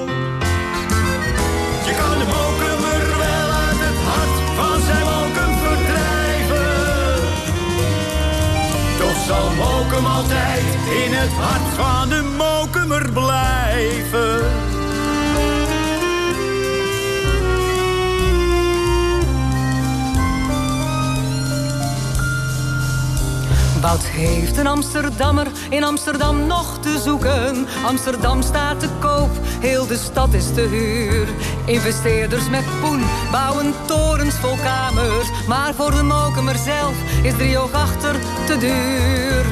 Mokum 9.60 10.06
altijd 10.06 10.64
in 11.06 11.14
het 11.14 11.32
hart 11.32 11.76
van 11.76 12.10
de 12.10 12.36
mokumer 12.38 13.12
blijven. 13.12 14.69
Wat 23.82 24.04
heeft 24.04 24.58
een 24.58 24.68
Amsterdammer 24.68 25.48
in 25.70 25.84
Amsterdam 25.84 26.48
nog 26.48 26.80
te 26.80 27.00
zoeken? 27.04 27.68
Amsterdam 27.86 28.42
staat 28.42 28.80
te 28.80 28.90
koop, 29.00 29.30
heel 29.60 29.88
de 29.88 29.98
stad 29.98 30.34
is 30.34 30.54
te 30.54 30.62
huur. 30.62 31.28
Investeerders 31.66 32.50
met 32.50 32.64
poen 32.82 33.02
bouwen 33.32 33.74
torens 33.86 34.36
vol 34.36 34.56
kamers. 34.64 35.30
Maar 35.48 35.74
voor 35.74 35.92
de 35.92 36.04
mokemer 36.04 36.56
zelf 36.56 36.94
is 37.24 37.34
driehoog 37.34 37.72
achter 37.72 38.16
te 38.46 38.58
duur. 38.58 39.44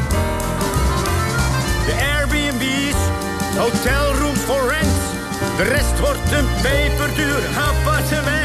De 1.86 2.15
Airbnb's, 2.15 2.99
hotelrooms 3.57 4.39
for 4.39 4.69
rent. 4.69 4.97
De 5.57 5.63
rest 5.63 5.99
wordt 5.99 6.32
een 6.32 6.47
peperduur 6.61 7.43
appartement. 7.57 8.37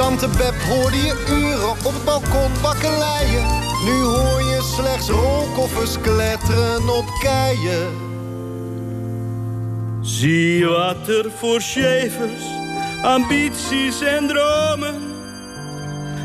Tante 0.00 0.28
Beb 0.28 0.54
hoorde 0.68 0.96
je 0.96 1.24
uren 1.28 1.70
op 1.70 1.92
het 1.92 2.04
balkon 2.04 2.50
bakkeleien. 2.62 3.46
Nu 3.84 4.02
hoor 4.02 4.40
je 4.40 4.72
slechts 4.76 5.08
rolkoffers 5.08 6.00
kletteren 6.00 6.88
op 6.88 7.04
keien. 7.22 7.88
Zie 10.00 10.66
wat 10.66 11.08
er 11.08 11.30
voor 11.38 11.60
chefers, 11.60 12.44
ambities 13.02 14.00
en 14.00 14.26
dromen 14.26 15.10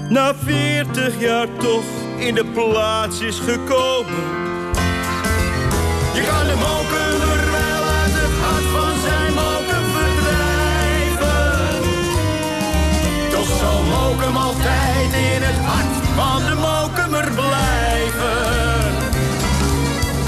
na 0.09 0.35
veertig 0.35 1.19
jaar 1.19 1.47
toch 1.57 1.85
in 2.17 2.35
de 2.35 2.45
plaats 2.45 3.19
is 3.19 3.39
gekomen. 3.39 4.23
Je 6.13 6.23
kan 6.27 6.47
de 6.47 6.55
mokumer 6.55 7.51
wel 7.51 7.54
in 14.65 15.41
het 15.41 15.59
hart 15.65 15.95
van 16.15 16.43
de 16.49 16.55
mokumer 16.55 17.31
blijven. 17.31 18.43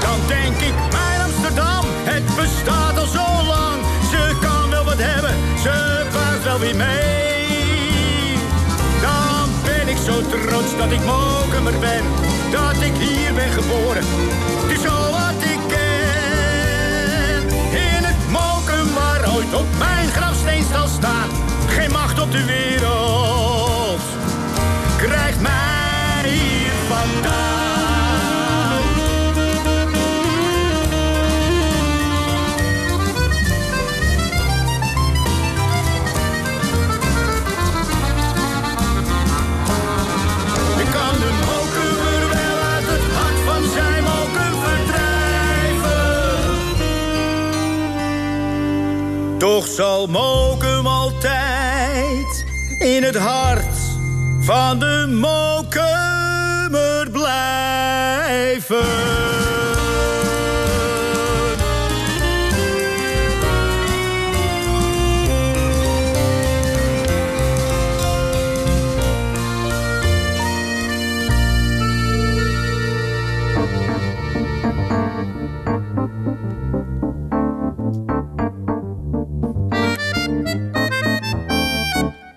Dan 0.00 0.18
denk 0.26 0.56
ik, 0.56 0.74
mijn 0.92 1.20
Amsterdam, 1.20 1.84
het 2.12 2.26
bestaat 2.36 2.98
al 2.98 3.06
zo 3.06 3.26
lang. 3.46 3.78
Ze 4.10 4.36
kan 4.40 4.70
wel 4.70 4.84
wat 4.84 4.98
hebben, 4.98 5.34
ze 5.62 6.06
vaart 6.10 6.42
wel 6.44 6.58
weer 6.58 6.76
mee. 6.76 8.38
Dan 9.00 9.48
ben 9.64 9.88
ik 9.88 9.96
zo 10.06 10.14
trots 10.20 10.76
dat 10.76 10.90
ik 10.90 11.04
mokumer 11.04 11.78
ben. 11.78 12.04
Dat 12.50 12.82
ik 12.82 12.94
hier 12.94 13.32
ben 13.34 13.50
geboren, 13.50 14.04
het 14.62 14.78
is 14.78 14.88
al 14.88 15.10
wat 15.10 15.42
ik 15.54 15.60
ken. 15.68 17.42
In 17.88 18.02
het 18.10 18.22
mokum 18.30 18.94
waar 18.94 19.34
ooit 19.34 19.54
op 19.54 19.66
mijn 19.78 20.08
grafsteen 20.08 20.64
zal 20.72 20.88
staan. 20.88 21.28
Geen 21.68 21.90
macht 21.92 22.20
op 22.20 22.32
de 22.32 22.44
wereld 22.44 23.57
krijgt 24.98 25.40
mij 25.40 26.28
hier 26.28 26.72
vandaan. 26.88 27.36
Je 40.76 40.84
kan 40.92 41.14
de 41.18 41.30
mokumer 41.46 42.28
wel 42.28 42.58
uit 42.74 42.86
het 42.86 43.06
hart 43.16 43.38
van 43.46 43.62
zijn 43.74 44.02
mokum 44.02 44.54
verdrijven. 44.62 45.48
Toch 49.38 49.66
zal 49.66 50.06
Mokum 50.06 50.86
altijd 50.86 52.44
in 52.78 53.02
het 53.02 53.16
hart 53.16 53.67
van 54.48 54.78
de 54.78 55.06
Mokumer 55.08 57.10
blijven. 57.10 58.86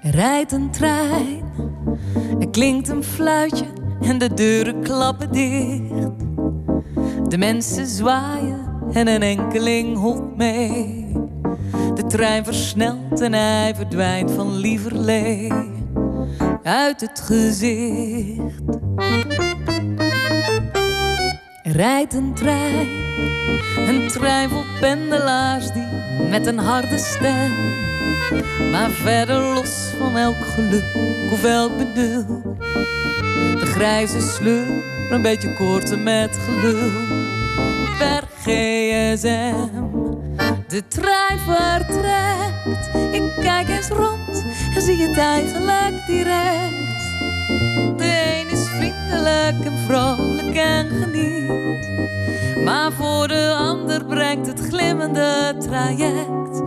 Rijdt 0.02 0.52
een 0.52 0.72
trein, 0.72 1.41
klinkt 2.62 2.90
een 2.90 3.04
fluitje 3.04 3.66
en 4.02 4.18
de 4.18 4.34
deuren 4.34 4.82
klappen 4.82 5.32
dicht. 5.32 6.20
De 7.30 7.38
mensen 7.38 7.88
zwaaien 7.88 8.60
en 8.94 9.08
een 9.08 9.22
enkeling 9.22 9.98
holt 9.98 10.38
mee. 10.38 11.12
De 11.96 12.06
trein 12.08 12.46
versnelt 12.46 13.22
en 13.22 13.34
hij 13.34 13.76
verdwijnt 13.76 14.32
van 14.32 14.56
lieverlee 14.56 15.52
uit 16.64 17.02
het 17.02 17.20
gezicht. 17.20 18.78
Rijdt 21.64 22.14
een 22.14 22.34
trein, 22.34 22.88
een 23.78 24.08
trein 24.08 24.50
vol 24.50 24.64
pendelaars 24.80 25.72
die 25.72 25.88
met 26.30 26.46
een 26.46 26.60
harde 26.60 26.98
stem 26.98 27.52
maar 28.72 28.90
verder 28.90 29.54
los 29.54 29.94
van 29.98 30.18
elk 30.18 30.46
geluk 30.46 30.84
of 31.32 31.44
elk 31.44 31.72
benul. 31.78 32.51
Grijze 33.72 34.22
sleur, 34.22 34.84
een 35.10 35.22
beetje 35.22 35.54
koorten 35.54 36.04
met 36.04 36.38
gelul. 36.46 36.92
Per 37.98 38.24
GSM, 38.44 39.68
de 40.68 40.88
trein 40.88 41.40
vertrekt. 41.40 42.90
Ik 43.12 43.24
kijk 43.40 43.70
eens 43.70 43.88
rond 43.88 44.46
en 44.76 44.82
zie 44.82 45.08
het 45.08 45.18
eigenlijk 45.18 46.06
direct. 46.08 47.02
De 47.98 48.40
een 48.40 48.50
is 48.50 48.68
vriendelijk 48.68 49.66
en 49.66 49.78
vrolijk 49.88 50.56
en 50.56 50.90
geniet. 50.90 51.90
Maar 52.64 52.92
voor 52.92 53.28
de 53.28 53.54
ander 53.58 54.06
brengt 54.06 54.48
het 54.48 54.60
glimmende 54.60 55.56
traject 55.60 56.62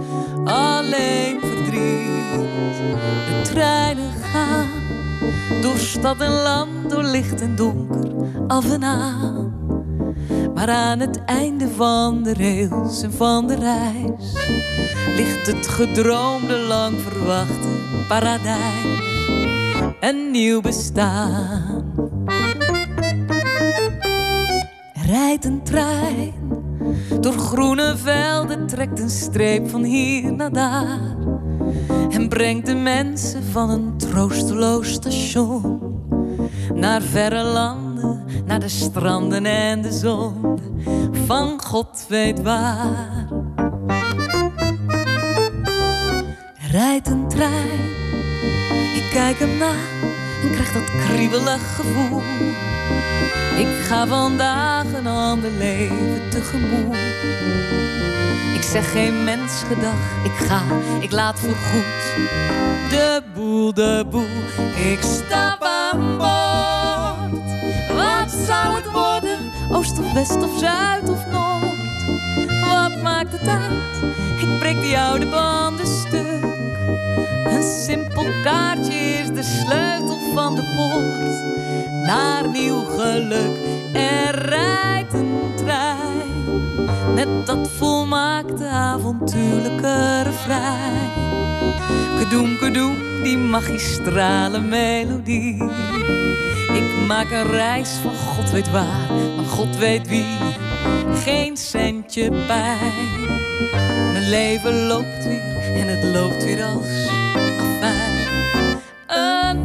alleen 0.45 1.41
verdriet. 1.41 2.45
De 3.27 3.41
treinen 3.43 4.13
gaan 4.33 4.74
door 5.65 5.77
stad 5.77 6.21
en 6.21 6.33
land, 6.33 6.91
door 6.91 7.03
licht 7.03 7.41
en 7.41 7.57
donker, 7.57 8.13
af 8.47 8.73
en 8.73 8.85
aan. 8.85 9.55
Maar 10.55 10.69
aan 10.69 11.01
het 11.01 11.25
einde 11.25 11.69
van 11.69 12.23
de 12.23 12.35
rails 12.35 13.03
en 13.03 13.13
van 13.13 13.47
de 13.47 13.55
reis 13.55 14.33
ligt 15.17 15.47
het 15.47 15.67
gedroomde, 15.67 16.59
lang 16.59 17.01
verwachte 17.01 17.69
paradijs. 18.09 19.03
Een 20.01 20.31
nieuw 20.31 20.61
bestaan. 20.61 21.93
Rijdt 25.07 25.45
een 25.45 25.63
trein 25.63 26.35
door 27.21 27.39
groene 27.39 27.97
velden, 27.97 28.67
trekt 28.67 29.01
een 29.01 29.11
streep 29.11 29.69
van 29.69 29.83
hier 29.83 30.33
naar 30.33 30.53
daar. 30.53 31.34
En 32.15 32.29
brengt 32.29 32.67
de 32.67 32.75
mensen 32.75 33.45
van 33.45 33.71
een 33.71 33.97
troosteloos 33.97 34.93
station 34.93 35.81
naar 36.75 37.03
verre 37.03 37.43
landen, 37.43 38.25
naar 38.47 38.61
de 38.61 38.69
stranden 38.69 39.47
en 39.47 39.83
de 39.83 39.93
zon 39.93 40.59
van 41.27 41.63
God 41.63 42.07
weet 42.09 42.43
waar. 42.43 43.29
Rijdt 46.71 47.09
een 47.09 47.29
trein, 47.29 47.81
ik 48.95 49.09
kijk 49.13 49.39
hem 49.39 49.59
na 49.59 49.73
en 50.43 50.51
krijg 50.51 50.73
dat 50.73 50.91
kriebelig 51.07 51.77
gevoel. 51.77 52.23
Ik 53.59 53.85
ga 53.87 54.07
vandaag 54.07 54.85
een 54.95 55.07
ander 55.07 55.51
leven 55.51 56.21
tegemoet. 56.31 56.97
Ik 58.55 58.63
zeg 58.63 58.91
geen 58.93 59.25
mens 59.25 59.63
gedag, 59.67 60.25
ik 60.25 60.47
ga, 60.47 60.63
ik 61.01 61.11
laat 61.11 61.39
voorgoed 61.41 62.05
de 62.95 63.23
boel, 63.35 63.73
de 63.75 64.05
boel. 64.11 64.27
Ik 64.93 64.99
stap 65.01 65.63
aan 65.63 66.17
boord. 66.17 67.43
Wat 67.95 68.31
zou 68.47 68.75
het 68.75 68.91
worden? 68.93 69.39
Oost 69.73 69.99
of 69.99 70.13
west 70.13 70.43
of 70.43 70.59
zuid 70.59 71.09
of 71.09 71.27
noord? 71.31 71.75
Wat 72.61 73.03
maakt 73.03 73.33
het 73.33 73.49
uit? 73.49 74.13
Ik 74.39 74.59
breek 74.59 74.81
die 74.81 74.99
oude 74.99 75.27
banden 75.27 75.87
stuk. 75.87 76.24
Een 77.45 77.63
simpel 77.63 78.27
kaartje 78.43 78.95
is 78.95 79.29
de 79.29 79.43
sleutel 79.43 80.19
van 80.35 80.55
de 80.55 80.63
poort 80.77 82.05
naar 82.07 82.49
nieuw 82.49 82.85
geluk. 82.85 83.57
Er 83.93 84.49
rijdt 84.49 85.13
een 85.13 85.53
trein 85.57 86.15
met 87.15 87.47
dat 87.47 87.71
volmaakte 87.71 88.67
avontuurlijke 88.67 90.23
refrein. 90.23 91.11
Kadoem, 92.19 92.59
kadoem, 92.59 92.97
die 93.23 93.39
magistrale 93.39 94.61
melodie. 94.61 95.63
Ik 96.73 97.07
maak 97.07 97.31
een 97.31 97.51
reis 97.51 97.91
van 98.03 98.15
God 98.15 98.51
weet 98.51 98.71
waar, 98.71 99.07
van 99.37 99.47
God 99.47 99.77
weet 99.77 100.09
wie. 100.09 100.37
Geen 101.15 101.57
centje 101.57 102.31
pijn. 102.47 102.93
Mijn 104.13 104.29
leven 104.29 104.87
loopt 104.87 105.25
weer 105.25 105.73
en 105.75 105.89
het 105.89 106.05
loopt 106.05 106.45
weer 106.45 106.65
als. 106.65 107.04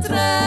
Een 0.10 0.39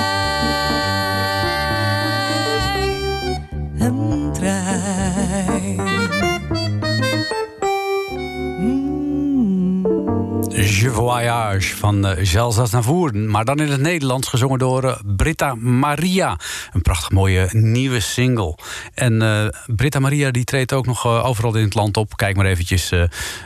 Je 10.83 10.91
Voyage 10.91 11.77
van 11.77 12.07
uh, 12.07 12.13
Gilles 12.17 12.59
Aznavour. 12.59 13.15
Maar 13.15 13.45
dan 13.45 13.59
in 13.59 13.71
het 13.71 13.81
Nederlands 13.81 14.29
gezongen 14.29 14.59
door 14.59 14.85
uh, 14.85 14.95
Britta 15.17 15.55
Maria. 15.55 16.39
Een 16.73 16.83
prachtig 16.83 17.11
mooie 17.11 17.49
nieuwe 17.51 18.01
single. 18.01 18.59
En 18.95 19.23
uh, 19.23 19.47
Britta 19.67 19.99
Maria 19.99 20.31
die 20.31 20.45
treedt 20.45 20.73
ook 20.73 20.87
nog 20.87 21.07
overal 21.07 21.55
in 21.55 21.65
het 21.65 21.75
land 21.75 21.97
op. 21.97 22.17
Kijk 22.17 22.37
maar 22.37 22.47
eventjes 22.47 22.93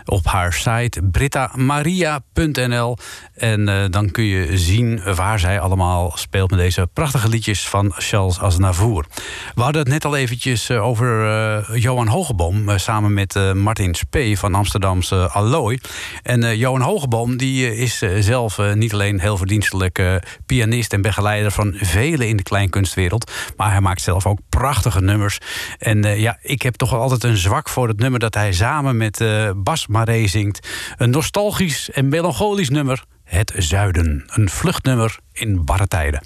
op 0.04 0.26
haar 0.26 0.52
site 0.52 1.02
brittamaria.nl. 1.02 2.96
En 3.34 3.90
dan 3.90 4.10
kun 4.10 4.24
je 4.24 4.58
zien 4.58 5.14
waar 5.14 5.38
zij 5.38 5.60
allemaal 5.60 6.12
speelt 6.14 6.50
met 6.50 6.58
deze 6.58 6.88
prachtige 6.92 7.28
liedjes 7.28 7.68
van 7.68 7.92
Charles 7.96 8.40
Aznavour. 8.40 9.06
We 9.54 9.62
hadden 9.62 9.82
het 9.82 9.90
net 9.90 10.04
al 10.04 10.16
eventjes 10.16 10.70
over 10.70 11.78
Johan 11.78 12.06
Hogeboom... 12.06 12.78
samen 12.78 13.14
met 13.14 13.54
Martin 13.54 13.94
Spee 13.94 14.38
van 14.38 14.54
Amsterdamse 14.54 15.28
Alloy. 15.28 15.80
En 16.22 16.56
Johan 16.56 16.80
Hogeboom 16.80 17.25
die, 17.34 17.72
uh, 17.72 17.80
is 17.80 18.02
uh, 18.02 18.16
zelf 18.20 18.58
niet 18.74 18.92
alleen 18.92 19.20
heel 19.20 19.36
verdienstelijk 19.36 20.20
pianist 20.46 20.92
en 20.92 21.02
begeleider 21.02 21.50
van 21.50 21.74
velen 21.76 22.28
in 22.28 22.36
de 22.36 22.42
kleinkunstwereld, 22.42 23.32
maar 23.56 23.70
hij 23.70 23.80
maakt 23.80 24.00
zelf 24.00 24.26
ook 24.26 24.38
prachtige 24.48 25.00
nummers. 25.00 25.38
En 25.78 26.02
ja, 26.20 26.38
ik 26.42 26.62
heb 26.62 26.74
toch 26.74 26.94
altijd 26.94 27.24
een 27.24 27.36
zwak 27.36 27.68
voor 27.68 27.88
het 27.88 27.98
nummer 27.98 28.20
dat 28.20 28.34
hij 28.34 28.52
samen 28.52 28.96
met 28.96 29.24
Bas 29.56 29.86
Maré 29.86 30.26
zingt. 30.26 30.68
Een 30.96 31.10
nostalgisch 31.10 31.90
en 31.90 32.08
melancholisch 32.08 32.70
nummer, 32.70 33.04
Het 33.24 33.52
Zuiden. 33.56 34.24
Een 34.26 34.48
vluchtnummer 34.48 35.18
in 35.32 35.64
barre 35.64 35.86
tijden. 35.86 36.20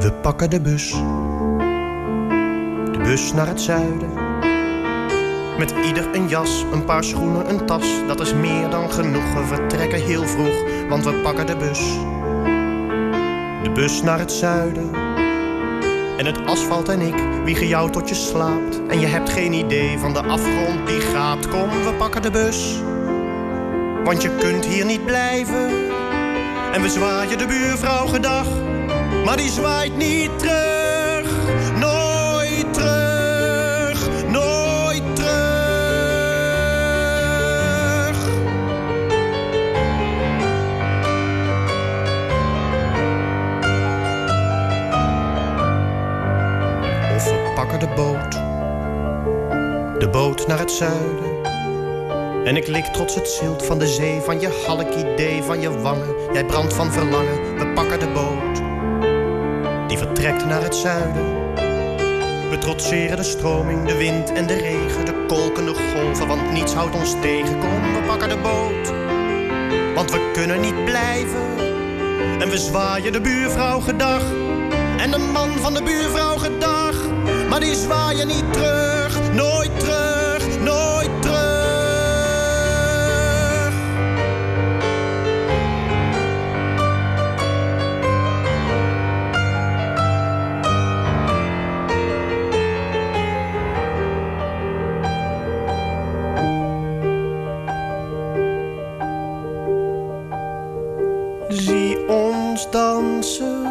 We 0.00 0.12
pakken 0.22 0.50
de 0.50 0.60
bus. 0.60 0.90
De 2.92 2.98
bus 3.02 3.32
naar 3.32 3.46
het 3.46 3.60
zuiden. 3.60 4.29
Met 5.60 5.74
ieder 5.84 6.14
een 6.14 6.28
jas, 6.28 6.64
een 6.72 6.84
paar 6.84 7.04
schoenen, 7.04 7.48
een 7.48 7.66
tas. 7.66 7.84
Dat 8.06 8.20
is 8.20 8.34
meer 8.34 8.70
dan 8.70 8.92
genoeg. 8.92 9.34
We 9.34 9.44
vertrekken 9.44 10.00
heel 10.00 10.26
vroeg, 10.26 10.62
want 10.88 11.04
we 11.04 11.12
pakken 11.12 11.46
de 11.46 11.56
bus. 11.56 11.78
De 13.62 13.70
bus 13.74 14.02
naar 14.02 14.18
het 14.18 14.32
zuiden. 14.32 14.94
En 16.16 16.26
het 16.26 16.46
asfalt 16.46 16.88
en 16.88 17.00
ik 17.00 17.14
wiegen 17.44 17.66
jou 17.66 17.90
tot 17.90 18.08
je 18.08 18.14
slaapt. 18.14 18.80
En 18.88 19.00
je 19.00 19.06
hebt 19.06 19.30
geen 19.30 19.52
idee 19.52 19.98
van 19.98 20.12
de 20.12 20.22
afgrond 20.22 20.86
die 20.86 21.00
gaat. 21.00 21.48
Kom, 21.48 21.68
we 21.68 21.94
pakken 21.98 22.22
de 22.22 22.30
bus. 22.30 22.80
Want 24.04 24.22
je 24.22 24.36
kunt 24.36 24.66
hier 24.66 24.84
niet 24.84 25.06
blijven. 25.06 25.70
En 26.72 26.82
we 26.82 26.88
zwaaien 26.88 27.38
de 27.38 27.46
buurvrouw 27.46 28.06
gedag. 28.06 28.46
Maar 29.24 29.36
die 29.36 29.50
zwaait 29.50 29.96
niet 29.96 30.38
terug. 30.38 31.30
Nooit 31.78 32.74
terug. 32.74 32.99
Pakken 47.70 47.88
de 47.88 47.94
boot. 47.94 48.32
De 50.00 50.08
boot 50.08 50.46
naar 50.46 50.58
het 50.58 50.70
zuiden. 50.70 51.44
En 52.44 52.56
ik 52.56 52.66
lik 52.66 52.84
trots 52.84 53.14
het 53.14 53.28
zilt 53.28 53.64
van 53.64 53.78
de 53.78 53.86
zee, 53.86 54.20
van 54.20 54.40
je 54.40 54.62
halk 54.66 54.94
idee, 54.94 55.42
van 55.42 55.60
je 55.60 55.80
wangen. 55.80 56.14
Jij 56.32 56.44
brandt 56.44 56.74
van 56.74 56.92
verlangen, 56.92 57.58
we 57.58 57.72
pakken 57.74 57.98
de 57.98 58.08
boot. 58.08 58.62
Die 59.88 59.98
vertrekt 59.98 60.46
naar 60.46 60.62
het 60.62 60.74
zuiden. 60.74 61.24
We 62.50 62.58
trotseren 62.58 63.16
de 63.16 63.22
stroming, 63.22 63.86
de 63.86 63.96
wind 63.96 64.32
en 64.32 64.46
de 64.46 64.54
regen, 64.54 65.04
de 65.04 65.24
kolkende 65.28 65.74
golven, 65.74 66.26
want 66.26 66.52
niets 66.52 66.74
houdt 66.74 66.94
ons 66.94 67.14
tegen. 67.20 67.58
Kom, 67.58 67.92
we 67.92 68.02
pakken 68.06 68.28
de 68.28 68.38
boot, 68.38 68.92
want 69.94 70.10
we 70.10 70.30
kunnen 70.32 70.60
niet 70.60 70.84
blijven. 70.84 71.58
En 72.40 72.48
we 72.48 72.58
zwaaien 72.58 73.12
de 73.12 73.20
buurvrouw 73.20 73.80
gedag, 73.80 74.22
en 74.98 75.10
de 75.10 75.30
man 75.32 75.50
van 75.50 75.74
de 75.74 75.82
buurvrouw 75.82 76.36
gedag. 76.36 76.89
Maar 77.60 77.68
die 77.68 77.78
zwaaien 77.78 78.26
niet 78.26 78.52
terug, 78.52 79.32
nooit 79.32 79.80
terug, 79.80 80.60
nooit 80.60 81.22
terug. 81.22 81.38
Zie 101.48 102.08
ons 102.08 102.70
dansen 102.70 103.66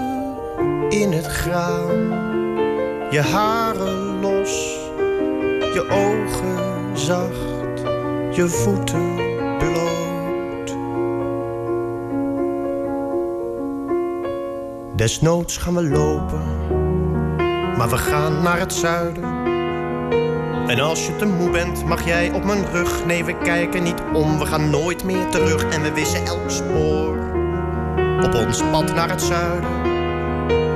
in 0.89 1.11
het 1.11 1.25
graan. 1.25 2.27
Je 3.09 3.21
je 8.39 8.47
voeten 8.47 9.15
bloot. 9.57 10.77
Desnoods 14.95 15.57
gaan 15.57 15.75
we 15.75 15.83
lopen, 15.83 16.41
maar 17.77 17.89
we 17.89 17.97
gaan 17.97 18.41
naar 18.43 18.59
het 18.59 18.73
zuiden. 18.73 19.23
En 20.67 20.79
als 20.79 21.05
je 21.05 21.15
te 21.15 21.25
moe 21.25 21.49
bent, 21.49 21.85
mag 21.85 22.05
jij 22.05 22.31
op 22.31 22.43
mijn 22.43 22.65
rug. 22.71 23.05
Nee, 23.05 23.23
we 23.23 23.37
kijken 23.37 23.83
niet 23.83 24.01
om, 24.13 24.39
we 24.39 24.45
gaan 24.45 24.69
nooit 24.69 25.03
meer 25.03 25.29
terug. 25.29 25.63
En 25.63 25.81
we 25.81 25.91
wissen 25.91 26.25
elk 26.25 26.49
spoor 26.49 27.17
op 28.23 28.33
ons 28.33 28.63
pad 28.71 28.93
naar 28.93 29.09
het 29.09 29.21
zuiden. 29.21 29.69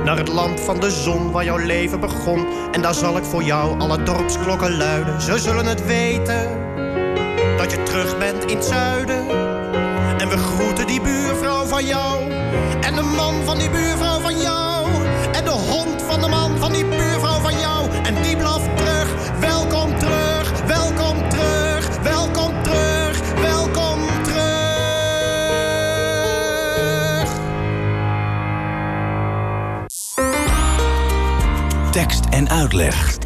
Naar 0.04 0.18
het 0.18 0.28
land 0.28 0.60
van 0.60 0.80
de 0.80 0.90
zon 0.90 1.30
waar 1.30 1.44
jouw 1.44 1.58
leven 1.58 2.00
begon. 2.00 2.46
En 2.72 2.82
daar 2.82 2.94
zal 2.94 3.16
ik 3.16 3.24
voor 3.24 3.42
jou 3.42 3.80
alle 3.80 4.02
dorpsklokken 4.02 4.76
luiden. 4.76 5.20
Ze 5.20 5.38
zullen 5.38 5.66
het 5.66 5.86
weten 5.86 6.63
terug 7.82 8.18
bent 8.18 8.44
in 8.44 8.56
het 8.56 8.64
zuiden. 8.64 9.28
En 10.18 10.28
we 10.28 10.36
groeten 10.36 10.86
die 10.86 11.00
buurvrouw 11.00 11.64
van 11.64 11.84
jou. 11.84 12.30
En 12.80 12.94
de 12.94 13.02
man 13.16 13.34
van 13.44 13.58
die 13.58 13.70
buurvrouw 13.70 14.20
van 14.20 14.40
jou. 14.40 14.88
En 15.32 15.44
de 15.44 15.50
hond 15.50 16.02
van 16.02 16.20
de 16.20 16.28
man 16.28 16.58
van 16.58 16.72
die 16.72 16.84
buurvrouw 16.84 17.40
van 17.40 17.58
jou. 17.58 17.88
En 18.02 18.22
die 18.22 18.36
blaft 18.36 18.76
terug. 18.76 19.08
Welkom 19.40 19.98
terug, 19.98 20.66
welkom 20.66 21.28
terug, 21.28 21.98
welkom 22.02 22.62
terug, 22.62 23.20
welkom 23.40 24.00
terug. 24.22 24.88
Tekst. 31.90 32.24
En 32.30 32.50
uitleg. 32.50 33.23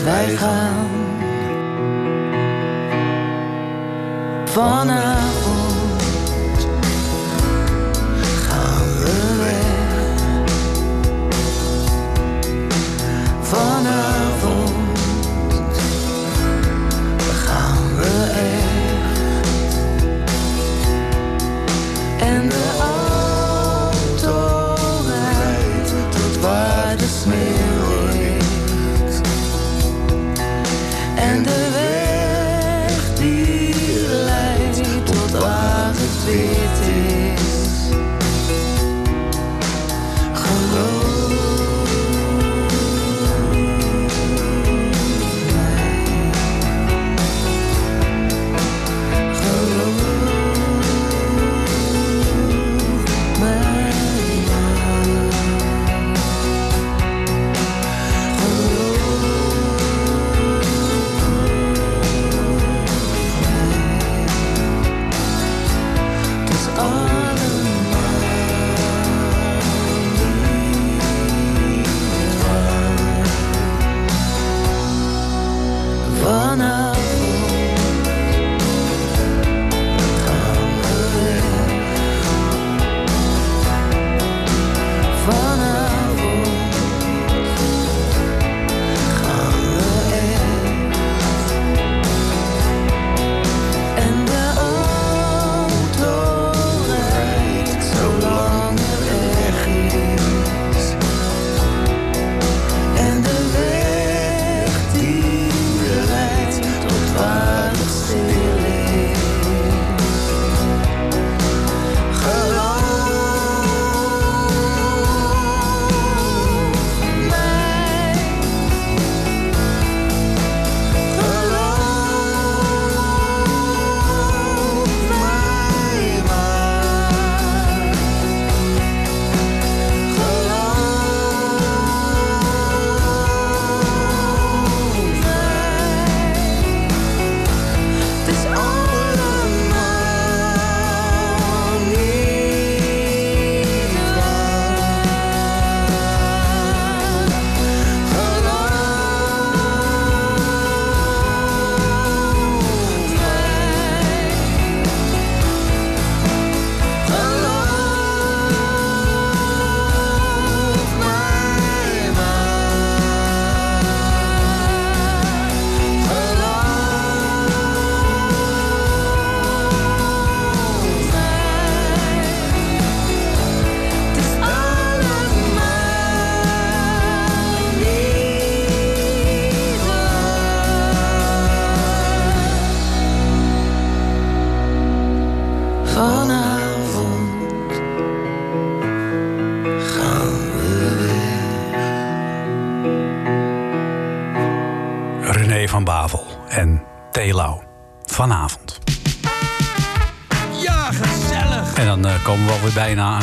Als 0.00 0.08
wij 0.08 0.36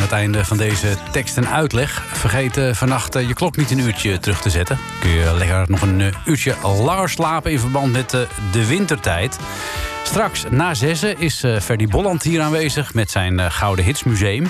het 0.07 0.15
einde 0.15 0.45
van 0.45 0.57
deze 0.57 0.97
tekst 1.11 1.37
en 1.37 1.47
uitleg. 1.47 2.03
Vergeet 2.13 2.57
eh, 2.57 2.73
vannacht 2.73 3.15
eh, 3.15 3.27
je 3.27 3.33
klok 3.33 3.57
niet 3.57 3.71
een 3.71 3.79
uurtje 3.79 4.19
terug 4.19 4.41
te 4.41 4.49
zetten. 4.49 4.79
Kun 4.99 5.09
je 5.09 5.33
lekker 5.37 5.65
nog 5.67 5.81
een 5.81 6.01
eh, 6.01 6.13
uurtje 6.25 6.55
langer 6.63 7.09
slapen 7.09 7.51
in 7.51 7.59
verband 7.59 7.91
met 7.91 8.09
de 8.51 8.65
wintertijd. 8.67 9.39
Straks 10.03 10.43
na 10.49 10.73
zessen 10.73 11.19
is 11.19 11.43
eh 11.43 11.59
Ferdy 11.59 11.87
Bolland 11.87 12.23
hier 12.23 12.41
aanwezig 12.41 12.93
met 12.93 13.11
zijn 13.11 13.51
Gouden 13.51 13.85
Hits 13.85 14.03
Museum. 14.03 14.47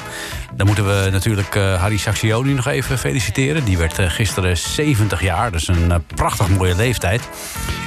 Dan 0.54 0.66
moeten 0.66 0.86
we 0.86 1.10
natuurlijk 1.12 1.56
eh, 1.56 1.82
Harry 1.82 1.98
Saxioni 1.98 2.54
nog 2.54 2.68
even 2.68 2.98
feliciteren. 2.98 3.64
Die 3.64 3.78
werd 3.78 4.00
gisteren 4.00 4.58
70 4.58 5.22
jaar, 5.22 5.52
dus 5.52 5.68
een 5.68 6.04
prachtig 6.16 6.50
mooie 6.50 6.76
leeftijd. 6.76 7.30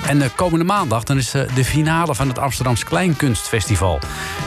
En 0.06 0.34
komende 0.34 0.64
maandag 0.64 1.04
dan 1.04 1.16
is 1.16 1.30
de 1.30 1.64
finale 1.64 2.14
van 2.14 2.28
het 2.28 2.38
Amsterdamse 2.38 2.84
Kleinkunstfestival. 2.84 3.98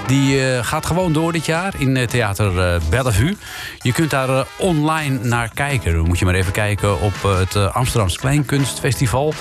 Die 0.08 0.50
eh, 0.50 0.66
gaat 0.66 0.86
gewoon 0.86 1.14
door 1.14 1.32
dit 1.32 1.46
jaar 1.46 1.74
in 1.78 1.98
eh, 1.98 2.08
Theater 2.08 2.60
eh, 2.60 2.82
Bellevue. 2.90 3.38
Je 3.82 3.94
kunt 3.94 4.10
daar 4.10 4.46
online 4.58 5.20
naar 5.22 5.50
kijken. 5.54 5.94
Dan 5.94 6.08
moet 6.08 6.20
je 6.20 6.26
maar 6.26 6.34
even 6.34 6.52
kijken 6.52 7.02
op 7.02 7.14
het 7.24 7.56
Amsterdamse 7.56 8.20
Kleinkunstfestival. 8.20 9.34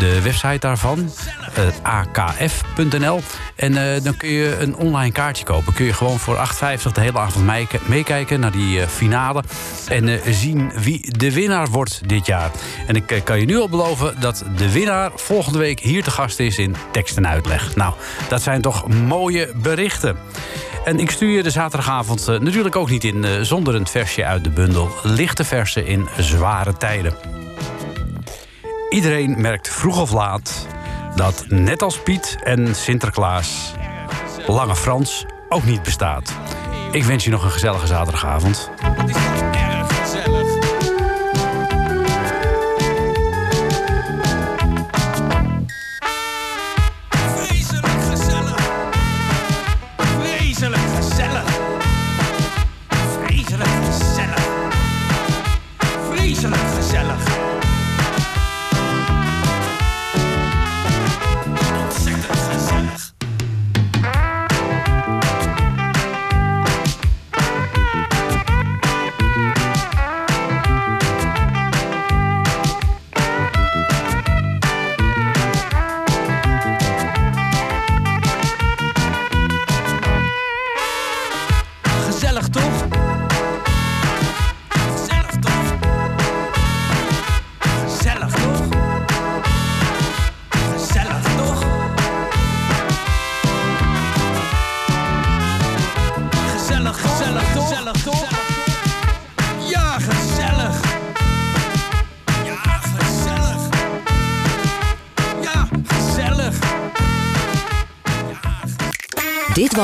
De 0.00 0.22
website 0.22 0.58
daarvan, 0.58 1.10
akf.nl. 1.82 3.20
En 3.56 3.94
eh, 3.94 4.02
dan 4.02 4.16
kun 4.16 4.28
je 4.28 4.56
een 4.58 4.76
online 4.76 5.12
kaartje 5.12 5.44
kopen. 5.44 5.72
Kun 5.72 5.84
je 5.84 5.92
gewoon 5.92 6.18
voor 6.18 6.36
8,50 6.36 6.92
de 6.92 7.00
hele 7.00 7.18
avond 7.18 7.46
meekijken 7.88 8.40
naar 8.40 8.50
die 8.50 8.80
eh, 8.80 8.88
finale. 8.88 9.42
En 9.88 10.08
eh, 10.08 10.32
zien 10.32 10.72
wie 10.74 11.16
de 11.18 11.32
winnaar 11.32 11.68
wordt 11.68 12.08
dit 12.08 12.26
jaar. 12.26 12.50
En 12.86 12.96
ik 12.96 13.20
kan 13.24 13.40
je 13.40 13.46
nu 13.46 13.58
al 13.58 13.68
beloven 13.68 14.20
dat 14.20 14.44
de 14.56 14.72
winnaar 14.72 15.10
volgende 15.14 15.58
week 15.58 15.80
hier 15.80 16.02
te 16.02 16.10
gast 16.10 16.38
is 16.40 16.58
in 16.58 16.76
tekst 16.92 17.16
en 17.16 17.28
uitleg. 17.28 17.76
Nou, 17.76 17.94
dat 18.28 18.42
zijn 18.42 18.60
toch 18.60 18.88
mooie 18.88 19.52
berichten. 19.56 20.16
En 20.84 20.98
ik 20.98 21.10
stuur 21.10 21.36
je 21.36 21.42
de 21.42 21.50
zaterdagavond 21.50 22.26
natuurlijk 22.26 22.76
ook 22.76 22.90
niet 22.90 23.04
in 23.04 23.46
zonder 23.46 23.74
een 23.74 23.86
versje 23.86 24.24
uit 24.24 24.44
de 24.44 24.50
bundel. 24.50 24.90
Lichte 25.02 25.44
versen 25.44 25.86
in 25.86 26.08
zware 26.18 26.76
tijden. 26.76 27.39
Iedereen 28.90 29.40
merkt 29.40 29.68
vroeg 29.68 30.00
of 30.00 30.12
laat 30.12 30.66
dat 31.14 31.44
net 31.48 31.82
als 31.82 32.02
Piet 32.02 32.38
en 32.42 32.74
Sinterklaas 32.74 33.72
Lange 34.46 34.76
Frans 34.76 35.26
ook 35.48 35.64
niet 35.64 35.82
bestaat. 35.82 36.32
Ik 36.92 37.04
wens 37.04 37.24
je 37.24 37.30
nog 37.30 37.44
een 37.44 37.50
gezellige 37.50 37.86
zaterdagavond. 37.86 38.70